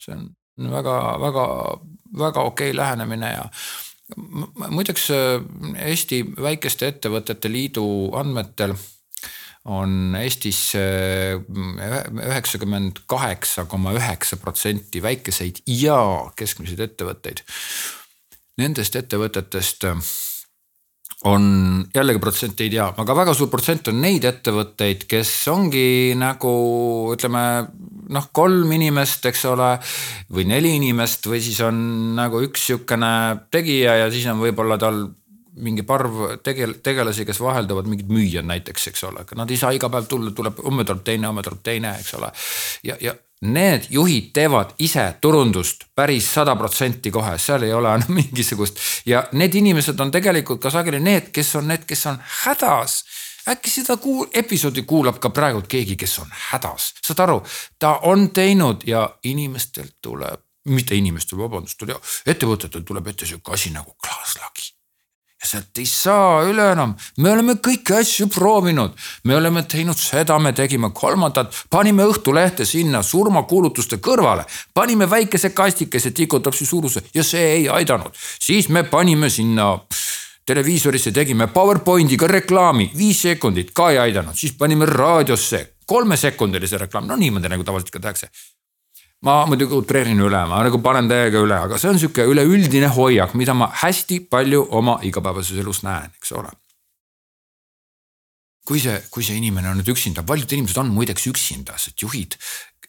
see 0.00 0.16
on 0.16 0.30
väga, 0.72 0.98
väga, 1.20 1.46
väga 2.18 2.44
okei 2.52 2.76
lähenemine 2.76 3.32
ja 3.36 3.48
muideks 4.16 5.10
äh, 5.10 5.38
Eesti 5.90 6.22
Väikeste 6.42 6.88
Ettevõtete 6.92 7.50
Liidu 7.52 7.84
andmetel 8.18 8.74
on 9.64 10.16
Eestis 10.18 10.74
äh, 10.74 11.38
üheksakümmend 12.26 13.04
kaheksa 13.06 13.64
koma 13.70 13.94
üheksa 13.94 14.36
protsenti 14.36 15.02
väikeseid 15.02 15.62
ja 15.66 15.98
keskmiseid 16.36 16.82
ettevõtteid. 16.88 17.44
Nendest 18.58 18.96
ettevõtetest 18.98 19.86
on 21.24 21.44
jällegi 21.94 22.18
protsenti 22.18 22.66
ei 22.66 22.72
tea, 22.74 22.88
aga 22.98 23.14
väga 23.16 23.34
suur 23.36 23.50
protsent 23.50 23.88
on 23.92 24.00
neid 24.02 24.24
ettevõtteid, 24.26 25.06
kes 25.10 25.30
ongi 25.52 26.14
nagu 26.18 26.52
ütleme 27.14 27.44
noh, 28.12 28.28
kolm 28.34 28.72
inimest, 28.74 29.26
eks 29.30 29.44
ole. 29.52 29.70
või 30.32 30.46
neli 30.50 30.76
inimest 30.80 31.26
või 31.30 31.42
siis 31.44 31.60
on 31.62 32.14
nagu 32.18 32.42
üks 32.42 32.66
sihukene 32.70 33.12
tegija 33.50 34.00
ja 34.02 34.10
siis 34.10 34.26
on 34.32 34.42
võib-olla 34.42 34.78
tal 34.80 35.04
mingi 35.62 35.84
parv 35.84 36.38
tegel-, 36.42 36.78
tegelasi, 36.82 37.26
kes 37.28 37.40
vahelduvad, 37.44 37.86
mingid 37.90 38.08
müüjad 38.12 38.46
näiteks, 38.48 38.88
eks 38.88 39.04
ole, 39.04 39.26
nad 39.36 39.50
ei 39.50 39.60
saa 39.60 39.72
iga 39.76 39.90
päev 39.92 40.08
tulla, 40.08 40.32
tuleb, 40.34 40.62
homme 40.64 40.86
tuleb 40.88 41.04
teine, 41.04 41.28
homme 41.28 41.44
tuleb 41.44 41.60
teine, 41.62 41.92
eks 42.00 42.16
ole. 42.18 42.32
ja, 42.88 42.96
ja 43.00 43.14
need 43.42 43.88
juhid 43.90 44.30
teevad 44.34 44.74
ise 44.78 45.04
turundust 45.20 45.84
päris 45.94 46.28
sada 46.34 46.54
protsenti 46.56 47.10
kohe, 47.10 47.34
seal 47.38 47.62
ei 47.66 47.72
ole 47.74 47.94
enam 47.94 48.14
mingisugust. 48.20 48.78
Ja 49.06 49.24
need 49.32 49.54
inimesed 49.54 50.00
on 50.00 50.10
tegelikult 50.14 50.62
ka 50.62 50.70
sageli 50.70 51.00
need, 51.00 51.30
kes 51.34 51.54
on 51.58 51.68
need, 51.68 51.86
kes 51.88 52.06
on 52.06 52.18
hädas. 52.44 53.02
Äkki 53.48 53.70
seda 53.70 53.96
kuul-, 53.98 54.28
episoodi 54.38 54.84
kuulab 54.86 55.18
ka 55.18 55.30
praegu 55.34 55.64
keegi, 55.68 55.96
kes 55.98 56.18
on 56.22 56.30
hädas, 56.50 56.92
saad 57.02 57.24
aru, 57.24 57.40
ta 57.78 57.96
on 58.06 58.28
teinud 58.30 58.86
ja 58.86 59.08
inimestelt 59.24 59.96
tuleb, 60.02 60.46
mitte 60.70 60.94
inimestel, 60.94 61.42
vabandust, 61.42 61.82
ettevõtetel 62.26 62.86
tuleb 62.86 63.10
ette 63.10 63.26
sihuke 63.26 63.58
asi 63.58 63.74
nagu 63.74 63.96
klaaslagi 63.98 64.70
ja 65.42 65.48
sealt 65.48 65.78
ei 65.78 65.86
saa 65.86 66.42
üle 66.46 66.68
enam, 66.72 66.94
me 67.18 67.32
oleme 67.32 67.56
kõiki 67.58 67.96
asju 67.98 68.28
proovinud, 68.30 68.94
me 69.26 69.36
oleme 69.36 69.64
teinud 69.66 69.98
seda, 69.98 70.38
me 70.38 70.52
tegime 70.54 70.92
kolmandat, 70.94 71.64
panime 71.70 72.06
Õhtulehte 72.12 72.66
sinna 72.68 73.02
surmakuulutuste 73.02 73.98
kõrvale, 73.98 74.46
panime 74.74 75.10
väikese 75.10 75.50
kastikese 75.50 76.14
tikutab 76.14 76.54
siis 76.54 76.70
suuruse 76.70 77.02
ja 77.14 77.26
see 77.26 77.42
ei 77.58 77.68
aidanud, 77.68 78.14
siis 78.14 78.68
me 78.68 78.84
panime 78.86 79.30
sinna 79.30 79.74
televiisorisse 80.46 81.12
tegime 81.14 81.48
PowerPointiga 81.50 82.30
reklaami, 82.30 82.90
viis 82.98 83.22
sekundit 83.26 83.74
ka 83.74 83.90
ei 83.90 83.98
aidanud, 84.08 84.38
siis 84.38 84.54
panime 84.58 84.86
raadiosse 84.86 85.66
kolmesekundilise 85.86 86.78
reklaami, 86.86 87.10
no 87.10 87.18
niimoodi 87.18 87.50
nagu 87.50 87.66
tavaliselt 87.66 87.94
ka 87.94 88.02
tehakse 88.06 88.30
ma 89.26 89.36
muidugi 89.46 89.76
utreerin 89.78 90.20
üle, 90.22 90.40
ma 90.50 90.62
nagu 90.66 90.80
panen 90.82 91.08
täiega 91.10 91.42
üle, 91.44 91.58
aga 91.68 91.78
see 91.78 91.92
on 91.92 92.00
sihuke 92.02 92.26
üleüldine 92.26 92.90
hoiak, 92.96 93.36
mida 93.38 93.54
ma 93.54 93.70
hästi 93.82 94.24
palju 94.32 94.64
oma 94.78 94.98
igapäevases 95.06 95.62
elus 95.62 95.82
näen, 95.86 96.10
eks 96.18 96.34
ole. 96.38 96.50
kui 98.66 98.78
see, 98.78 98.94
kui 99.10 99.24
see 99.26 99.34
inimene 99.40 99.72
on 99.72 99.80
nüüd 99.80 99.88
üksinda, 99.90 100.22
paljud 100.26 100.52
inimesed 100.54 100.78
on 100.78 100.92
muideks 100.94 101.26
üksinda, 101.26 101.74
sest 101.82 102.02
juhid 102.02 102.36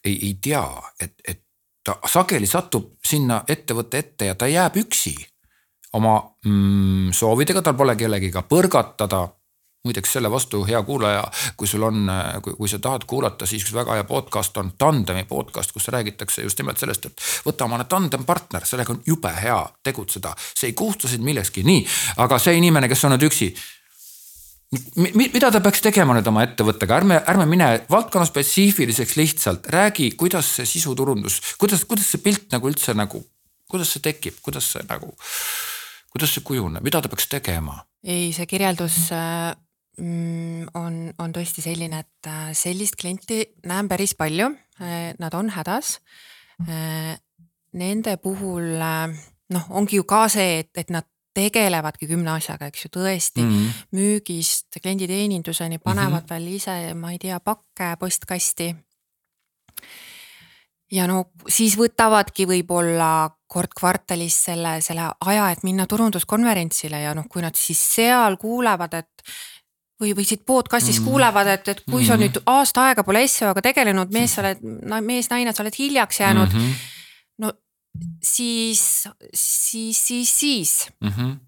ei, 0.03 0.13
ei 0.13 0.33
tea, 0.41 0.65
et, 1.01 1.15
et 1.25 1.41
ta 1.83 1.95
sageli 2.07 2.47
satub 2.47 2.91
sinna 3.03 3.41
ettevõtte 3.49 3.99
ette 3.99 4.29
ja 4.29 4.35
ta 4.39 4.47
jääb 4.47 4.77
üksi 4.83 5.15
oma 5.97 6.15
mm, 6.45 7.09
soovidega, 7.13 7.61
tal 7.65 7.77
pole 7.77 7.95
kellegiga 7.97 8.45
põrgatada 8.49 9.25
muideks 9.83 10.13
selle 10.15 10.31
vastu, 10.31 10.61
hea 10.63 10.79
kuulaja, 10.87 11.23
kui 11.59 11.67
sul 11.67 11.83
on, 11.83 12.07
kui, 12.43 12.53
kui 12.55 12.69
sa 12.71 12.79
tahad 12.79 13.03
kuulata, 13.07 13.47
siis 13.49 13.65
üks 13.65 13.73
väga 13.75 13.97
hea 13.97 14.05
podcast 14.07 14.55
on 14.61 14.71
Tandemi 14.79 15.25
podcast, 15.27 15.73
kus 15.75 15.89
räägitakse 15.91 16.45
just 16.45 16.59
nimelt 16.61 16.79
sellest, 16.79 17.09
et 17.09 17.23
võta 17.43 17.67
omale 17.67 17.83
tandempartner, 17.91 18.63
sellega 18.67 18.93
on 18.95 19.01
jube 19.05 19.33
hea 19.41 19.57
tegutseda. 19.83 20.31
see 20.55 20.71
ei 20.71 20.73
kohusta 20.73 21.11
sind 21.11 21.27
millekski, 21.27 21.65
nii, 21.67 21.81
aga 22.23 22.39
see 22.39 22.55
inimene, 22.61 22.87
kes 22.87 23.03
on 23.03 23.11
nüüd 23.17 23.27
üksi 23.27 23.51
mida 25.03 25.51
ta 25.51 25.59
peaks 25.61 25.83
tegema 25.85 26.15
nüüd 26.15 26.27
oma 26.31 26.45
ettevõttega, 26.47 27.01
ärme, 27.01 27.19
ärme 27.29 27.45
mine 27.49 27.67
valdkonna 27.91 28.25
spetsiifiliseks 28.25 29.17
lihtsalt, 29.19 29.67
räägi, 29.73 30.13
kuidas 30.17 30.47
see 30.55 30.69
sisuturundus, 30.69 31.41
kuidas, 31.61 31.83
kuidas 31.85 32.07
see 32.09 32.23
pilt 32.23 32.47
nagu 32.55 32.71
üldse 32.71 32.95
nagu, 32.97 33.19
kuidas 33.69 33.91
see 33.93 34.05
tekib, 34.07 34.39
kuidas 34.45 34.71
see 34.73 34.87
nagu, 34.87 35.11
kuidas 36.15 36.33
see 36.33 36.47
kujuneb, 36.47 36.87
mida 36.87 37.03
ta 37.03 37.11
peaks 37.11 37.27
tegema? 37.35 37.83
ei, 38.03 38.31
see 38.35 38.47
kirjeldus 38.47 38.97
Mm, 39.11 39.62
on, 39.99 40.95
on 41.21 41.33
tõesti 41.35 41.61
selline, 41.61 41.99
et 42.01 42.29
äh, 42.29 42.51
sellist 42.57 42.97
klienti 42.99 43.43
näen 43.69 43.89
päris 43.91 44.15
palju, 44.17 44.49
äh, 44.81 45.11
nad 45.19 45.33
on 45.37 45.51
hädas. 45.53 45.99
Äh, 46.67 47.13
nende 47.73 48.17
puhul 48.21 48.77
noh, 48.77 49.65
ongi 49.69 49.97
ju 49.97 50.05
ka 50.09 50.27
see, 50.31 50.63
et, 50.63 50.71
et 50.77 50.93
nad 50.93 51.05
tegelevadki 51.33 52.07
kümne 52.09 52.35
asjaga, 52.35 52.69
eks 52.69 52.85
ju, 52.85 52.89
tõesti 52.93 53.41
mm 53.41 53.53
-hmm. 53.53 53.85
müügist 53.97 54.77
klienditeeninduseni 54.81 55.79
panevad 55.79 56.11
mm 56.11 56.17
-hmm. 56.25 56.29
veel 56.29 56.47
ise, 56.55 56.93
ma 56.93 57.11
ei 57.11 57.19
tea, 57.19 57.39
pakke 57.39 57.95
postkasti. 57.99 58.75
ja 60.91 61.07
no 61.07 61.25
siis 61.47 61.77
võtavadki 61.77 62.45
võib-olla 62.45 63.29
kord 63.47 63.73
kvartalis 63.79 64.43
selle, 64.43 64.81
selle 64.81 65.09
aja, 65.25 65.49
et 65.51 65.63
minna 65.63 65.87
turunduskonverentsile 65.87 67.01
ja 67.01 67.13
noh, 67.13 67.25
kui 67.29 67.41
nad 67.41 67.55
siis 67.55 67.95
seal 67.95 68.37
kuulevad, 68.37 68.93
et 68.93 69.23
või, 70.01 70.13
või 70.17 70.25
siit 70.27 70.43
podcast'is 70.45 70.99
mm. 70.99 71.05
kuulevad, 71.05 71.47
et, 71.53 71.67
et 71.67 71.83
kui 71.89 72.05
sa 72.05 72.17
mm. 72.17 72.21
nüüd 72.23 72.41
aasta 72.45 72.89
aega 72.89 73.03
pole 73.03 73.23
SEO-ga 73.27 73.61
tegelenud, 73.61 74.11
mees, 74.13 74.35
sa 74.35 74.43
oled, 74.43 74.61
mees, 75.05 75.29
naine, 75.31 75.53
sa 75.53 75.63
oled 75.63 75.79
hiljaks 75.79 76.19
jäänud 76.19 76.53
mm. 76.53 76.59
-hmm. 76.59 76.75
no 77.45 77.53
siis, 78.23 79.07
siis, 79.33 80.07
siis, 80.07 80.39
siis 80.39 80.77
mm. 81.01 81.09
-hmm 81.09 81.39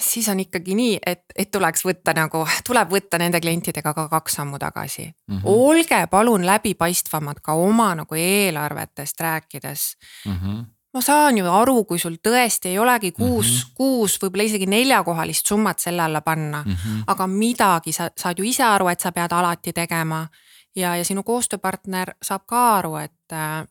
siis 0.00 0.28
on 0.28 0.40
ikkagi 0.40 0.74
nii, 0.74 0.98
et, 1.06 1.24
et 1.36 1.50
tuleks 1.50 1.84
võtta 1.86 2.14
nagu, 2.16 2.42
tuleb 2.66 2.90
võtta 2.90 3.18
nende 3.18 3.40
klientidega 3.40 3.92
ka 3.94 4.08
kaks 4.08 4.34
sammu 4.40 4.58
tagasi 4.58 5.06
mm. 5.06 5.36
-hmm. 5.36 5.42
olge 5.44 6.06
palun 6.10 6.46
läbipaistvamad 6.46 7.40
ka 7.42 7.52
oma 7.52 7.94
nagu 7.94 8.14
eelarvetest 8.14 9.20
rääkides 9.20 9.96
mm. 10.26 10.36
-hmm 10.36 10.79
ma 10.94 11.00
saan 11.00 11.38
ju 11.38 11.46
aru, 11.46 11.84
kui 11.84 11.98
sul 12.02 12.16
tõesti 12.22 12.72
ei 12.72 12.78
olegi 12.78 13.12
kuus 13.12 13.46
mm, 13.46 13.56
-hmm. 13.56 13.74
kuus, 13.74 14.18
võib-olla 14.22 14.46
isegi 14.48 14.66
neljakohalist 14.66 15.46
summat 15.46 15.78
selle 15.78 16.02
alla 16.02 16.20
panna 16.20 16.62
mm. 16.66 16.72
-hmm. 16.72 17.02
aga 17.06 17.26
midagi 17.26 17.92
sa 17.92 18.10
saad 18.16 18.38
ju 18.38 18.44
ise 18.44 18.64
aru, 18.64 18.88
et 18.88 19.00
sa 19.00 19.12
pead 19.12 19.32
alati 19.32 19.72
tegema. 19.72 20.28
ja, 20.76 20.96
ja 20.96 21.04
sinu 21.04 21.22
koostööpartner 21.22 22.14
saab 22.22 22.42
ka 22.46 22.76
aru, 22.76 22.96
et 22.96 23.32
äh, 23.32 23.66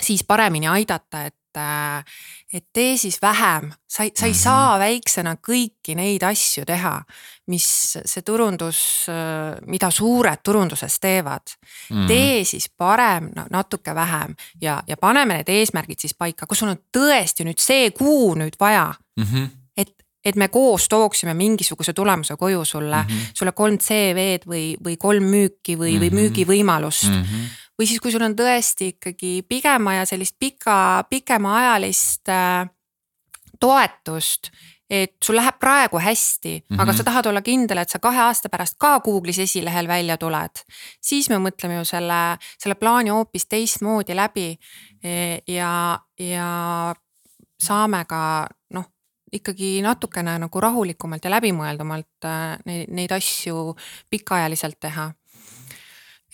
siis 0.00 0.24
paremini 0.24 0.68
aidata, 0.68 1.24
et 1.24 1.56
äh, 1.56 2.04
et 2.52 2.64
tee 2.72 2.96
siis 2.98 3.18
vähem, 3.22 3.70
sa 3.88 4.02
ei, 4.02 4.10
sa 4.16 4.26
ei 4.26 4.34
saa 4.34 4.78
väiksena 4.78 5.36
kõiki 5.38 5.94
neid 5.94 6.24
asju 6.26 6.64
teha, 6.66 6.96
mis 7.50 7.66
see 7.98 8.24
turundus, 8.26 8.80
mida 9.70 9.90
suured 9.94 10.42
turunduses 10.44 10.98
teevad 11.00 11.54
mm. 11.54 11.96
-hmm. 11.96 12.08
tee 12.08 12.44
siis 12.44 12.68
parem 12.76 13.30
no, 13.36 13.46
natuke 13.50 13.94
vähem 13.94 14.34
ja, 14.60 14.82
ja 14.86 14.96
paneme 14.96 15.34
need 15.34 15.48
eesmärgid 15.48 15.98
siis 15.98 16.14
paika, 16.14 16.46
kus 16.46 16.58
sul 16.58 16.74
on 16.74 16.82
tõesti 16.98 17.46
nüüd 17.46 17.58
see 17.58 17.90
kuu 17.90 18.34
nüüd 18.34 18.58
vaja 18.60 18.94
mm. 19.16 19.24
-hmm 19.24 19.48
et, 19.76 19.94
et 20.24 20.36
me 20.36 20.48
koos 20.48 20.88
tooksime 20.88 21.34
mingisuguse 21.34 21.92
tulemuse 21.92 22.36
koju 22.36 22.64
sulle 22.64 22.96
mm, 22.96 23.08
-hmm. 23.08 23.30
sulle 23.34 23.52
kolm 23.52 23.78
CV-d 23.78 24.46
või, 24.46 24.76
või 24.84 24.96
kolm 24.96 25.24
müüki 25.24 25.78
või 25.78 25.92
mm, 25.92 25.96
-hmm. 25.96 26.00
või 26.00 26.10
mhm. 26.10 26.16
müügivõimalust 26.16 27.08
mm. 27.08 27.22
-hmm 27.22 27.59
või 27.80 27.88
siis, 27.88 28.00
kui 28.02 28.12
sul 28.12 28.24
on 28.26 28.36
tõesti 28.36 28.92
ikkagi 28.94 29.40
pigema 29.48 29.96
ja 30.00 30.04
sellist 30.08 30.36
pika, 30.38 31.06
pikemaajalist 31.08 32.28
äh, 32.28 32.68
toetust 33.60 34.52
et 34.90 35.12
sul 35.22 35.38
läheb 35.38 35.54
praegu 35.62 36.00
hästi 36.02 36.52
mm, 36.58 36.76
-hmm. 36.76 36.82
aga 36.82 36.92
sa 36.92 37.04
tahad 37.04 37.26
olla 37.26 37.42
kindel, 37.42 37.78
et 37.78 37.88
sa 37.88 37.98
kahe 37.98 38.18
aasta 38.20 38.48
pärast 38.48 38.74
ka 38.78 38.98
Google'is 38.98 39.38
esilehel 39.38 39.88
välja 39.88 40.16
tuled. 40.16 40.64
siis 41.00 41.30
me 41.30 41.36
mõtleme 41.38 41.78
ju 41.78 41.84
selle, 41.84 42.38
selle 42.58 42.74
plaani 42.74 43.10
hoopis 43.10 43.46
teistmoodi 43.46 44.16
läbi 44.16 44.58
e, 45.04 45.38
ja, 45.46 46.00
ja 46.18 46.94
saame 47.62 48.04
ka 48.04 48.48
noh, 48.70 48.84
ikkagi 49.32 49.82
natukene 49.82 50.38
nagu 50.38 50.60
rahulikumalt 50.60 51.24
ja 51.24 51.30
läbimõeldumalt 51.30 52.24
äh, 52.24 52.58
neid, 52.64 52.90
neid 52.90 53.12
asju 53.12 53.76
pikaajaliselt 54.10 54.80
teha 54.80 55.12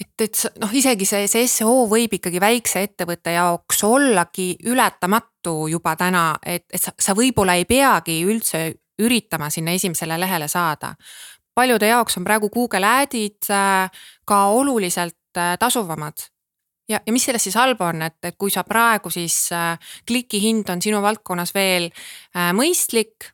et, 0.00 0.12
et 0.20 0.42
noh, 0.60 0.72
isegi 0.72 1.06
see, 1.08 1.26
see 1.30 1.46
seo 1.50 1.86
võib 1.90 2.16
ikkagi 2.18 2.40
väikse 2.42 2.82
ettevõtte 2.86 3.36
jaoks 3.36 3.82
ollagi 3.88 4.52
ületamatu 4.68 5.68
juba 5.72 5.96
täna, 5.96 6.28
et, 6.44 6.66
et 6.72 6.82
sa, 6.82 6.92
sa 6.98 7.16
võib-olla 7.16 7.56
ei 7.56 7.64
peagi 7.68 8.20
üldse 8.26 8.68
üritama 9.02 9.50
sinna 9.52 9.74
esimesele 9.76 10.18
lehele 10.20 10.48
saada. 10.48 10.94
paljude 11.54 11.88
jaoks 11.88 12.16
on 12.16 12.24
praegu 12.24 12.50
Google 12.52 12.86
Ad'id 12.86 13.50
äh, 13.50 13.90
ka 14.24 14.46
oluliselt 14.52 15.36
äh, 15.36 15.56
tasuvamad 15.58 16.28
ja, 16.88 17.00
ja 17.06 17.12
mis 17.12 17.24
selles 17.24 17.44
siis 17.46 17.56
halba 17.58 17.90
on, 17.92 18.02
et, 18.06 18.18
et 18.24 18.36
kui 18.38 18.52
sa 18.52 18.64
praegu 18.64 19.10
siis 19.12 19.50
äh, 19.54 19.78
kliki 20.06 20.40
hind 20.42 20.70
on 20.72 20.82
sinu 20.82 21.00
valdkonnas 21.04 21.54
veel 21.54 21.90
äh, 21.90 22.52
mõistlik. 22.56 23.32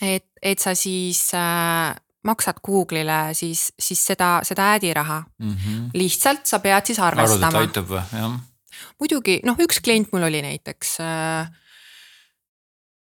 et, 0.00 0.28
et 0.42 0.58
sa 0.58 0.74
siis 0.78 1.30
äh, 1.34 1.94
maksad 2.28 2.60
Google'ile 2.64 3.34
siis, 3.36 3.68
siis 3.78 4.02
seda, 4.12 4.38
seda 4.46 4.72
ad'i 4.76 4.92
raha 4.94 5.22
mm. 5.24 5.54
-hmm. 5.54 5.88
lihtsalt 5.98 6.46
sa 6.46 6.60
pead 6.64 6.90
siis 6.90 7.00
arvestama. 7.02 7.48
arvad, 7.48 7.62
et 7.62 7.68
aitab 7.68 7.88
või, 7.92 8.04
jah? 8.12 8.36
muidugi, 9.00 9.40
noh, 9.44 9.58
üks 9.64 9.80
klient 9.84 10.12
mul 10.12 10.28
oli 10.28 10.42
näiteks 10.44 10.98
äh, 11.04 11.50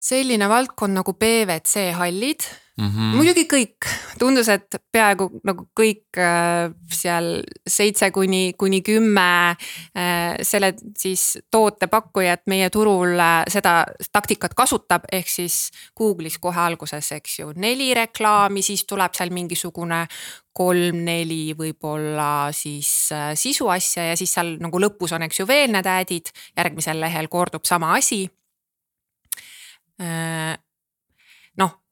selline 0.03 0.49
valdkond 0.49 0.99
nagu 0.99 1.15
PVC 1.15 1.91
hallid 1.97 2.45
mm. 2.77 2.89
-hmm. 2.89 3.15
muidugi 3.15 3.43
kõik, 3.49 3.87
tundus, 4.19 4.49
et 4.49 4.77
peaaegu 4.91 5.29
nagu 5.45 5.67
kõik 5.79 6.17
äh, 6.17 6.71
seal 6.89 7.43
seitse 7.67 8.11
kuni, 8.11 8.53
kuni 8.57 8.81
kümme 8.81 9.55
äh, 9.97 10.37
selle 10.41 10.73
siis 10.97 11.37
tootepakkujat 11.51 12.47
meie 12.47 12.69
turul 12.69 13.19
äh, 13.19 13.43
seda 13.47 13.83
taktikat 14.11 14.53
kasutab, 14.53 15.05
ehk 15.11 15.29
siis 15.29 15.69
Google'is 15.99 16.39
kohe 16.39 16.59
alguses, 16.59 17.11
eks 17.11 17.39
ju, 17.39 17.53
neli 17.55 17.93
reklaami, 17.93 18.61
siis 18.61 18.85
tuleb 18.89 19.13
seal 19.13 19.33
mingisugune 19.33 20.05
kolm-neli 20.53 21.55
võib-olla 21.57 22.51
siis 22.53 23.09
sisuasja 23.35 24.11
ja 24.11 24.17
siis 24.17 24.33
seal 24.33 24.51
nagu 24.61 24.77
lõpus 24.79 25.15
on, 25.15 25.25
eks 25.25 25.39
ju, 25.39 25.47
veel 25.49 25.73
need 25.73 25.87
ad'id, 25.89 26.29
järgmisel 26.57 27.01
lehel 27.01 27.27
kordub 27.27 27.65
sama 27.65 27.95
asi 27.97 28.27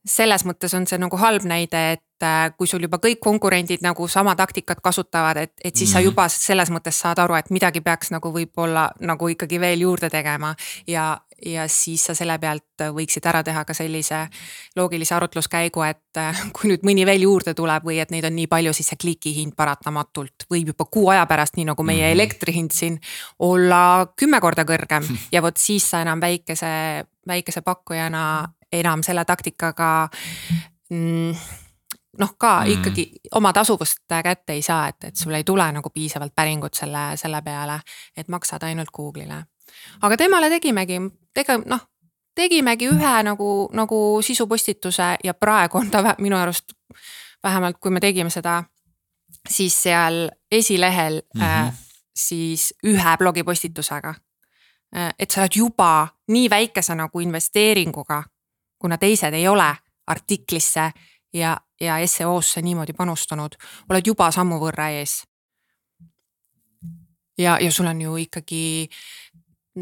selles 0.06 0.46
mõttes 0.48 0.74
on 0.78 0.88
see 0.90 0.98
nagu 1.02 1.18
halb 1.22 1.46
näide, 1.46 1.82
et 1.96 2.26
äh, 2.26 2.50
kui 2.58 2.70
sul 2.70 2.82
juba 2.82 2.98
kõik 3.02 3.20
konkurendid 3.22 3.84
nagu 3.86 4.08
sama 4.10 4.34
taktikat 4.38 4.82
kasutavad, 4.82 5.38
et, 5.38 5.54
et 5.64 5.76
siis 5.76 5.90
mm 5.90 5.92
-hmm. 5.92 5.94
sa 5.94 6.00
mhm. 6.00 6.06
juba 6.06 6.30
selles 6.30 6.70
mõttes 6.70 7.02
saad 7.02 7.20
aru, 7.20 7.36
et 7.36 7.50
midagi 7.50 7.82
peaks 7.82 8.12
nagu 8.12 8.34
võib-olla 8.34 8.90
nagu 9.00 9.28
ikkagi 9.28 9.60
veel 9.60 9.80
juurde 9.80 10.10
tegema. 10.10 10.56
ja, 10.88 11.22
ja 11.46 11.68
siis 11.68 12.06
sa 12.06 12.16
selle 12.16 12.38
pealt 12.40 12.64
võiksid 12.82 13.26
ära 13.26 13.44
teha 13.44 13.66
ka 13.66 13.74
sellise 13.74 14.28
loogilise 14.76 15.16
arutluskäigu, 15.16 15.82
et 15.82 16.18
äh, 16.18 16.52
kui 16.54 16.70
nüüd 16.70 16.82
mõni 16.84 17.06
veel 17.06 17.22
juurde 17.22 17.54
tuleb 17.54 17.84
või 17.84 18.00
et 18.00 18.12
neid 18.12 18.26
on 18.26 18.36
nii 18.36 18.48
palju, 18.48 18.74
siis 18.74 18.88
see 18.88 18.98
kliki 18.98 19.36
hind 19.36 19.54
paratamatult 19.56 20.46
võib 20.50 20.68
juba 20.68 20.86
kuu 20.86 21.10
aja 21.10 21.26
pärast, 21.26 21.58
nii 21.58 21.66
nagu 21.66 21.84
meie 21.84 22.08
-hmm. 22.08 22.12
elektri 22.12 22.54
hind 22.54 22.72
siin, 22.72 23.00
olla 23.40 24.08
kümme 24.16 24.40
korda 24.40 24.64
kõrgem 24.64 25.04
ja 25.34 25.42
vot 25.42 25.58
siis 25.58 25.90
sa 25.90 26.02
enam 26.02 26.22
väikese, 26.22 27.06
väikese 27.28 27.62
pakkujana 27.62 28.50
enam 28.72 29.04
selle 29.04 29.26
taktikaga 29.26 30.10
mm, 30.90 31.36
noh, 32.18 32.34
ka 32.38 32.62
mm. 32.62 32.72
ikkagi 32.72 33.06
oma 33.36 33.54
tasuvust 33.54 34.04
kätte 34.08 34.54
ei 34.54 34.62
saa, 34.62 34.88
et, 34.88 35.04
et 35.04 35.16
sul 35.16 35.34
ei 35.34 35.44
tule 35.44 35.72
nagu 35.72 35.90
piisavalt 35.90 36.36
päringut 36.36 36.74
selle, 36.74 37.12
selle 37.16 37.42
peale, 37.42 37.80
et 38.18 38.28
maksad 38.28 38.64
ainult 38.64 38.92
Google'ile. 38.98 39.44
aga 40.02 40.18
temale 40.18 40.50
tegimegi, 40.50 41.00
tege-, 41.34 41.62
noh, 41.66 41.88
tegimegi 42.36 42.90
ühe 42.92 43.16
nagu, 43.24 43.70
nagu 43.74 44.22
sisupostituse 44.24 45.16
ja 45.24 45.34
praegu 45.34 45.78
on 45.78 45.92
ta 45.92 46.16
minu 46.20 46.38
arust 46.38 46.74
vähemalt, 47.44 47.78
kui 47.80 47.92
me 47.92 48.00
tegime 48.00 48.30
seda, 48.30 48.64
siis 49.50 49.84
seal 49.84 50.30
esilehel 50.52 51.22
mm 51.36 51.42
-hmm. 51.42 51.68
äh, 51.68 51.74
siis 52.16 52.74
ühe 52.84 53.18
blogipostitusega. 53.18 54.14
Äh, 54.96 55.14
et 55.20 55.32
sa 55.32 55.42
oled 55.42 55.56
juba 55.56 56.08
nii 56.28 56.50
väikese 56.50 56.96
nagu 56.96 57.20
investeeringuga, 57.20 58.24
kuna 58.82 58.98
teised 58.98 59.34
ei 59.34 59.48
ole 59.48 59.70
artiklisse 60.08 60.92
ja, 61.34 61.58
ja 61.82 61.98
SEO-sse 62.08 62.62
niimoodi 62.62 62.94
panustanud, 62.98 63.56
oled 63.90 64.08
juba 64.08 64.32
sammu 64.32 64.58
võrra 64.62 64.90
ees. 64.98 65.22
ja, 67.38 67.58
ja 67.62 67.72
sul 67.72 67.88
on 67.88 68.02
ju 68.02 68.18
ikkagi 68.26 68.64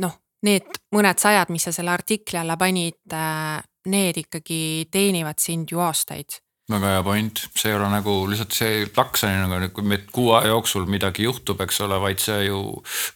noh, 0.04 0.20
need 0.46 0.84
mõned 0.96 1.20
sajad, 1.20 1.50
mis 1.50 1.66
sa 1.68 1.74
selle 1.76 1.92
artikli 1.92 2.40
alla 2.40 2.58
panid, 2.58 3.02
äh, 3.14 3.58
need 3.90 4.22
ikkagi 4.22 4.88
teenivad 4.92 5.40
sind 5.40 5.72
ju 5.72 5.82
aastaid 5.84 6.40
väga 6.70 6.94
hea 6.94 7.04
point, 7.04 7.42
see 7.58 7.72
ei 7.72 7.78
ole 7.78 7.90
nagu 7.92 8.14
lihtsalt 8.30 8.56
see 8.56 8.86
plaksani 8.94 9.42
nagu, 9.42 9.72
kui 9.74 9.88
meil 9.90 10.06
kuu 10.14 10.32
aja 10.38 10.54
jooksul 10.54 10.86
midagi 10.90 11.26
juhtub, 11.26 11.62
eks 11.66 11.82
ole, 11.86 12.00
vaid 12.02 12.22
see 12.24 12.46
ju. 12.46 12.62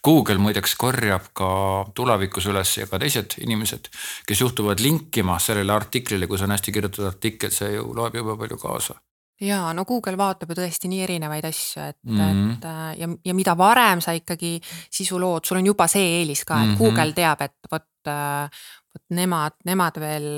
Google 0.04 0.38
muideks 0.42 0.76
korjab 0.80 1.30
ka 1.36 1.48
tulevikus 1.94 2.50
üles 2.50 2.76
ja 2.80 2.88
ka 2.90 3.00
teised 3.02 3.38
inimesed, 3.44 3.90
kes 4.26 4.44
juhtuvad 4.44 4.82
linkima 4.84 5.38
sellele 5.42 5.74
artiklile, 5.74 6.28
kui 6.28 6.40
see 6.40 6.48
on 6.48 6.56
hästi 6.56 6.74
kirjutatud 6.74 7.10
artikkel, 7.10 7.54
see 7.54 7.74
ju 7.76 7.90
loeb 7.96 8.16
jube 8.20 8.38
palju 8.40 8.60
kaasa 8.60 9.00
ja 9.42 9.72
no 9.74 9.84
Google 9.84 10.16
vaatab 10.18 10.52
ju 10.52 10.58
tõesti 10.60 10.88
nii 10.90 11.02
erinevaid 11.06 11.46
asju, 11.48 11.82
et 11.90 11.98
mm, 12.06 12.18
-hmm. 12.18 12.52
et 12.52 12.64
äh, 12.70 12.98
ja, 13.00 13.08
ja 13.24 13.34
mida 13.34 13.56
varem 13.58 14.00
sa 14.00 14.14
ikkagi 14.14 14.60
sisu 14.90 15.18
lood, 15.20 15.44
sul 15.44 15.58
on 15.58 15.66
juba 15.66 15.86
see 15.90 16.20
eelis 16.20 16.44
ka, 16.44 16.60
et 16.60 16.68
mm 16.68 16.74
-hmm. 16.74 16.78
Google 16.78 17.12
teab, 17.12 17.40
et 17.40 17.56
vot, 17.70 17.90
äh, 18.06 18.48
vot 18.94 19.04
nemad, 19.10 19.58
nemad 19.64 20.00
veel 20.00 20.28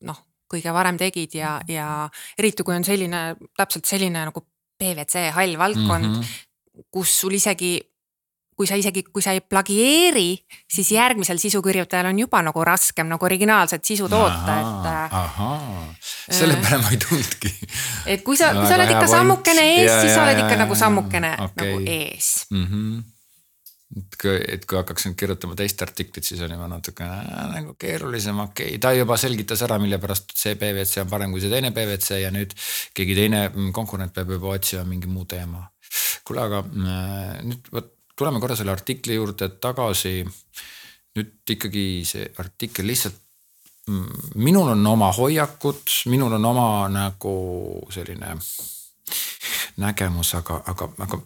noh 0.00 0.22
kõige 0.50 0.72
varem 0.74 0.98
tegid 1.00 1.34
ja, 1.34 1.56
ja 1.68 2.08
eriti 2.38 2.62
kui 2.66 2.76
on 2.76 2.84
selline, 2.86 3.36
täpselt 3.56 3.88
selline 3.88 4.26
nagu 4.28 4.44
PVC 4.76 5.30
hall 5.34 5.58
valdkond 5.58 6.06
mm, 6.06 6.20
-hmm. 6.20 6.86
kus 6.90 7.20
sul 7.20 7.34
isegi 7.36 7.80
kui 8.56 8.66
sa 8.66 8.76
isegi, 8.80 9.02
kui 9.12 9.20
sa 9.20 9.34
ei 9.36 9.42
plagieeri, 9.44 10.38
siis 10.72 10.90
järgmisel 10.94 11.36
sisukirjutajal 11.38 12.08
on 12.08 12.18
juba 12.18 12.40
nagu 12.42 12.62
raskem 12.64 13.08
nagu 13.10 13.24
originaalset 13.28 13.84
sisu 13.84 14.08
toota, 14.08 14.54
et. 14.60 14.86
ahaa, 15.12 15.82
selle 16.30 16.56
äh, 16.56 16.62
peale 16.62 16.78
ma 16.82 16.94
ei 16.94 16.96
tulnudki. 16.96 17.52
et 18.06 18.24
kui 18.24 18.36
sa, 18.36 18.54
kui 18.56 18.64
sa 18.64 18.78
oled 18.78 18.94
ikka 18.94 19.10
sammukene 19.12 19.66
ees, 19.74 19.92
siis 20.00 20.14
sa 20.14 20.24
oled 20.24 20.40
ikka 20.40 20.56
nagu 20.56 20.78
sammukene 20.78 21.34
okay. 21.34 21.66
nagu 21.66 21.84
ees 21.98 22.30
mm. 22.50 22.64
-hmm 22.64 23.15
et 23.94 24.16
kui, 24.18 24.34
et 24.34 24.64
kui 24.66 24.78
hakkaks 24.80 25.06
nüüd 25.06 25.16
kirjutama 25.20 25.56
teist 25.58 25.82
artiklit, 25.84 26.26
siis 26.26 26.40
on 26.42 26.52
juba 26.52 26.66
natukene 26.70 27.20
äh, 27.22 27.44
nagu 27.52 27.76
keerulisem, 27.78 28.40
okei 28.42 28.74
okay., 28.74 28.80
ta 28.82 28.90
juba 28.96 29.18
selgitas 29.20 29.62
ära, 29.66 29.78
mille 29.82 30.00
pärast 30.02 30.34
see 30.34 30.56
PVC 30.58 31.04
on 31.04 31.12
parem 31.12 31.34
kui 31.34 31.42
see 31.44 31.52
teine 31.52 31.70
PVC 31.76 32.20
ja 32.24 32.32
nüüd 32.34 32.56
keegi 32.96 33.18
teine 33.18 33.44
mm, 33.48 33.70
konkurent 33.76 34.14
peab 34.16 34.32
juba 34.34 34.56
otsima 34.56 34.82
mingi 34.88 35.10
muu 35.10 35.26
teema. 35.30 35.68
kuule, 36.26 36.42
aga 36.48 36.64
äh, 36.66 37.36
nüüd 37.46 37.70
vot 37.72 37.92
tuleme 38.16 38.40
korra 38.42 38.56
selle 38.58 38.74
artikli 38.74 39.20
juurde 39.20 39.52
tagasi. 39.62 40.24
nüüd 41.16 41.54
ikkagi 41.54 41.86
see 42.04 42.26
artikkel 42.42 42.90
lihtsalt 42.90 43.22
mm, 43.86 44.32
minul 44.42 44.74
on 44.74 44.86
oma 44.86 45.12
hoiakud, 45.14 45.84
minul 46.10 46.34
on 46.40 46.44
oma 46.44 46.66
nagu 46.92 47.36
selline 47.94 48.34
nägemus, 49.76 50.34
aga, 50.34 50.58
aga, 50.72 50.88
aga 51.04 51.20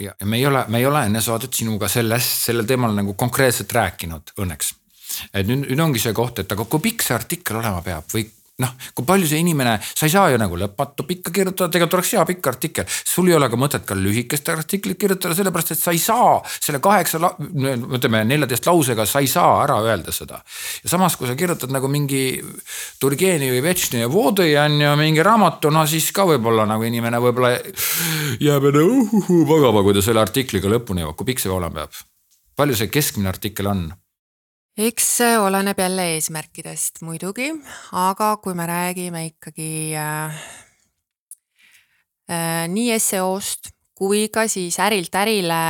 ja, 0.00 0.14
ja 0.20 0.26
me 0.26 0.36
ei 0.36 0.46
ole, 0.46 0.64
me 0.68 0.78
ei 0.78 0.86
ole 0.86 1.04
enne 1.08 1.20
saadet 1.24 1.54
sinuga 1.54 1.88
sellest, 1.88 2.46
sellel 2.48 2.66
teemal 2.68 2.94
nagu 2.96 3.14
konkreetselt 3.18 3.72
rääkinud 3.72 4.34
õnneks. 4.40 4.72
et 5.32 5.46
nüüd, 5.46 5.68
nüüd 5.68 5.80
ongi 5.80 6.02
see 6.02 6.14
koht, 6.16 6.40
et 6.42 6.52
aga 6.52 6.64
kui 6.64 6.82
pikk 6.88 7.04
see 7.06 7.14
artikkel 7.14 7.60
olema 7.60 7.82
peab 7.84 8.08
või 8.14 8.26
noh, 8.62 8.74
kui 8.94 9.06
palju 9.06 9.26
see 9.26 9.40
inimene, 9.42 9.74
sa 9.82 10.06
ei 10.06 10.12
saa 10.12 10.28
ju 10.30 10.38
nagu 10.38 10.54
lõpmatu 10.58 11.06
pikka 11.08 11.32
kirjutada, 11.34 11.72
tegelikult 11.72 11.96
oleks 11.98 12.12
hea 12.14 12.24
pikk 12.28 12.48
artikkel. 12.52 12.86
sul 12.86 13.28
ei 13.28 13.34
ole 13.34 13.48
ka 13.50 13.58
mõtet 13.58 13.86
ka 13.88 13.96
lühikest 13.98 14.48
artiklit 14.52 14.98
kirjutada, 15.00 15.34
sellepärast 15.34 15.74
et 15.74 15.80
sa 15.80 15.94
ei 15.94 15.98
saa 15.98 16.36
selle 16.54 16.78
kaheksa, 16.84 17.18
ütleme 17.98 18.22
neljateist 18.28 18.68
lausega, 18.70 19.06
sa 19.10 19.24
ei 19.24 19.30
saa 19.30 19.56
ära 19.64 19.80
öelda 19.82 20.14
seda. 20.14 20.38
ja 20.84 20.92
samas, 20.92 21.16
kui 21.16 21.26
sa 21.26 21.34
kirjutad 21.34 21.74
nagu 21.74 21.90
mingi 21.90 22.22
Turgenevi, 23.02 23.62
Vetšni 23.64 24.04
ja 24.04 24.12
Vodõi 24.12 24.54
on 24.62 24.78
ju 24.80 24.94
mingi 25.02 25.26
raamatu, 25.26 25.74
no 25.74 25.82
siis 25.90 26.12
ka 26.14 26.28
võib-olla 26.30 26.68
nagu 26.70 26.86
inimene 26.86 27.18
võib-olla 27.18 27.56
jääb 28.38 28.70
enne 28.70 28.86
uhuhu 28.86 29.42
magama, 29.50 29.82
kui 29.82 29.98
ta 29.98 30.04
selle 30.04 30.22
artikliga 30.22 30.70
lõpuni 30.70 31.02
jõuab, 31.02 31.18
kui 31.18 31.32
pikk 31.32 31.42
see 31.42 31.50
olema 31.50 31.82
peab? 31.82 32.02
palju 32.54 32.78
see 32.78 32.86
keskmine 32.86 33.34
artikkel 33.34 33.66
on? 33.66 33.88
Eks 34.78 35.06
see 35.18 35.38
oleneb 35.38 35.78
jälle 35.78 36.06
eesmärkidest 36.16 37.02
muidugi, 37.06 37.52
aga 37.92 38.36
kui 38.42 38.54
me 38.58 38.66
räägime 38.66 39.24
ikkagi 39.28 39.94
äh, 39.94 40.40
äh, 42.30 42.64
nii 42.68 42.98
SEO-st 42.98 43.70
kui 43.94 44.26
ka 44.34 44.48
siis 44.50 44.78
ärilt 44.82 45.14
ärile 45.14 45.60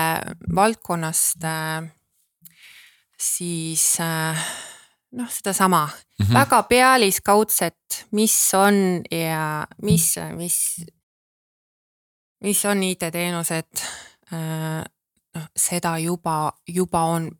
valdkonnast 0.56 1.44
äh,, 1.44 1.84
siis 3.20 4.00
äh, 4.00 4.46
noh, 5.12 5.30
sedasama 5.30 5.86
mm 5.86 6.26
-hmm. 6.26 6.34
väga 6.34 6.62
pealiskaudset, 6.62 8.06
mis 8.10 8.54
on 8.54 9.04
ja 9.10 9.66
mis, 9.82 10.14
mis, 10.36 10.86
mis 12.40 12.64
on 12.64 12.82
IT-teenused 12.82 13.84
äh,. 14.32 14.84
noh, 15.34 15.48
seda 15.56 15.98
juba, 15.98 16.52
juba 16.68 17.00
on 17.02 17.30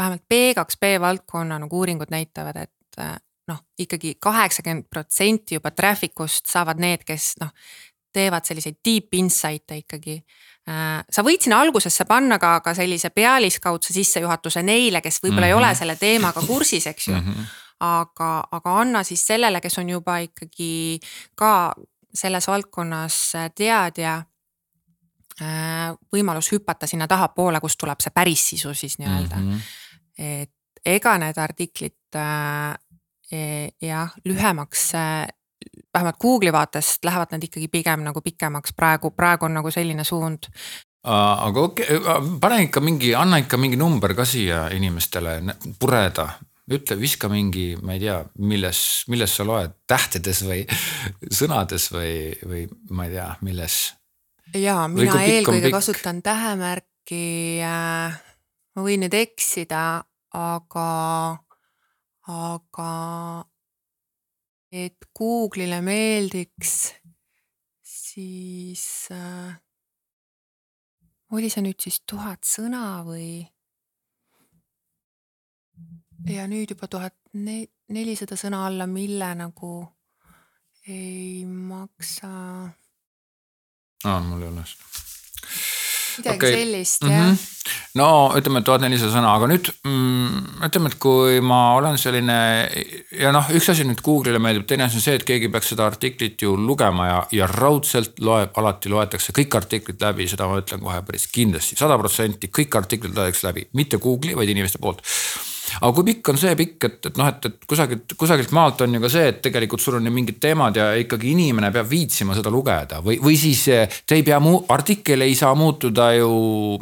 vähemalt 0.00 0.24
B2B 0.32 1.00
valdkonna 1.00 1.58
nagu 1.60 1.78
uuringud 1.78 2.10
näitavad, 2.10 2.56
et 2.56 3.00
äh, 3.00 3.16
noh, 3.50 3.60
ikkagi 3.78 4.14
kaheksakümmend 4.22 4.88
protsenti 4.90 5.58
juba 5.58 5.70
traffic 5.70 6.20
ust 6.20 6.48
saavad 6.50 6.80
need, 6.80 7.04
kes 7.06 7.34
noh, 7.40 7.52
teevad 8.12 8.46
selliseid 8.46 8.80
deep 8.84 9.14
insight'e 9.14 9.80
ikkagi. 9.84 10.16
Äh, 10.70 11.00
sa 11.10 11.24
võid 11.26 11.44
sinna 11.44 11.60
algusesse 11.62 12.06
panna 12.08 12.40
ka, 12.42 12.56
ka 12.64 12.74
sellise 12.76 13.12
pealiskaudse 13.14 13.94
sissejuhatuse 13.96 14.62
neile, 14.66 15.02
kes 15.04 15.20
võib-olla 15.22 15.46
mm 15.46 15.50
-hmm. 15.50 15.56
ei 15.56 15.58
ole 15.58 15.70
mhm. 15.70 15.78
selle 15.78 15.96
teemaga 15.96 16.42
kursis, 16.46 16.86
eks 16.86 17.08
ju 17.08 17.14
mm. 17.14 17.20
-hmm. 17.20 17.52
aga, 17.80 18.32
aga 18.50 18.80
anna 18.80 19.04
siis 19.04 19.26
sellele, 19.26 19.60
kes 19.60 19.78
on 19.78 19.88
juba 19.88 20.18
ikkagi 20.18 21.00
ka 21.34 21.74
selles 22.14 22.46
valdkonnas 22.46 23.32
teadja 23.54 24.22
äh, 25.42 25.94
võimalus 26.16 26.52
hüpata 26.52 26.86
sinna 26.86 27.06
tahapoole, 27.06 27.60
kust 27.60 27.78
tuleb 27.78 28.00
see 28.00 28.10
päris 28.14 28.48
sisu 28.48 28.74
siis 28.74 28.98
nii-öelda 28.98 29.36
mm. 29.36 29.52
-hmm 29.52 29.79
et 30.20 30.84
ega 30.84 31.16
need 31.20 31.38
artiklid 31.40 32.16
äh, 32.16 32.76
e, 33.32 33.42
jah, 33.84 34.12
lühemaks 34.24 34.90
äh, 34.94 35.28
vähemalt 35.94 36.16
Google'i 36.20 36.52
vaatest 36.52 37.04
lähevad 37.04 37.32
nad 37.34 37.44
ikkagi 37.44 37.68
pigem 37.68 38.04
nagu 38.04 38.20
pikemaks, 38.20 38.72
praegu, 38.76 39.10
praegu 39.10 39.48
on 39.48 39.58
nagu 39.58 39.70
selline 39.70 40.04
suund. 40.04 40.50
aga 41.04 41.60
okei 41.60 41.96
okay,, 41.96 42.30
pane 42.40 42.62
ikka 42.62 42.80
mingi, 42.80 43.14
anna 43.16 43.40
ikka 43.40 43.56
mingi 43.56 43.76
number 43.76 44.14
ka 44.14 44.24
siia 44.24 44.66
inimestele 44.76 45.40
pureda, 45.80 46.28
ütle, 46.70 46.98
viska 47.00 47.28
mingi, 47.32 47.72
ma 47.82 47.96
ei 47.96 48.02
tea, 48.04 48.18
milles, 48.38 48.82
milles 49.08 49.36
sa 49.36 49.46
loed, 49.48 49.78
tähtedes 49.88 50.44
või 50.44 50.60
sõnades 51.38 51.88
või, 51.94 52.12
või 52.44 52.66
ma 52.90 53.08
ei 53.08 53.16
tea, 53.16 53.30
milles. 53.46 53.78
ja 54.54 54.84
mina 54.88 55.22
eelkõige 55.24 55.72
kasutan 55.72 56.22
tähemärki 56.22 57.24
äh,. 57.64 58.20
ma 58.76 58.84
võin 58.84 59.06
nüüd 59.06 59.16
eksida, 59.16 60.02
aga, 60.36 61.38
aga 62.30 62.90
et 64.70 65.08
Google'ile 65.18 65.80
meeldiks, 65.82 66.74
siis 67.82 68.84
äh, 69.14 69.54
oli 71.34 71.50
see 71.50 71.64
nüüd 71.66 71.80
siis 71.82 72.02
tuhat 72.06 72.46
sõna 72.46 73.02
või? 73.06 73.46
ja 76.30 76.44
nüüd 76.50 76.74
juba 76.74 76.86
tuhat 76.90 77.16
nelisada 77.32 78.36
sõna 78.36 78.66
alla, 78.68 78.86
mille 78.86 79.30
nagu 79.38 79.72
ei 80.86 81.46
maksa. 81.48 82.30
aa, 84.04 84.20
mul 84.26 84.44
ei 84.44 84.52
ole 84.52 84.66
seda 84.68 84.90
midagi 86.20 86.36
okay. 86.36 86.52
sellist 86.52 87.02
mm 87.02 87.08
-hmm. 87.08 87.28
jah. 87.28 87.38
No 87.98 88.06
ütleme 88.38 88.62
tuhat 88.64 88.84
nelisada 88.84 89.12
sõna, 89.14 89.34
aga 89.36 89.48
nüüd 89.50 89.68
mm, 89.84 90.62
ütleme, 90.68 90.90
et 90.92 90.96
kui 91.02 91.40
ma 91.44 91.60
olen 91.78 91.98
selline 92.00 92.38
ja 93.20 93.32
noh, 93.34 93.50
üks 93.56 93.70
asi 93.72 93.86
nüüd 93.88 94.00
Google'ile 94.04 94.40
meeldib, 94.42 94.66
teine 94.70 94.86
asi 94.86 95.00
on 95.00 95.04
see, 95.04 95.18
et 95.20 95.26
keegi 95.28 95.50
peaks 95.52 95.72
seda 95.74 95.86
artiklit 95.90 96.40
ju 96.46 96.56
lugema 96.56 97.10
ja, 97.10 97.20
ja 97.42 97.50
raudselt 97.50 98.22
loeb, 98.24 98.56
alati 98.60 98.92
loetakse 98.92 99.36
kõik 99.36 99.60
artiklid 99.60 100.02
läbi, 100.02 100.28
seda 100.30 100.48
ma 100.50 100.60
ütlen 100.62 100.82
kohe 100.84 101.02
päris 101.06 101.28
kindlasti, 101.32 101.78
sada 101.80 101.98
protsenti 102.00 102.52
kõik 102.60 102.80
artiklid 102.80 103.16
loetakse 103.16 103.50
läbi, 103.50 103.68
mitte 103.76 104.00
Google'i, 104.02 104.38
vaid 104.38 104.52
inimeste 104.54 104.82
poolt 104.82 105.04
aga 105.78 105.92
kui 105.96 106.08
pikk 106.10 106.32
on 106.32 106.40
see 106.40 106.56
pikk, 106.58 106.88
et, 106.88 107.10
et 107.10 107.20
noh, 107.20 107.30
et, 107.30 107.48
et 107.50 107.66
kusagilt, 107.70 108.14
kusagilt 108.20 108.54
maalt 108.56 108.84
on 108.86 108.98
ju 108.98 109.02
ka 109.04 109.12
see, 109.12 109.32
et 109.32 109.40
tegelikult 109.44 109.84
sul 109.84 109.98
on 110.00 110.10
ju 110.10 110.14
mingid 110.14 110.40
teemad 110.42 110.76
ja 110.76 110.90
ikkagi 111.00 111.32
inimene 111.34 111.72
peab 111.74 111.88
viitsima 111.90 112.36
seda 112.38 112.52
lugeda 112.52 113.00
või, 113.04 113.18
või 113.22 113.38
siis 113.40 113.64
te 113.66 114.18
ei 114.18 114.26
pea 114.26 114.40
muu, 114.42 114.62
artikkel 114.72 115.26
ei 115.26 115.36
saa 115.38 115.54
muutuda 115.58 116.12
ju 116.18 116.30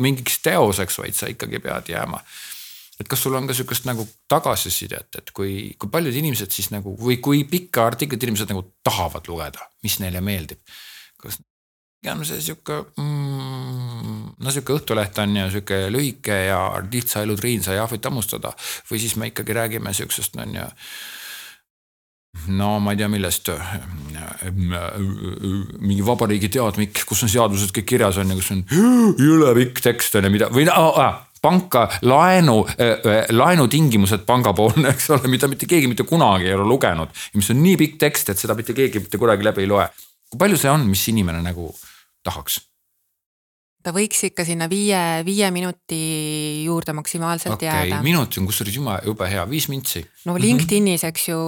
mingiks 0.03 0.41
teoseks, 0.45 1.01
vaid 1.03 1.19
sa 1.19 1.31
ikkagi 1.33 1.63
pead 1.65 1.93
jääma 1.95 2.23
et 2.99 3.07
kas 3.07 3.21
sul 3.23 3.37
on 3.39 3.47
ka 3.47 3.55
sihukest 3.55 3.87
nagu 3.87 4.05
tagasisidet, 4.31 5.21
et 5.21 5.31
kui, 5.35 5.75
kui 5.79 5.91
paljud 5.93 6.17
inimesed 6.19 6.51
siis 6.55 6.73
nagu 6.75 6.97
või 6.99 7.21
kui 7.23 7.45
pikka 7.49 7.87
artiklit 7.87 8.25
inimesed 8.27 8.51
nagu 8.51 8.65
tahavad 8.87 9.29
lugeda, 9.31 9.69
mis 9.87 9.99
neile 10.03 10.23
meeldib. 10.25 10.59
kas 11.19 11.39
on 12.07 12.25
see 12.27 12.41
sihuke 12.43 12.81
mm,, 12.97 14.18
no 14.39 14.55
sihuke 14.55 14.77
Õhtuleht 14.79 15.19
on 15.23 15.37
ju 15.37 15.51
sihuke 15.57 15.85
lühike 15.93 16.41
ja 16.49 16.61
lihtsa 16.83 17.23
elutriin 17.27 17.63
sai 17.65 17.79
ahvit 17.83 18.05
hammustada 18.05 18.53
või 18.91 19.01
siis 19.03 19.17
me 19.17 19.33
ikkagi 19.33 19.57
räägime 19.57 19.95
sihukesest 19.95 20.37
on 20.39 20.59
ju 20.61 20.67
no 22.47 22.79
ma 22.79 22.93
ei 22.93 23.01
tea, 23.01 23.09
millest. 23.11 23.51
mingi 25.79 26.05
vabariigi 26.07 26.51
teadmik, 26.53 27.03
kus 27.09 27.25
on 27.27 27.33
seadused 27.33 27.73
kõik 27.75 27.89
kirjas 27.95 28.21
on 28.21 28.31
ja 28.31 28.37
kus 28.39 28.53
on 28.55 28.63
jõle 29.19 29.55
pikk 29.59 29.83
tekst 29.85 30.19
on 30.19 30.29
ju, 30.29 30.35
mida 30.35 30.51
või 30.55 30.69
ah, 30.71 31.25
panka 31.43 31.87
laenu 32.07 32.61
äh,, 32.75 33.27
laenutingimused 33.35 34.25
pangapoolne, 34.29 34.93
eks 34.95 35.11
ole, 35.15 35.31
mida 35.31 35.51
mitte 35.51 35.69
keegi 35.71 35.91
mitte 35.91 36.07
kunagi 36.09 36.51
ei 36.51 36.57
ole 36.57 36.67
lugenud. 36.69 37.13
mis 37.35 37.51
on 37.55 37.63
nii 37.63 37.77
pikk 37.81 37.99
tekst, 38.07 38.33
et 38.33 38.41
seda 38.41 38.57
mitte 38.59 38.77
keegi 38.77 39.03
mitte 39.03 39.21
kunagi 39.21 39.47
läbi 39.47 39.67
ei 39.67 39.71
loe. 39.71 39.89
kui 40.31 40.41
palju 40.41 40.61
see 40.61 40.71
on, 40.71 40.87
mis 40.87 41.07
inimene 41.11 41.43
nagu 41.43 41.71
tahaks? 42.27 42.61
Ta 43.83 43.95
võiks 43.95 44.25
ikka 44.31 44.45
sinna 44.45 44.69
viie, 44.71 45.23
viie 45.27 45.51
minuti 45.55 45.99
juurde 46.65 46.93
maksimaalselt 46.99 47.57
okay, 47.57 47.69
jääda. 47.69 48.03
minut 48.03 48.39
on 48.39 48.47
kusjuures 48.47 48.75
jumala 48.75 49.01
jube 49.07 49.29
hea, 49.31 49.45
viis 49.51 49.69
mintsi. 49.69 50.05
no 50.27 50.37
LinkedInis, 50.39 51.05
eks 51.09 51.29
ju 51.29 51.43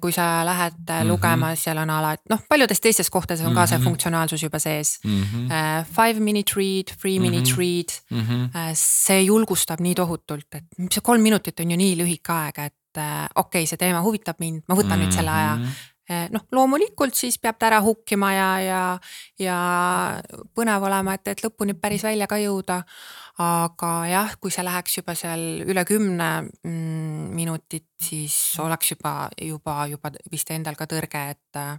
kui 0.00 0.12
sa 0.12 0.44
lähed 0.46 0.72
mm 0.78 0.86
-hmm. 0.86 1.08
lugema, 1.08 1.54
seal 1.56 1.78
on 1.78 1.90
alati, 1.90 2.22
noh, 2.30 2.40
paljudes 2.48 2.80
teistes 2.80 3.10
kohtades 3.10 3.40
on 3.40 3.46
mm 3.46 3.52
-hmm. 3.52 3.60
ka 3.60 3.66
see 3.66 3.78
mhm. 3.78 3.84
funktsionaalsus 3.84 4.42
juba 4.42 4.58
sees 4.58 4.98
mm. 5.04 5.22
-hmm. 5.22 5.44
Uh, 5.46 5.86
five 5.86 6.20
minute 6.20 6.52
read, 6.56 6.84
three 7.00 7.18
minute 7.18 7.50
mm 7.50 7.54
-hmm. 7.54 7.58
read 7.58 7.90
mm. 8.10 8.20
-hmm. 8.20 8.70
Uh, 8.70 8.74
see 8.74 9.22
julgustab 9.22 9.80
nii 9.80 9.94
tohutult, 9.94 10.46
et 10.54 10.64
see 10.92 11.00
kolm 11.02 11.22
minutit 11.22 11.60
on 11.60 11.70
ju 11.70 11.76
nii 11.76 11.96
lühike 11.96 12.32
aeg, 12.32 12.58
et 12.58 12.74
okei 12.96 13.28
okay,, 13.34 13.66
see 13.66 13.76
teema 13.76 14.00
huvitab 14.00 14.36
mind, 14.38 14.62
ma 14.68 14.74
võtan 14.74 14.84
mm 14.84 14.92
-hmm. 14.92 15.06
nüüd 15.06 15.12
selle 15.12 15.30
aja 15.30 15.56
mhm. 15.56 15.68
Noh, 16.30 16.44
loomulikult 16.54 17.16
siis 17.18 17.38
peab 17.42 17.58
ta 17.58 17.66
ära 17.70 17.80
hukkima 17.82 18.30
ja, 18.34 18.48
ja, 18.62 18.82
ja 19.42 19.56
põnev 20.54 20.86
olema, 20.86 21.16
et, 21.16 21.32
et 21.32 21.42
lõpuni 21.42 21.74
päris 21.74 22.06
välja 22.06 22.28
ka 22.30 22.38
jõuda. 22.42 22.82
Aga 23.42 23.90
jah, 24.08 24.30
kui 24.40 24.54
see 24.54 24.64
läheks 24.64 24.94
juba 24.96 25.12
seal 25.18 25.42
üle 25.68 25.82
kümne 25.84 26.30
mm, 26.46 27.34
minutit, 27.36 27.90
siis 28.00 28.36
oleks 28.64 28.94
juba, 28.94 29.26
juba, 29.42 29.82
juba 29.90 30.14
vist 30.32 30.54
endal 30.54 30.78
ka 30.78 30.86
tõrge, 30.88 31.20
et 31.34 31.60
äh, 31.60 31.74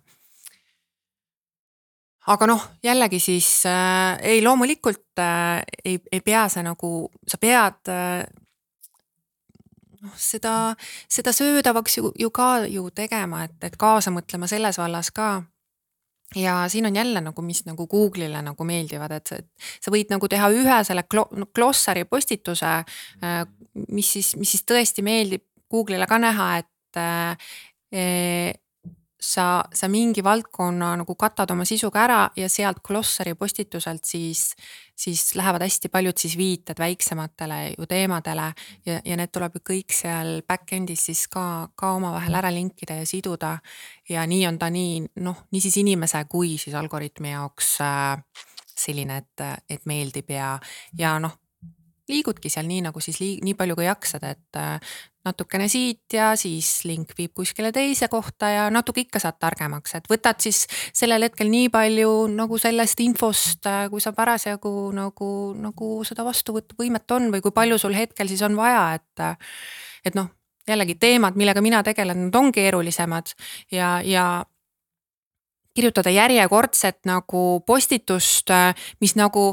aga 2.27 2.47
noh, 2.49 2.63
jällegi 2.83 3.19
siis 3.23 3.49
äh, 3.69 4.17
ei, 4.33 4.41
loomulikult 4.43 5.21
äh, 5.23 5.63
ei, 5.83 5.99
ei 6.11 6.21
pea 6.25 6.47
see 6.51 6.65
nagu, 6.65 6.91
sa 7.27 7.39
pead 7.41 7.91
äh, 7.93 8.25
noh, 10.01 10.15
seda, 10.21 10.53
seda 11.11 11.33
söödavaks 11.35 11.97
ju, 11.97 12.11
ju 12.19 12.29
ka 12.33 12.65
ju 12.69 12.89
tegema, 12.95 13.43
et, 13.47 13.57
et 13.63 13.77
kaasa 13.79 14.13
mõtlema 14.13 14.49
selles 14.49 14.79
vallas 14.79 15.11
ka. 15.15 15.43
Ja 16.35 16.65
siin 16.67 16.85
on 16.89 16.95
jälle 16.95 17.21
nagu, 17.23 17.41
mis 17.41 17.61
nagu 17.65 17.85
Google'ile 17.87 18.41
nagu 18.43 18.63
meeldivad, 18.67 19.13
et 19.15 19.29
sa, 19.31 19.37
sa 19.79 19.91
võid 19.93 20.11
nagu 20.11 20.27
teha 20.27 20.49
ühe 20.51 20.79
selle 20.83 21.05
glossari 21.55 22.03
postituse, 22.03 22.73
äh, 23.23 23.37
mis 23.87 24.11
siis, 24.17 24.33
mis 24.35 24.51
siis 24.51 24.65
tõesti 24.67 25.05
meeldib 25.07 25.45
Google'ile 25.71 26.07
ka 26.07 26.19
näha, 26.19 26.49
et 26.59 26.99
äh, 26.99 27.53
sa, 29.19 29.63
sa 29.73 29.87
mingi 29.89 30.21
valdkonna 30.23 30.91
nagu 31.01 31.15
katad 31.17 31.51
oma 31.51 31.65
sisuga 31.65 32.03
ära 32.03 32.19
ja 32.37 32.49
sealt 32.49 32.83
glossari 32.85 33.33
postituselt 33.35 34.05
siis, 34.05 34.51
siis 34.95 35.35
lähevad 35.35 35.65
hästi 35.65 35.89
paljud 35.89 36.17
siis 36.17 36.37
viited 36.37 36.79
väiksematele 36.79 37.59
ju 37.77 37.87
teemadele 37.89 38.51
ja, 38.85 38.99
ja 39.05 39.17
need 39.17 39.33
tuleb 39.33 39.57
ju 39.57 39.63
kõik 39.71 39.95
seal 39.95 40.41
back-end'is 40.47 41.07
siis 41.09 41.25
ka, 41.33 41.69
ka 41.75 41.95
omavahel 41.97 42.37
ära 42.37 42.53
linkida 42.53 42.99
ja 42.99 43.05
siduda. 43.09 43.57
ja 44.09 44.25
nii 44.27 44.45
on 44.47 44.59
ta 44.59 44.69
nii 44.69 45.01
noh, 45.25 45.47
niisiis 45.51 45.79
inimese 45.81 46.23
kui 46.29 46.57
siis 46.61 46.75
algoritmi 46.77 47.33
jaoks 47.33 47.73
äh, 47.81 48.45
selline, 48.77 49.17
et, 49.17 49.65
et 49.69 49.85
meeldib 49.89 50.29
ja, 50.29 50.59
ja 50.97 51.17
noh 51.19 51.39
liigudki 52.09 52.49
seal 52.51 52.67
nii 52.67 52.81
nagu 52.87 53.01
siis 53.03 53.19
liig, 53.21 53.43
nii 53.45 53.55
palju 53.57 53.75
kui 53.77 53.87
jaksad, 53.87 54.23
et 54.27 54.59
äh, 54.59 54.93
natukene 55.27 55.67
siit 55.71 56.13
ja 56.13 56.31
siis 56.39 56.69
link 56.87 57.11
viib 57.17 57.33
kuskile 57.35 57.71
teise 57.75 58.07
kohta 58.11 58.49
ja 58.53 58.67
natuke 58.73 59.03
ikka 59.03 59.21
saad 59.23 59.39
targemaks, 59.43 59.97
et 59.99 60.07
võtad 60.11 60.39
siis 60.43 60.63
sellel 60.95 61.27
hetkel 61.27 61.51
nii 61.51 61.71
palju 61.73 62.13
nagu 62.33 62.59
sellest 62.61 63.03
infost, 63.03 63.67
äh, 63.67 63.85
kui 63.91 64.03
sa 64.03 64.13
parasjagu 64.17 64.73
nagu, 64.95 65.31
nagu 65.59 65.91
seda 66.07 66.25
vastuvõtuvõimet 66.27 67.17
on 67.17 67.31
või 67.35 67.43
kui 67.43 67.55
palju 67.55 67.79
sul 67.81 67.97
hetkel 67.97 68.31
siis 68.31 68.45
on 68.47 68.57
vaja, 68.59 68.87
et. 68.99 69.11
Äh, 69.23 69.57
et 70.07 70.15
noh, 70.15 70.29
jällegi 70.67 70.93
teemad, 70.95 71.35
millega 71.35 71.59
mina 71.59 71.81
tegelen, 71.83 72.27
nad 72.27 72.35
on 72.39 72.51
keerulisemad 72.55 73.33
ja, 73.71 73.97
ja 74.05 74.45
kirjutada 75.75 76.09
järjekordset 76.09 77.03
nagu 77.05 77.41
postitust, 77.67 78.53
mis 79.01 79.17
nagu 79.19 79.51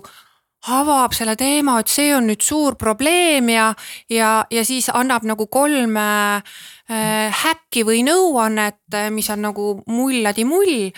avab 0.72 1.12
selle 1.16 1.34
teema, 1.36 1.78
et 1.80 1.90
see 1.92 2.12
on 2.16 2.28
nüüd 2.30 2.44
suur 2.44 2.78
probleem 2.80 3.50
ja, 3.52 3.68
ja, 4.12 4.30
ja 4.50 4.64
siis 4.64 4.88
annab 4.92 5.26
nagu 5.28 5.46
kolm 5.52 5.98
äh, 6.00 6.56
häkki 7.44 7.84
või 7.84 8.04
nõuannet, 8.06 8.80
mis 9.12 9.28
on 9.34 9.44
nagu 9.44 9.68
mulladi-mull. 9.86 10.90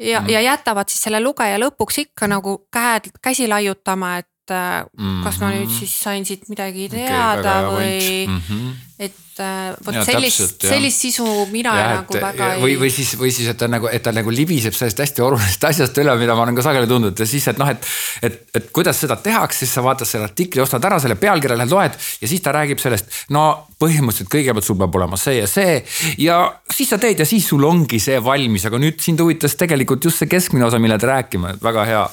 ja 0.00 0.20
mm., 0.20 0.28
ja 0.32 0.40
jätavad 0.40 0.88
siis 0.88 1.02
selle 1.04 1.20
lugeja 1.20 1.58
lõpuks 1.60 2.00
ikka 2.06 2.28
nagu 2.30 2.62
käed, 2.72 3.10
käsi 3.22 3.48
laiutama, 3.48 4.16
et 4.22 4.54
äh, 4.54 4.84
kas 5.24 5.40
ma 5.40 5.52
nüüd 5.52 5.68
mhm. 5.68 5.78
siis 5.78 5.96
sain 6.02 6.24
siit 6.24 6.48
midagi 6.48 6.88
teada 6.88 7.68
okay, 7.68 7.74
või 7.74 8.26
mm, 8.26 8.40
-hmm. 8.48 8.78
Et 9.00 9.40
äh, 9.40 9.70
vot 9.80 9.96
sellist, 10.04 10.60
sellist 10.60 11.00
sisu 11.06 11.24
mina 11.48 11.72
ja, 11.72 11.84
nagu 12.00 12.12
et, 12.12 12.20
väga 12.20 12.48
ei. 12.56 12.60
või, 12.60 12.74
või 12.82 12.90
siis, 12.92 13.14
või 13.16 13.30
siis, 13.32 13.48
et 13.48 13.56
ta 13.56 13.68
nagu, 13.70 13.88
et 13.88 14.02
ta 14.04 14.12
nagu 14.12 14.32
libiseb 14.34 14.76
sellest 14.76 15.00
hästi 15.00 15.24
olulisest 15.24 15.64
asjast 15.70 16.00
üle, 16.02 16.12
mida 16.20 16.36
ma 16.36 16.44
olen 16.44 16.58
ka 16.58 16.64
sageli 16.66 16.88
tundnud 16.90 17.16
ja 17.16 17.28
siis, 17.28 17.46
et 17.48 17.60
noh, 17.60 17.70
et. 17.72 17.88
et, 18.26 18.36
et 18.58 18.66
kuidas 18.76 19.00
seda 19.00 19.16
tehakse, 19.16 19.62
siis 19.64 19.72
sa 19.72 19.84
vaatad 19.84 20.08
selle 20.08 20.28
artikli, 20.28 20.60
ostad 20.60 20.84
ära 20.84 20.98
selle 21.00 21.16
pealkirja, 21.20 21.56
lähed 21.56 21.72
loed 21.72 21.96
ja 21.96 22.28
siis 22.28 22.44
ta 22.44 22.52
räägib 22.56 22.82
sellest. 22.82 23.24
no 23.32 23.46
põhimõtteliselt 23.80 24.28
kõigepealt 24.34 24.68
sul 24.68 24.76
peab 24.82 25.00
olema 25.00 25.16
see 25.20 25.38
ja 25.38 25.48
see 25.48 25.78
ja 26.20 26.36
siis 26.68 26.92
sa 26.92 27.00
teed 27.00 27.24
ja 27.24 27.28
siis 27.28 27.48
sul 27.48 27.64
ongi 27.64 28.02
see 28.04 28.20
valmis, 28.20 28.68
aga 28.68 28.82
nüüd 28.82 29.00
sind 29.00 29.24
huvitas 29.24 29.56
tegelikult 29.56 30.04
just 30.04 30.20
see 30.20 30.28
keskmine 30.28 30.68
osa, 30.68 30.82
millest 30.82 31.08
rääkima, 31.08 31.56
et 31.56 31.64
väga 31.64 31.88
hea, 31.88 32.04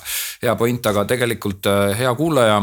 hea 0.48 0.56
point, 0.56 0.92
aga 0.94 1.04
tegelikult 1.12 1.68
äh, 1.68 1.92
hea 2.00 2.16
kuulaja 2.16 2.62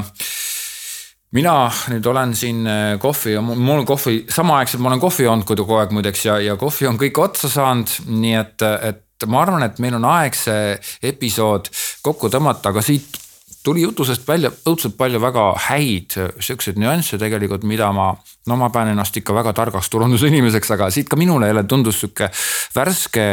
mina 1.34 1.54
nüüd 1.90 2.06
olen 2.06 2.34
siin 2.38 2.62
äh, 2.66 2.94
kohvi, 3.02 3.36
mul 3.42 3.80
on 3.80 3.88
kohvi, 3.88 4.24
samaaegselt 4.30 4.82
ma 4.82 4.92
olen 4.92 5.02
kohvi 5.02 5.26
joonud 5.26 5.48
kogu 5.48 5.80
aeg 5.80 5.94
muideks 5.94 6.28
ja, 6.28 6.38
ja 6.42 6.56
kohvi 6.60 6.88
on 6.90 7.00
kõik 7.00 7.18
otsa 7.22 7.50
saanud, 7.50 7.90
nii 8.10 8.36
et, 8.38 8.66
et 8.90 9.28
ma 9.30 9.42
arvan, 9.42 9.66
et 9.66 9.80
meil 9.82 9.98
on 9.98 10.06
aeg 10.14 10.36
see 10.38 10.74
episood 11.10 11.70
kokku 12.04 12.30
tõmmata, 12.32 12.70
aga 12.70 12.82
siit 12.84 13.23
tuli 13.64 13.82
jutusest 13.82 14.26
välja 14.28 14.50
õudselt 14.68 14.96
palju 14.98 15.20
väga 15.22 15.44
häid 15.68 16.16
siukseid 16.42 16.78
nüansse 16.80 17.18
tegelikult, 17.20 17.64
mida 17.68 17.88
ma, 17.96 18.10
no 18.50 18.58
ma 18.60 18.68
pean 18.74 18.90
ennast 18.92 19.16
ikka 19.16 19.34
väga 19.36 19.54
targaks 19.56 19.88
turundusinimeseks, 19.92 20.74
aga 20.76 20.90
siit 20.92 21.08
ka 21.08 21.16
minule 21.20 21.48
jälle 21.48 21.64
tundus 21.68 22.02
sihuke 22.02 22.28
värske, 22.76 23.26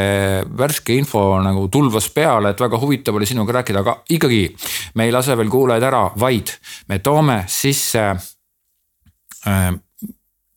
värske 0.58 0.96
info 0.96 1.26
nagu 1.44 1.68
tulvas 1.74 2.10
peale, 2.16 2.54
et 2.54 2.64
väga 2.64 2.80
huvitav 2.82 3.20
oli 3.20 3.28
sinuga 3.30 3.60
rääkida, 3.60 3.84
aga 3.84 3.98
ikkagi. 4.10 4.44
me 4.96 5.06
ei 5.06 5.12
lase 5.12 5.38
veel 5.38 5.52
kuulajaid 5.52 5.84
ära, 5.84 6.04
vaid 6.20 6.56
me 6.88 7.00
toome 7.00 7.44
sisse 7.52 8.06
äh, 9.48 9.72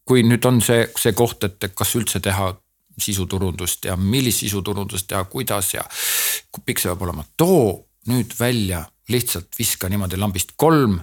kui 0.05 0.23
nüüd 0.23 0.45
on 0.47 0.61
see, 0.63 0.85
see 1.01 1.13
koht, 1.17 1.45
et 1.45 1.73
kas 1.75 1.95
üldse 1.99 2.21
teha 2.23 2.53
sisuturundust 3.01 3.89
ja 3.89 3.97
millist 3.99 4.45
sisuturundust 4.45 5.09
teha, 5.11 5.25
kuidas 5.31 5.73
ja 5.75 5.83
kui 6.53 6.63
pikk 6.67 6.83
see 6.83 6.93
peab 6.93 7.07
olema, 7.09 7.25
too 7.37 7.89
nüüd 8.11 8.35
välja 8.39 8.85
lihtsalt 9.09 9.59
viska 9.59 9.89
niimoodi 9.93 10.17
lambist 10.21 10.55
kolm 10.57 10.97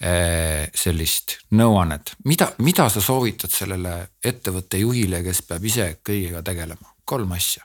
eh, 0.00 0.70
sellist 0.74 1.38
nõuannet, 1.58 2.14
mida, 2.24 2.50
mida 2.64 2.88
sa 2.92 3.02
soovitad 3.04 3.52
sellele 3.52 3.96
ettevõtte 4.24 4.80
juhile, 4.80 5.22
kes 5.26 5.42
peab 5.48 5.64
ise 5.64 5.88
kõigega 6.06 6.42
tegelema, 6.46 6.94
kolm 7.04 7.32
asja? 7.36 7.64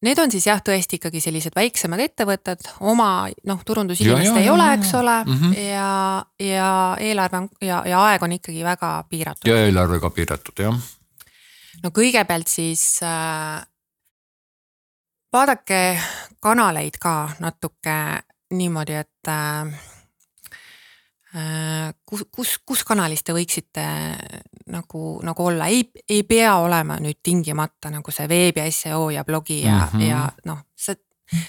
Need 0.00 0.16
on 0.16 0.30
siis 0.32 0.46
jah, 0.48 0.60
tõesti 0.64 0.96
ikkagi 0.96 1.20
sellised 1.20 1.52
väiksemad 1.56 2.00
ettevõtted, 2.00 2.64
oma 2.88 3.28
noh, 3.48 3.58
turundusinimest 3.68 4.38
ei 4.40 4.48
ole, 4.48 4.68
eks 4.78 4.94
ole 4.96 5.16
mm, 5.26 5.34
-hmm. 5.40 5.58
ja, 5.60 5.90
ja 6.40 6.70
eelarve 7.04 7.42
on 7.42 7.48
ja, 7.60 7.82
ja 7.84 8.00
aeg 8.06 8.24
on 8.24 8.32
ikkagi 8.38 8.64
väga 8.64 8.92
piiratud. 9.10 9.50
ja 9.50 9.58
eelarve 9.66 10.00
ka 10.00 10.10
piiratud, 10.10 10.64
jah. 10.64 10.78
no 11.82 11.92
kõigepealt 11.92 12.48
siis 12.48 13.02
äh, 13.04 13.60
vaadake 15.32 16.00
kanaleid 16.40 16.98
ka 17.00 17.30
natuke 17.40 17.96
niimoodi, 18.50 18.92
et 18.98 19.28
äh, 19.28 19.70
kus, 22.06 22.24
kus, 22.34 22.58
kus 22.66 22.84
kanalis 22.84 23.22
te 23.22 23.34
võiksite 23.34 23.84
nagu, 24.70 25.20
nagu 25.26 25.46
olla, 25.46 25.66
ei, 25.70 25.84
ei 26.08 26.24
pea 26.26 26.56
olema 26.58 26.98
nüüd 27.02 27.20
tingimata 27.22 27.90
nagu 27.94 28.10
see 28.14 28.28
veebi 28.30 28.70
seo 28.74 29.10
ja 29.14 29.24
blogi 29.24 29.62
ja 29.62 29.76
mm, 29.76 29.98
-hmm. 29.98 30.08
ja 30.08 30.32
noh, 30.44 30.58
see, 30.74 30.96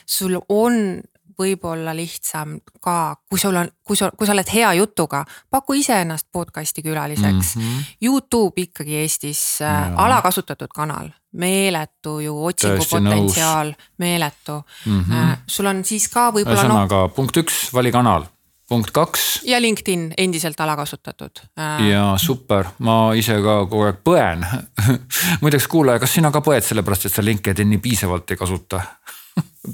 sul 0.05 0.37
on 0.49 1.01
võib-olla 1.41 1.93
lihtsam 1.97 2.57
ka, 2.81 3.15
kui 3.29 3.41
sul 3.41 3.57
on, 3.59 3.69
kui 3.87 3.99
sa, 3.99 4.11
kui 4.17 4.29
sa 4.29 4.35
oled 4.35 4.51
hea 4.53 4.73
jutuga, 4.79 5.23
paku 5.49 5.79
iseennast 5.81 6.29
podcast'i 6.31 6.83
külaliseks 6.85 7.55
mm. 7.55 7.61
-hmm. 7.61 7.95
Youtube 8.01 8.61
ikkagi 8.67 9.01
Eestis 9.03 9.61
äh, 9.61 9.93
alakasutatud 9.95 10.73
kanal, 10.75 11.09
meeletu 11.31 12.19
ju 12.19 12.35
otsingupotentsiaal, 12.45 13.73
meeletu 13.97 14.61
mm. 14.85 15.01
-hmm. 15.03 15.37
Sul 15.47 15.65
on 15.65 15.85
siis 15.85 16.07
ka 16.09 16.29
võib-olla. 16.29 16.61
ühesõnaga 16.61 17.01
no, 17.07 17.09
punkt 17.09 17.37
üks, 17.37 17.73
vali 17.73 17.91
kanal 17.91 18.29
punkt 18.71 18.91
kaks. 18.91 19.41
ja 19.43 19.61
LinkedIn 19.61 20.13
endiselt 20.17 20.59
alakasutatud. 20.59 21.43
Äh, 21.59 21.89
ja 21.89 22.13
super, 22.17 22.69
ma 22.79 23.11
ise 23.19 23.35
ka 23.43 23.57
kogu 23.65 23.83
aeg 23.89 23.97
põen 24.07 24.45
muideks 25.43 25.67
kuulaja, 25.67 25.99
kas 25.99 26.13
sina 26.15 26.31
ka 26.31 26.39
põed 26.45 26.63
sellepärast, 26.63 27.09
et 27.09 27.17
sa 27.17 27.25
LinkedIn'i 27.25 27.81
piisavalt 27.83 28.31
ei 28.31 28.39
kasuta 28.39 28.79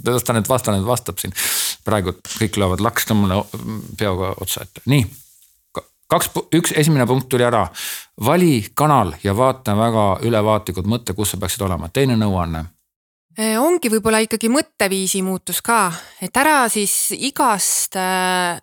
las 0.05 0.23
ta 0.23 0.35
nüüd 0.35 0.49
vasta, 0.49 0.75
nüüd 0.75 0.87
vastab 0.87 1.21
siin. 1.21 1.33
praegu 1.85 2.15
kõik 2.27 2.59
löövad 2.59 2.83
laksta 2.83 3.15
mulle 3.15 3.43
peoga 3.97 4.33
otsa 4.41 4.65
ette, 4.67 4.83
nii. 4.85 5.05
kaks, 6.07 6.31
üks, 6.55 6.73
esimene 6.75 7.07
punkt 7.07 7.29
tuli 7.29 7.43
ära. 7.47 7.67
vali 8.25 8.65
kanal 8.73 9.13
ja 9.23 9.35
vaata 9.37 9.77
väga 9.77 10.07
ülevaatlikult 10.27 10.87
mõtte, 10.87 11.13
kus 11.13 11.31
sa 11.31 11.37
peaksid 11.37 11.61
olema, 11.67 11.89
teine 11.89 12.17
nõuanne 12.19 12.65
ongi 13.61 13.91
võib-olla 13.93 14.17
ikkagi 14.25 14.49
mõtteviisi 14.49 15.21
muutus 15.21 15.59
ka, 15.61 15.91
et 16.21 16.33
ära 16.41 16.63
siis 16.73 17.11
igast 17.13 17.93
äh, 17.93 18.57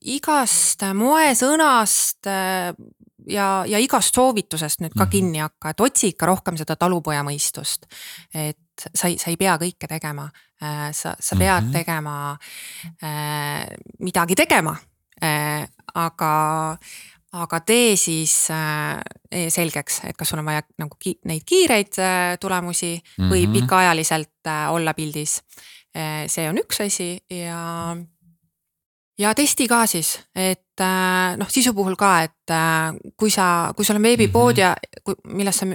igast 0.00 0.84
moesõnast 0.96 2.28
äh, 2.28 2.72
ja, 3.28 3.48
ja 3.68 3.80
igast 3.82 4.16
soovitusest 4.16 4.84
nüüd 4.84 4.94
ka 4.96 5.04
mhm. 5.04 5.12
kinni 5.12 5.42
hakka, 5.44 5.74
et 5.74 5.84
otsi 5.84 6.12
ikka 6.14 6.28
rohkem 6.30 6.58
seda 6.60 6.76
talupoja 6.80 7.24
mõistust. 7.26 7.86
Et 8.86 8.96
sa 8.96 9.08
ei, 9.08 9.18
sa 9.18 9.30
ei 9.30 9.36
pea 9.36 9.56
kõike 9.60 9.88
tegema, 9.88 10.28
äh, 10.62 10.90
sa, 10.92 11.14
sa 11.18 11.36
pead 11.36 11.64
mm 11.64 11.68
-hmm. 11.68 11.72
tegema 11.72 12.38
äh,, 13.02 13.66
midagi 13.98 14.34
tegema 14.34 14.76
äh,, 15.22 15.68
aga 15.94 16.76
aga 17.32 17.60
tee 17.60 17.96
siis 17.96 18.50
äh, 18.50 18.98
selgeks, 19.48 20.00
et 20.04 20.16
kas 20.18 20.28
sul 20.28 20.38
on 20.38 20.48
vaja 20.48 20.62
nagu 20.78 20.96
ki 20.98 21.20
neid 21.24 21.44
kiireid 21.46 21.98
äh, 21.98 22.38
tulemusi 22.40 22.96
mm 22.96 23.24
-hmm. 23.24 23.32
või 23.32 23.46
mhm. 23.46 23.52
pikaajaliselt 23.52 24.46
äh, 24.46 24.72
olla 24.72 24.94
pildis 24.94 25.42
äh,. 25.96 26.26
see 26.26 26.48
on 26.48 26.58
üks 26.58 26.80
asi 26.80 27.18
ja 27.30 27.96
ja 29.20 29.34
testi 29.34 29.68
ka 29.68 29.84
siis, 29.86 30.14
et 30.34 30.80
äh, 30.80 31.36
noh, 31.36 31.48
sisu 31.48 31.74
puhul 31.76 31.96
ka, 31.96 32.22
et 32.22 32.50
äh, 32.50 32.96
kui 33.16 33.30
sa, 33.30 33.72
kui 33.76 33.84
sul 33.84 33.96
on 33.96 34.02
veebipood 34.02 34.56
-hmm. 34.56 34.60
ja 34.60 34.76
milles 35.24 35.56
sa, 35.56 35.66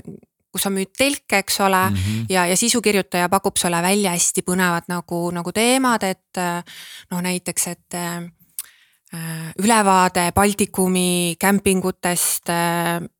kus 0.56 0.66
sa 0.68 0.72
müüd 0.72 0.94
telke, 0.96 1.42
eks 1.44 1.60
ole 1.66 1.82
mm, 1.90 1.98
-hmm. 1.98 2.26
ja, 2.32 2.46
ja 2.48 2.56
sisukirjutaja 2.58 3.30
pakub 3.30 3.60
sulle 3.60 3.82
välja 3.84 4.16
hästi 4.16 4.46
põnevad 4.48 4.88
nagu, 4.88 5.28
nagu 5.36 5.52
teemad, 5.52 6.04
et 6.04 6.40
äh, 6.40 6.64
noh, 7.12 7.22
näiteks, 7.22 7.68
et 7.68 8.00
ülevaade 9.64 10.32
Baltikumi 10.36 11.36
kämpingutest 11.40 12.50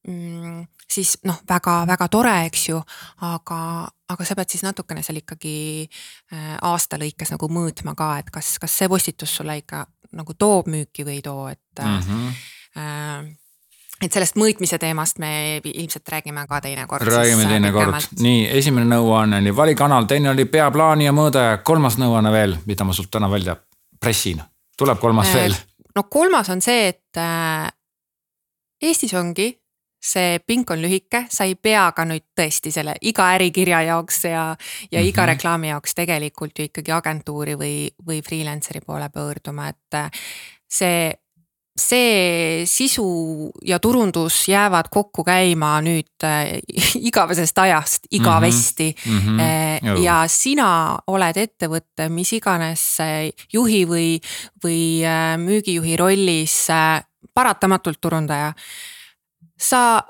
mm, 0.08 0.66
siis 0.92 1.14
noh, 1.24 1.38
väga-väga 1.48 2.08
tore, 2.12 2.34
eks 2.50 2.66
ju, 2.70 2.82
aga, 3.24 3.60
aga 4.10 4.28
sa 4.28 4.36
pead 4.36 4.52
siis 4.52 4.66
natukene 4.66 5.04
seal 5.06 5.22
ikkagi 5.22 5.56
aasta 6.68 7.00
lõikes 7.00 7.32
nagu 7.32 7.48
mõõtma 7.48 7.96
ka, 7.96 8.10
et 8.20 8.34
kas, 8.34 8.58
kas 8.60 8.76
see 8.76 8.92
postitus 8.92 9.38
sulle 9.38 9.56
ikka 9.62 9.86
nagu 10.16 10.36
toob 10.38 10.70
müüki 10.72 11.06
või 11.08 11.20
ei 11.20 11.26
too, 11.26 11.48
et 11.52 11.84
mm. 11.84 12.00
-hmm. 12.00 12.44
Äh, 12.76 13.24
et 14.04 14.12
sellest 14.12 14.36
mõõtmise 14.40 14.80
teemast 14.82 15.20
me 15.24 15.62
ilmselt 15.64 16.10
räägime 16.12 16.46
ka 16.50 16.62
teinekord. 16.62 17.08
räägime 17.08 17.46
äh, 17.46 17.50
teinekord, 17.56 18.10
nii 18.20 18.48
esimene 18.58 18.90
nõuanne 18.96 19.40
oli 19.44 19.56
vali 19.56 19.76
kanal, 19.76 20.08
teine 20.10 20.30
oli 20.34 20.46
pea 20.46 20.68
plaani 20.72 21.08
ja 21.08 21.14
mõõda, 21.16 21.46
kolmas 21.64 22.00
nõuanne 22.02 22.32
veel, 22.32 22.58
mida 22.66 22.88
ma 22.88 22.94
sult 22.94 23.12
täna 23.12 23.32
välja 23.32 23.56
pressin, 24.00 24.42
tuleb 24.78 25.00
kolmas 25.00 25.32
äh, 25.32 25.42
veel? 25.42 25.60
no 25.96 26.08
kolmas 26.10 26.50
on 26.50 26.62
see, 26.62 26.88
et 26.94 27.22
äh, 27.22 27.72
Eestis 28.84 29.14
ongi 29.16 29.54
see 30.06 30.40
pink 30.46 30.70
on 30.70 30.82
lühike, 30.82 31.26
sa 31.34 31.48
ei 31.48 31.56
pea 31.56 31.88
ka 31.96 32.06
nüüd 32.06 32.28
tõesti 32.38 32.72
selle 32.74 32.96
iga 33.10 33.32
ärikirja 33.36 33.82
jaoks 33.88 34.24
ja, 34.26 34.32
ja 34.32 34.46
mm 34.54 34.56
-hmm. 34.92 35.10
iga 35.10 35.26
reklaami 35.26 35.70
jaoks 35.70 35.96
tegelikult 35.96 36.60
ju 36.60 36.66
ikkagi 36.70 36.92
agentuuri 36.92 37.56
või, 37.56 37.78
või 38.08 38.22
freelancer'i 38.22 38.82
poole 38.86 39.10
pöörduma, 39.10 39.68
et 39.68 39.94
äh, 39.94 40.12
see 40.70 41.14
see 41.76 42.64
sisu 42.66 43.52
ja 43.68 43.80
turundus 43.84 44.48
jäävad 44.48 44.88
kokku 44.92 45.26
käima 45.28 45.74
nüüd 45.84 46.24
äh, 46.24 46.56
igavesest 47.10 47.58
ajast 47.58 48.08
igavesti 48.12 48.96
mm. 49.06 49.20
-hmm. 49.20 50.04
Ja 50.04 50.24
sina 50.28 50.98
oled 51.08 51.38
ettevõtte, 51.38 52.10
mis 52.10 52.34
iganes 52.34 53.00
äh, 53.00 53.30
juhi 53.54 53.86
või, 53.86 54.20
või 54.64 55.04
müügijuhi 55.38 55.98
rollis 55.98 56.68
paratamatult 57.34 58.02
turundaja 58.02 58.54
sa 59.60 60.02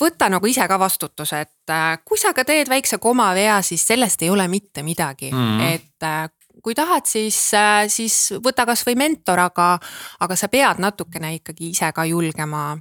võta 0.00 0.28
nagu 0.32 0.46
ise 0.46 0.66
ka 0.68 0.78
vastutuse, 0.78 1.40
et 1.40 2.04
kui 2.04 2.18
sa 2.18 2.32
ka 2.32 2.44
teed 2.44 2.68
väikse 2.68 2.98
komavea, 2.98 3.60
siis 3.62 3.86
sellest 3.86 4.22
ei 4.22 4.30
ole 4.30 4.48
mitte 4.48 4.82
midagi 4.82 5.30
mm, 5.32 5.58
-hmm. 5.58 5.74
et 5.74 6.39
kui 6.62 6.74
tahad, 6.76 7.06
siis, 7.08 7.38
äh, 7.54 7.86
siis 7.88 8.32
võta 8.44 8.66
kasvõi 8.68 8.96
mentor, 8.98 9.40
aga, 9.46 9.72
aga 10.20 10.36
sa 10.36 10.48
pead 10.52 10.82
natukene 10.82 11.34
ikkagi 11.38 11.70
ise 11.74 11.92
ka 11.96 12.04
julgema 12.08 12.74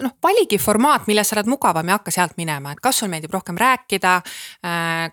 noh, 0.00 0.14
valigi 0.22 0.58
formaat, 0.58 1.06
milles 1.06 1.28
sa 1.28 1.36
oled 1.38 1.50
mugavam 1.52 1.88
ja 1.88 1.98
hakka 1.98 2.14
sealt 2.14 2.36
minema, 2.40 2.72
et 2.72 2.82
kas 2.82 3.02
sul 3.02 3.10
meeldib 3.12 3.34
rohkem 3.34 3.58
rääkida 3.58 4.20
äh,. 4.66 5.10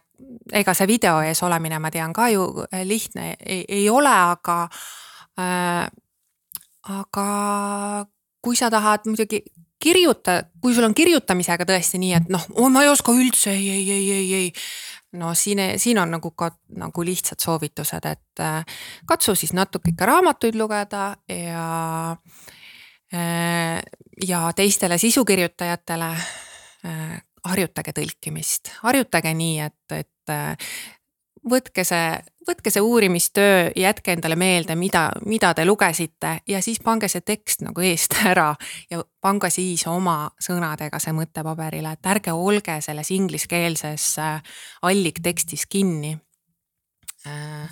ega 0.51 0.74
see 0.76 0.88
video 0.88 1.22
ees 1.24 1.39
olemine, 1.47 1.78
ma 1.80 1.91
tean 1.91 2.14
ka 2.14 2.28
ju 2.28 2.66
lihtne 2.84 3.36
ei, 3.39 3.64
ei 3.68 3.89
ole, 3.89 4.12
aga 4.12 4.68
äh,. 5.39 5.88
aga 6.99 7.28
kui 8.41 8.55
sa 8.55 8.70
tahad 8.72 9.05
muidugi 9.05 9.43
kirjuta, 9.80 10.43
kui 10.62 10.74
sul 10.76 10.88
on 10.89 10.95
kirjutamisega 10.95 11.66
tõesti 11.68 11.99
nii, 12.01 12.14
et 12.18 12.32
noh, 12.34 12.43
ma 12.72 12.84
ei 12.84 12.91
oska 12.91 13.14
üldse, 13.16 13.53
ei, 13.55 13.70
ei, 13.72 13.86
ei, 13.95 14.12
ei, 14.12 14.34
ei. 14.34 14.49
No 15.12 15.34
siin, 15.34 15.60
siin 15.78 15.99
on 15.99 16.12
nagu 16.12 16.32
ka 16.32 16.51
nagu 16.78 17.05
lihtsad 17.05 17.41
soovitused, 17.41 18.05
et 18.05 18.43
äh, 18.43 18.66
katsu 19.05 19.36
siis 19.36 19.53
natuke 19.53 19.93
ikka 19.93 20.05
raamatuid 20.05 20.55
lugeda 20.60 21.16
ja 21.30 21.66
äh,. 23.14 23.82
ja 24.28 24.41
teistele 24.55 24.97
sisukirjutajatele 24.97 26.12
äh, 26.86 27.18
harjutage 27.45 27.93
tõlkimist, 27.95 28.74
harjutage 28.84 29.34
nii, 29.34 29.60
et, 29.64 29.95
et 29.95 30.34
võtke 31.49 31.86
see, 31.88 32.20
võtke 32.50 32.72
see 32.74 32.82
uurimistöö, 32.84 33.70
jätke 33.78 34.14
endale 34.16 34.36
meelde, 34.39 34.76
mida, 34.80 35.10
mida 35.26 35.54
te 35.54 35.66
lugesite 35.68 36.39
ja 36.50 36.62
siis 36.66 36.82
pange 36.84 37.10
see 37.12 37.24
tekst 37.26 37.64
nagu 37.66 37.84
eest 37.86 38.16
ära 38.32 38.52
ja 38.91 39.04
pange 39.22 39.52
siis 39.54 39.86
oma 39.89 40.30
sõnadega 40.41 41.02
see 41.02 41.14
mõte 41.16 41.43
paberile, 41.45 41.93
et 41.95 42.12
ärge 42.14 42.34
olge 42.36 42.80
selles 42.86 43.12
ingliskeelses 43.16 44.12
äh, 44.24 44.56
alliktekstis 44.89 45.68
kinni 45.70 46.16
äh, 47.28 47.68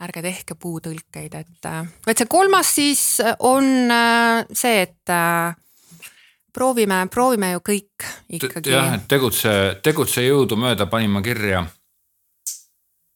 ärge 0.00 0.22
tehke 0.24 0.56
puutõlkeid, 0.56 1.34
et, 1.36 1.58
äh, 1.68 1.82
et 2.08 2.22
see 2.22 2.30
kolmas 2.30 2.76
siis 2.80 3.02
on 3.46 3.90
see, 4.52 4.86
et 4.86 5.12
proovime, 6.54 7.04
proovime 7.12 7.52
ju 7.52 7.66
kõik 7.66 8.08
ikkagi. 8.38 8.72
jah, 8.72 8.94
et 8.96 9.04
tegutse, 9.10 9.52
tegutse 9.84 10.24
jõudumööda 10.24 10.88
panin 10.90 11.12
ma 11.12 11.22
kirja 11.24 11.66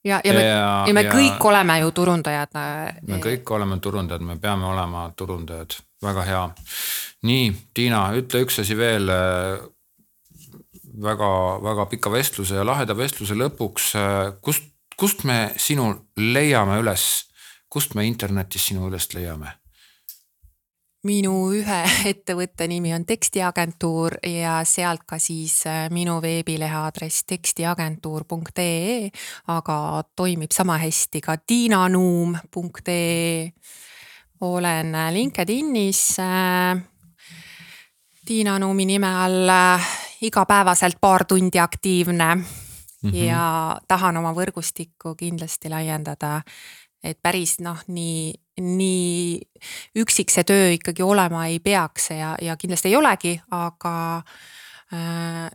ja, 0.05 0.21
ja 0.25 0.33
me, 0.33 0.45
ja, 0.45 0.85
ja 0.89 0.95
me 0.95 1.07
ja, 1.07 1.13
kõik 1.13 1.45
oleme 1.51 1.79
ju 1.81 1.93
turundajad. 1.97 2.57
Äh, 2.61 3.03
me 3.09 3.21
kõik 3.25 3.55
oleme 3.57 3.81
turundajad, 3.81 4.25
me 4.25 4.39
peame 4.41 4.69
olema 4.71 5.07
turundajad, 5.17 5.79
väga 6.03 6.27
hea. 6.29 6.43
nii, 7.25 7.53
Tiina, 7.75 8.09
ütle 8.19 8.45
üks 8.45 8.61
asi 8.61 8.77
veel 8.77 9.09
väga-väga 11.03 11.87
pika 11.91 12.13
vestluse 12.13 12.59
ja 12.59 12.65
laheda 12.67 12.97
vestluse 12.97 13.37
lõpuks, 13.39 13.91
äh, 13.99 14.33
kust, 14.43 14.71
kust 14.97 15.25
me 15.25 15.53
sinu 15.57 15.91
leiame 16.17 16.79
üles, 16.83 17.27
kust 17.69 17.95
me 17.95 18.07
internetis 18.07 18.71
sinu 18.71 18.89
üles 18.89 19.11
leiame? 19.15 19.57
Minu 21.05 21.35
ühe 21.55 21.81
ettevõtte 22.11 22.69
nimi 22.71 22.95
on 22.97 23.05
tekstiagentuur 23.09 24.19
ja 24.27 24.61
sealt 24.69 25.05
ka 25.07 25.19
siis 25.23 25.67
äh, 25.71 25.87
minu 25.95 26.21
veebilehe 26.23 26.77
aadress 26.85 27.25
tekstiagentuur.ee, 27.29 29.11
aga 29.53 29.79
toimib 30.17 30.53
sama 30.53 30.79
hästi 30.83 31.21
ka 31.21 31.37
tiinanuum.ee. 31.37 33.53
olen 34.41 34.97
LinkedInis 35.13 36.19
äh, 36.21 36.83
Tiina 38.25 38.59
Nuumi 38.59 38.85
nime 38.89 39.07
all 39.07 39.49
äh, 39.49 39.89
igapäevaselt 40.25 40.97
paar 41.01 41.25
tundi 41.25 41.59
aktiivne 41.59 42.35
mm 42.35 42.45
-hmm. 43.11 43.15
ja 43.15 43.81
tahan 43.89 44.17
oma 44.17 44.33
võrgustikku 44.33 45.15
kindlasti 45.15 45.71
laiendada. 45.71 46.43
et 47.05 47.19
päris 47.23 47.61
noh, 47.61 47.79
nii 47.87 48.35
nii 48.61 49.41
üksik 49.99 50.31
see 50.31 50.45
töö 50.47 50.69
ikkagi 50.77 51.03
olema 51.03 51.47
ei 51.47 51.59
peaks 51.59 52.11
ja, 52.11 52.35
ja 52.43 52.57
kindlasti 52.57 52.89
ei 52.93 52.97
olegi, 52.97 53.41
aga 53.51 53.95
äh, 54.95 55.49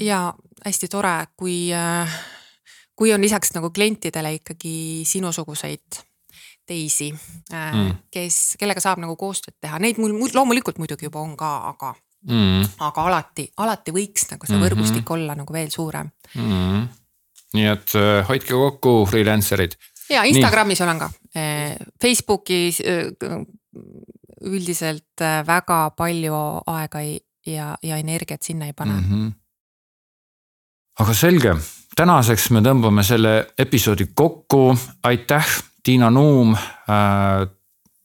ja 0.00 0.20
hästi 0.64 0.88
tore, 0.88 1.16
kui 1.36 1.68
äh, 1.74 2.20
kui 2.96 3.12
on 3.12 3.20
lisaks 3.20 3.50
nagu 3.56 3.70
klientidele 3.74 4.34
ikkagi 4.38 5.02
sinusuguseid 5.08 6.00
teisi 6.66 7.10
mm., 7.10 7.90
kes, 8.14 8.56
kellega 8.60 8.82
saab 8.82 9.00
nagu 9.02 9.16
koostööd 9.18 9.56
teha, 9.60 9.80
neid 9.82 9.98
mul 9.98 10.14
loomulikult 10.34 10.78
muidugi 10.78 11.08
juba 11.08 11.22
on 11.24 11.34
ka, 11.38 11.50
aga 11.72 11.92
mm., 12.28 12.68
aga 12.86 13.06
alati, 13.10 13.48
alati 13.64 13.94
võiks 13.96 14.28
nagu 14.30 14.46
see 14.46 14.60
võrgustik 14.60 15.02
mm 15.02 15.06
-hmm. 15.06 15.14
olla 15.16 15.38
nagu 15.40 15.56
veel 15.56 15.72
suurem 15.74 16.12
mm.. 16.34 16.84
nii 17.58 17.66
et 17.72 17.96
äh, 17.98 18.22
hoidke 18.28 18.54
kokku, 18.54 18.94
freelancer'id. 19.10 19.74
Ja 20.12 20.22
Instagramis 20.28 20.80
Nii. 20.80 20.86
olen 20.86 21.02
ka, 21.02 21.10
äh, 21.36 21.76
Facebookis 22.02 22.80
äh, 22.80 23.12
üldiselt 24.42 25.22
väga 25.46 25.90
palju 25.96 26.34
aega 26.66 27.00
ei, 27.00 27.20
ja, 27.46 27.76
ja 27.82 27.96
energiat 27.96 28.42
sinna 28.42 28.66
ei 28.66 28.72
pane 28.72 28.92
mm. 28.92 29.04
-hmm. 29.08 29.32
aga 31.00 31.14
selge, 31.14 31.54
tänaseks 31.96 32.50
me 32.50 32.60
tõmbame 32.60 33.04
selle 33.06 33.52
episoodi 33.58 34.10
kokku, 34.14 34.76
aitäh, 35.02 35.46
Tiina 35.82 36.10
Nuum 36.10 36.54
äh, 36.54 37.46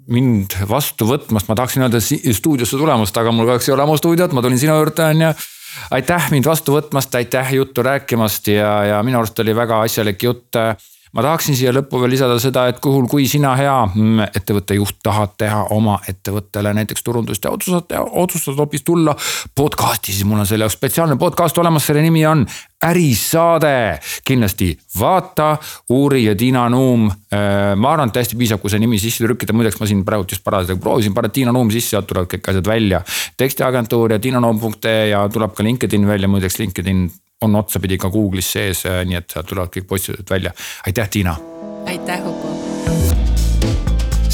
mind 0.07 0.55
vastu 0.69 1.07
võtmast, 1.07 1.49
ma 1.49 1.55
tahaksin 1.55 1.83
öelda 1.85 1.99
stuudiosse 2.01 2.79
tulemast, 2.79 3.17
aga 3.17 3.31
mul 3.31 3.49
kahjuks 3.49 3.69
ei 3.69 3.73
ole 3.75 3.83
oma 3.83 3.97
stuudiot, 3.99 4.33
ma 4.33 4.41
tulin 4.41 4.59
sinu 4.59 4.75
juurde, 4.79 5.03
on 5.03 5.21
ju. 5.21 5.31
aitäh 5.91 6.31
mind 6.31 6.47
vastu 6.47 6.77
võtmast, 6.77 7.15
aitäh 7.15 7.53
juttu 7.53 7.83
rääkimast 7.83 8.47
ja, 8.47 8.71
ja 8.91 9.01
minu 9.03 9.19
arust 9.19 9.39
oli 9.43 9.55
väga 9.55 9.81
asjalik 9.83 10.23
jutt 10.23 10.55
ma 11.13 11.23
tahaksin 11.25 11.55
siia 11.57 11.73
lõppu 11.75 12.01
veel 12.01 12.13
lisada 12.15 12.37
seda, 12.41 12.67
et 12.71 12.79
kuhul, 12.83 13.07
kui 13.11 13.27
sina, 13.29 13.53
hea 13.59 13.75
mm, 13.87 14.31
ettevõtte 14.37 14.77
juht, 14.77 14.99
tahad 15.03 15.35
teha 15.39 15.63
oma 15.75 15.99
ettevõttele 16.09 16.73
näiteks 16.77 17.05
turundust 17.05 17.45
ja 17.45 17.53
otsustad, 17.53 17.95
otsustad 18.23 18.57
hoopis 18.59 18.85
tulla 18.87 19.15
podcast'i, 19.55 20.13
siis 20.13 20.27
mul 20.27 20.43
on 20.43 20.49
selle 20.49 20.67
jaoks 20.67 20.77
spetsiaalne 20.79 21.17
podcast 21.21 21.57
olemas, 21.57 21.87
selle 21.87 22.03
nimi 22.05 22.25
on 22.27 22.45
ärisaade. 22.83 23.99
kindlasti 24.25 24.77
vaata, 24.99 25.57
uuri 25.89 26.23
ja 26.23 26.35
Tiina 26.35 26.69
Nuum. 26.69 27.07
Äh, 27.07 27.75
ma 27.75 27.91
arvan, 27.93 28.07
et 28.07 28.13
täiesti 28.13 28.37
piisab, 28.37 28.61
kui 28.61 28.69
see 28.69 28.79
nimi 28.79 28.99
sisse 29.01 29.25
trükkida, 29.25 29.53
muideks 29.53 29.79
ma 29.79 29.89
siin 29.89 30.03
praegu 30.05 30.27
just 30.29 30.43
parasjagu 30.43 30.79
proovisin, 30.81 31.13
paned 31.13 31.33
Tiina 31.33 31.51
Nuum 31.55 31.71
sisse, 31.73 31.95
sealt 31.95 32.07
tulevad 32.07 32.29
kõik 32.31 32.51
asjad 32.51 32.67
välja. 32.67 33.01
tekstiagentuur 33.37 34.11
ja 34.11 34.19
tiinanuum.ee 34.19 35.09
ja 35.09 35.27
tuleb 35.29 35.55
ka 35.57 35.63
LinkedIn 35.63 36.07
välja, 36.07 36.27
muideks 36.27 36.59
LinkedIn 36.59 37.09
on 37.41 37.55
otsapidi 37.55 37.97
ka 37.97 38.09
Google'is 38.09 38.51
sees, 38.51 38.85
äh, 38.85 39.03
nii 39.05 39.19
et 39.19 39.29
sealt 39.33 39.49
tulevad 39.51 39.73
kõik 39.73 39.87
postitused 39.87 40.29
välja. 40.29 40.53
aitäh, 40.85 41.09
Tiina. 41.09 41.37
aitäh, 41.85 42.27
Uku 42.27 42.57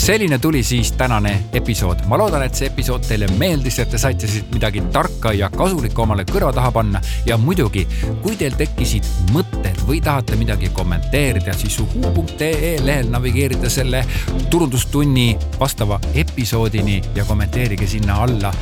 selline 0.04 0.40
tuli 0.40 0.64
siis 0.64 0.92
tänane 0.92 1.44
episood. 1.54 1.98
ma 2.08 2.18
loodan, 2.18 2.44
et 2.44 2.56
see 2.56 2.68
episood 2.68 3.06
teile 3.08 3.28
meeldis, 3.38 3.78
et 3.80 3.90
te 3.90 3.98
saite 3.98 4.28
siit 4.28 4.50
midagi 4.52 4.82
tarka 4.92 5.32
ja 5.34 5.48
kasulikku 5.50 6.02
omale 6.02 6.26
kõrva 6.28 6.52
taha 6.54 6.72
panna. 6.72 7.02
ja 7.26 7.38
muidugi, 7.38 7.88
kui 8.22 8.36
teil 8.36 8.58
tekkisid 8.60 9.08
mõtted 9.32 9.80
või 9.88 10.02
tahate 10.04 10.36
midagi 10.36 10.70
kommenteerida, 10.76 11.54
siis 11.54 11.80
uhuu.ee 11.80 12.76
lehel 12.84 13.08
navigeerida 13.10 13.70
selle 13.70 14.04
turundustunni 14.50 15.38
vastava 15.60 16.00
episoodini 16.14 17.02
ja 17.16 17.26
kommenteerige 17.26 17.88
sinna 17.88 18.20
alla 18.24 18.54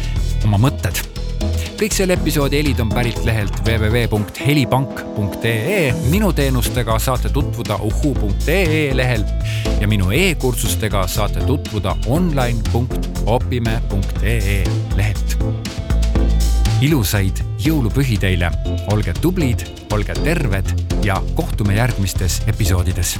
oma 0.45 0.61
mõtted 0.61 1.01
kõik 1.79 1.93
selle 1.95 2.13
episoodi 2.17 2.57
helid 2.59 2.79
on 2.83 2.89
pärit 2.93 3.19
lehelt 3.25 3.55
www.helipank.ee. 3.65 5.93
minu 6.11 6.33
teenustega 6.33 6.99
saate 6.99 7.29
tutvuda 7.33 7.75
uhuu.ee 7.81 8.97
lehel 8.97 9.23
ja 9.81 9.87
minu 9.87 10.11
e-kursustega 10.11 11.07
saate 11.07 11.39
tutvuda 11.47 11.95
online.opime.ee 12.07 14.63
lehelt. 14.95 15.37
ilusaid 16.81 17.43
jõulupühi 17.61 18.17
teile, 18.19 18.51
olge 18.93 19.13
tublid, 19.21 19.59
olge 19.93 20.13
terved 20.23 20.65
ja 21.05 21.23
kohtume 21.35 21.75
järgmistes 21.77 22.41
episoodides 22.47 23.19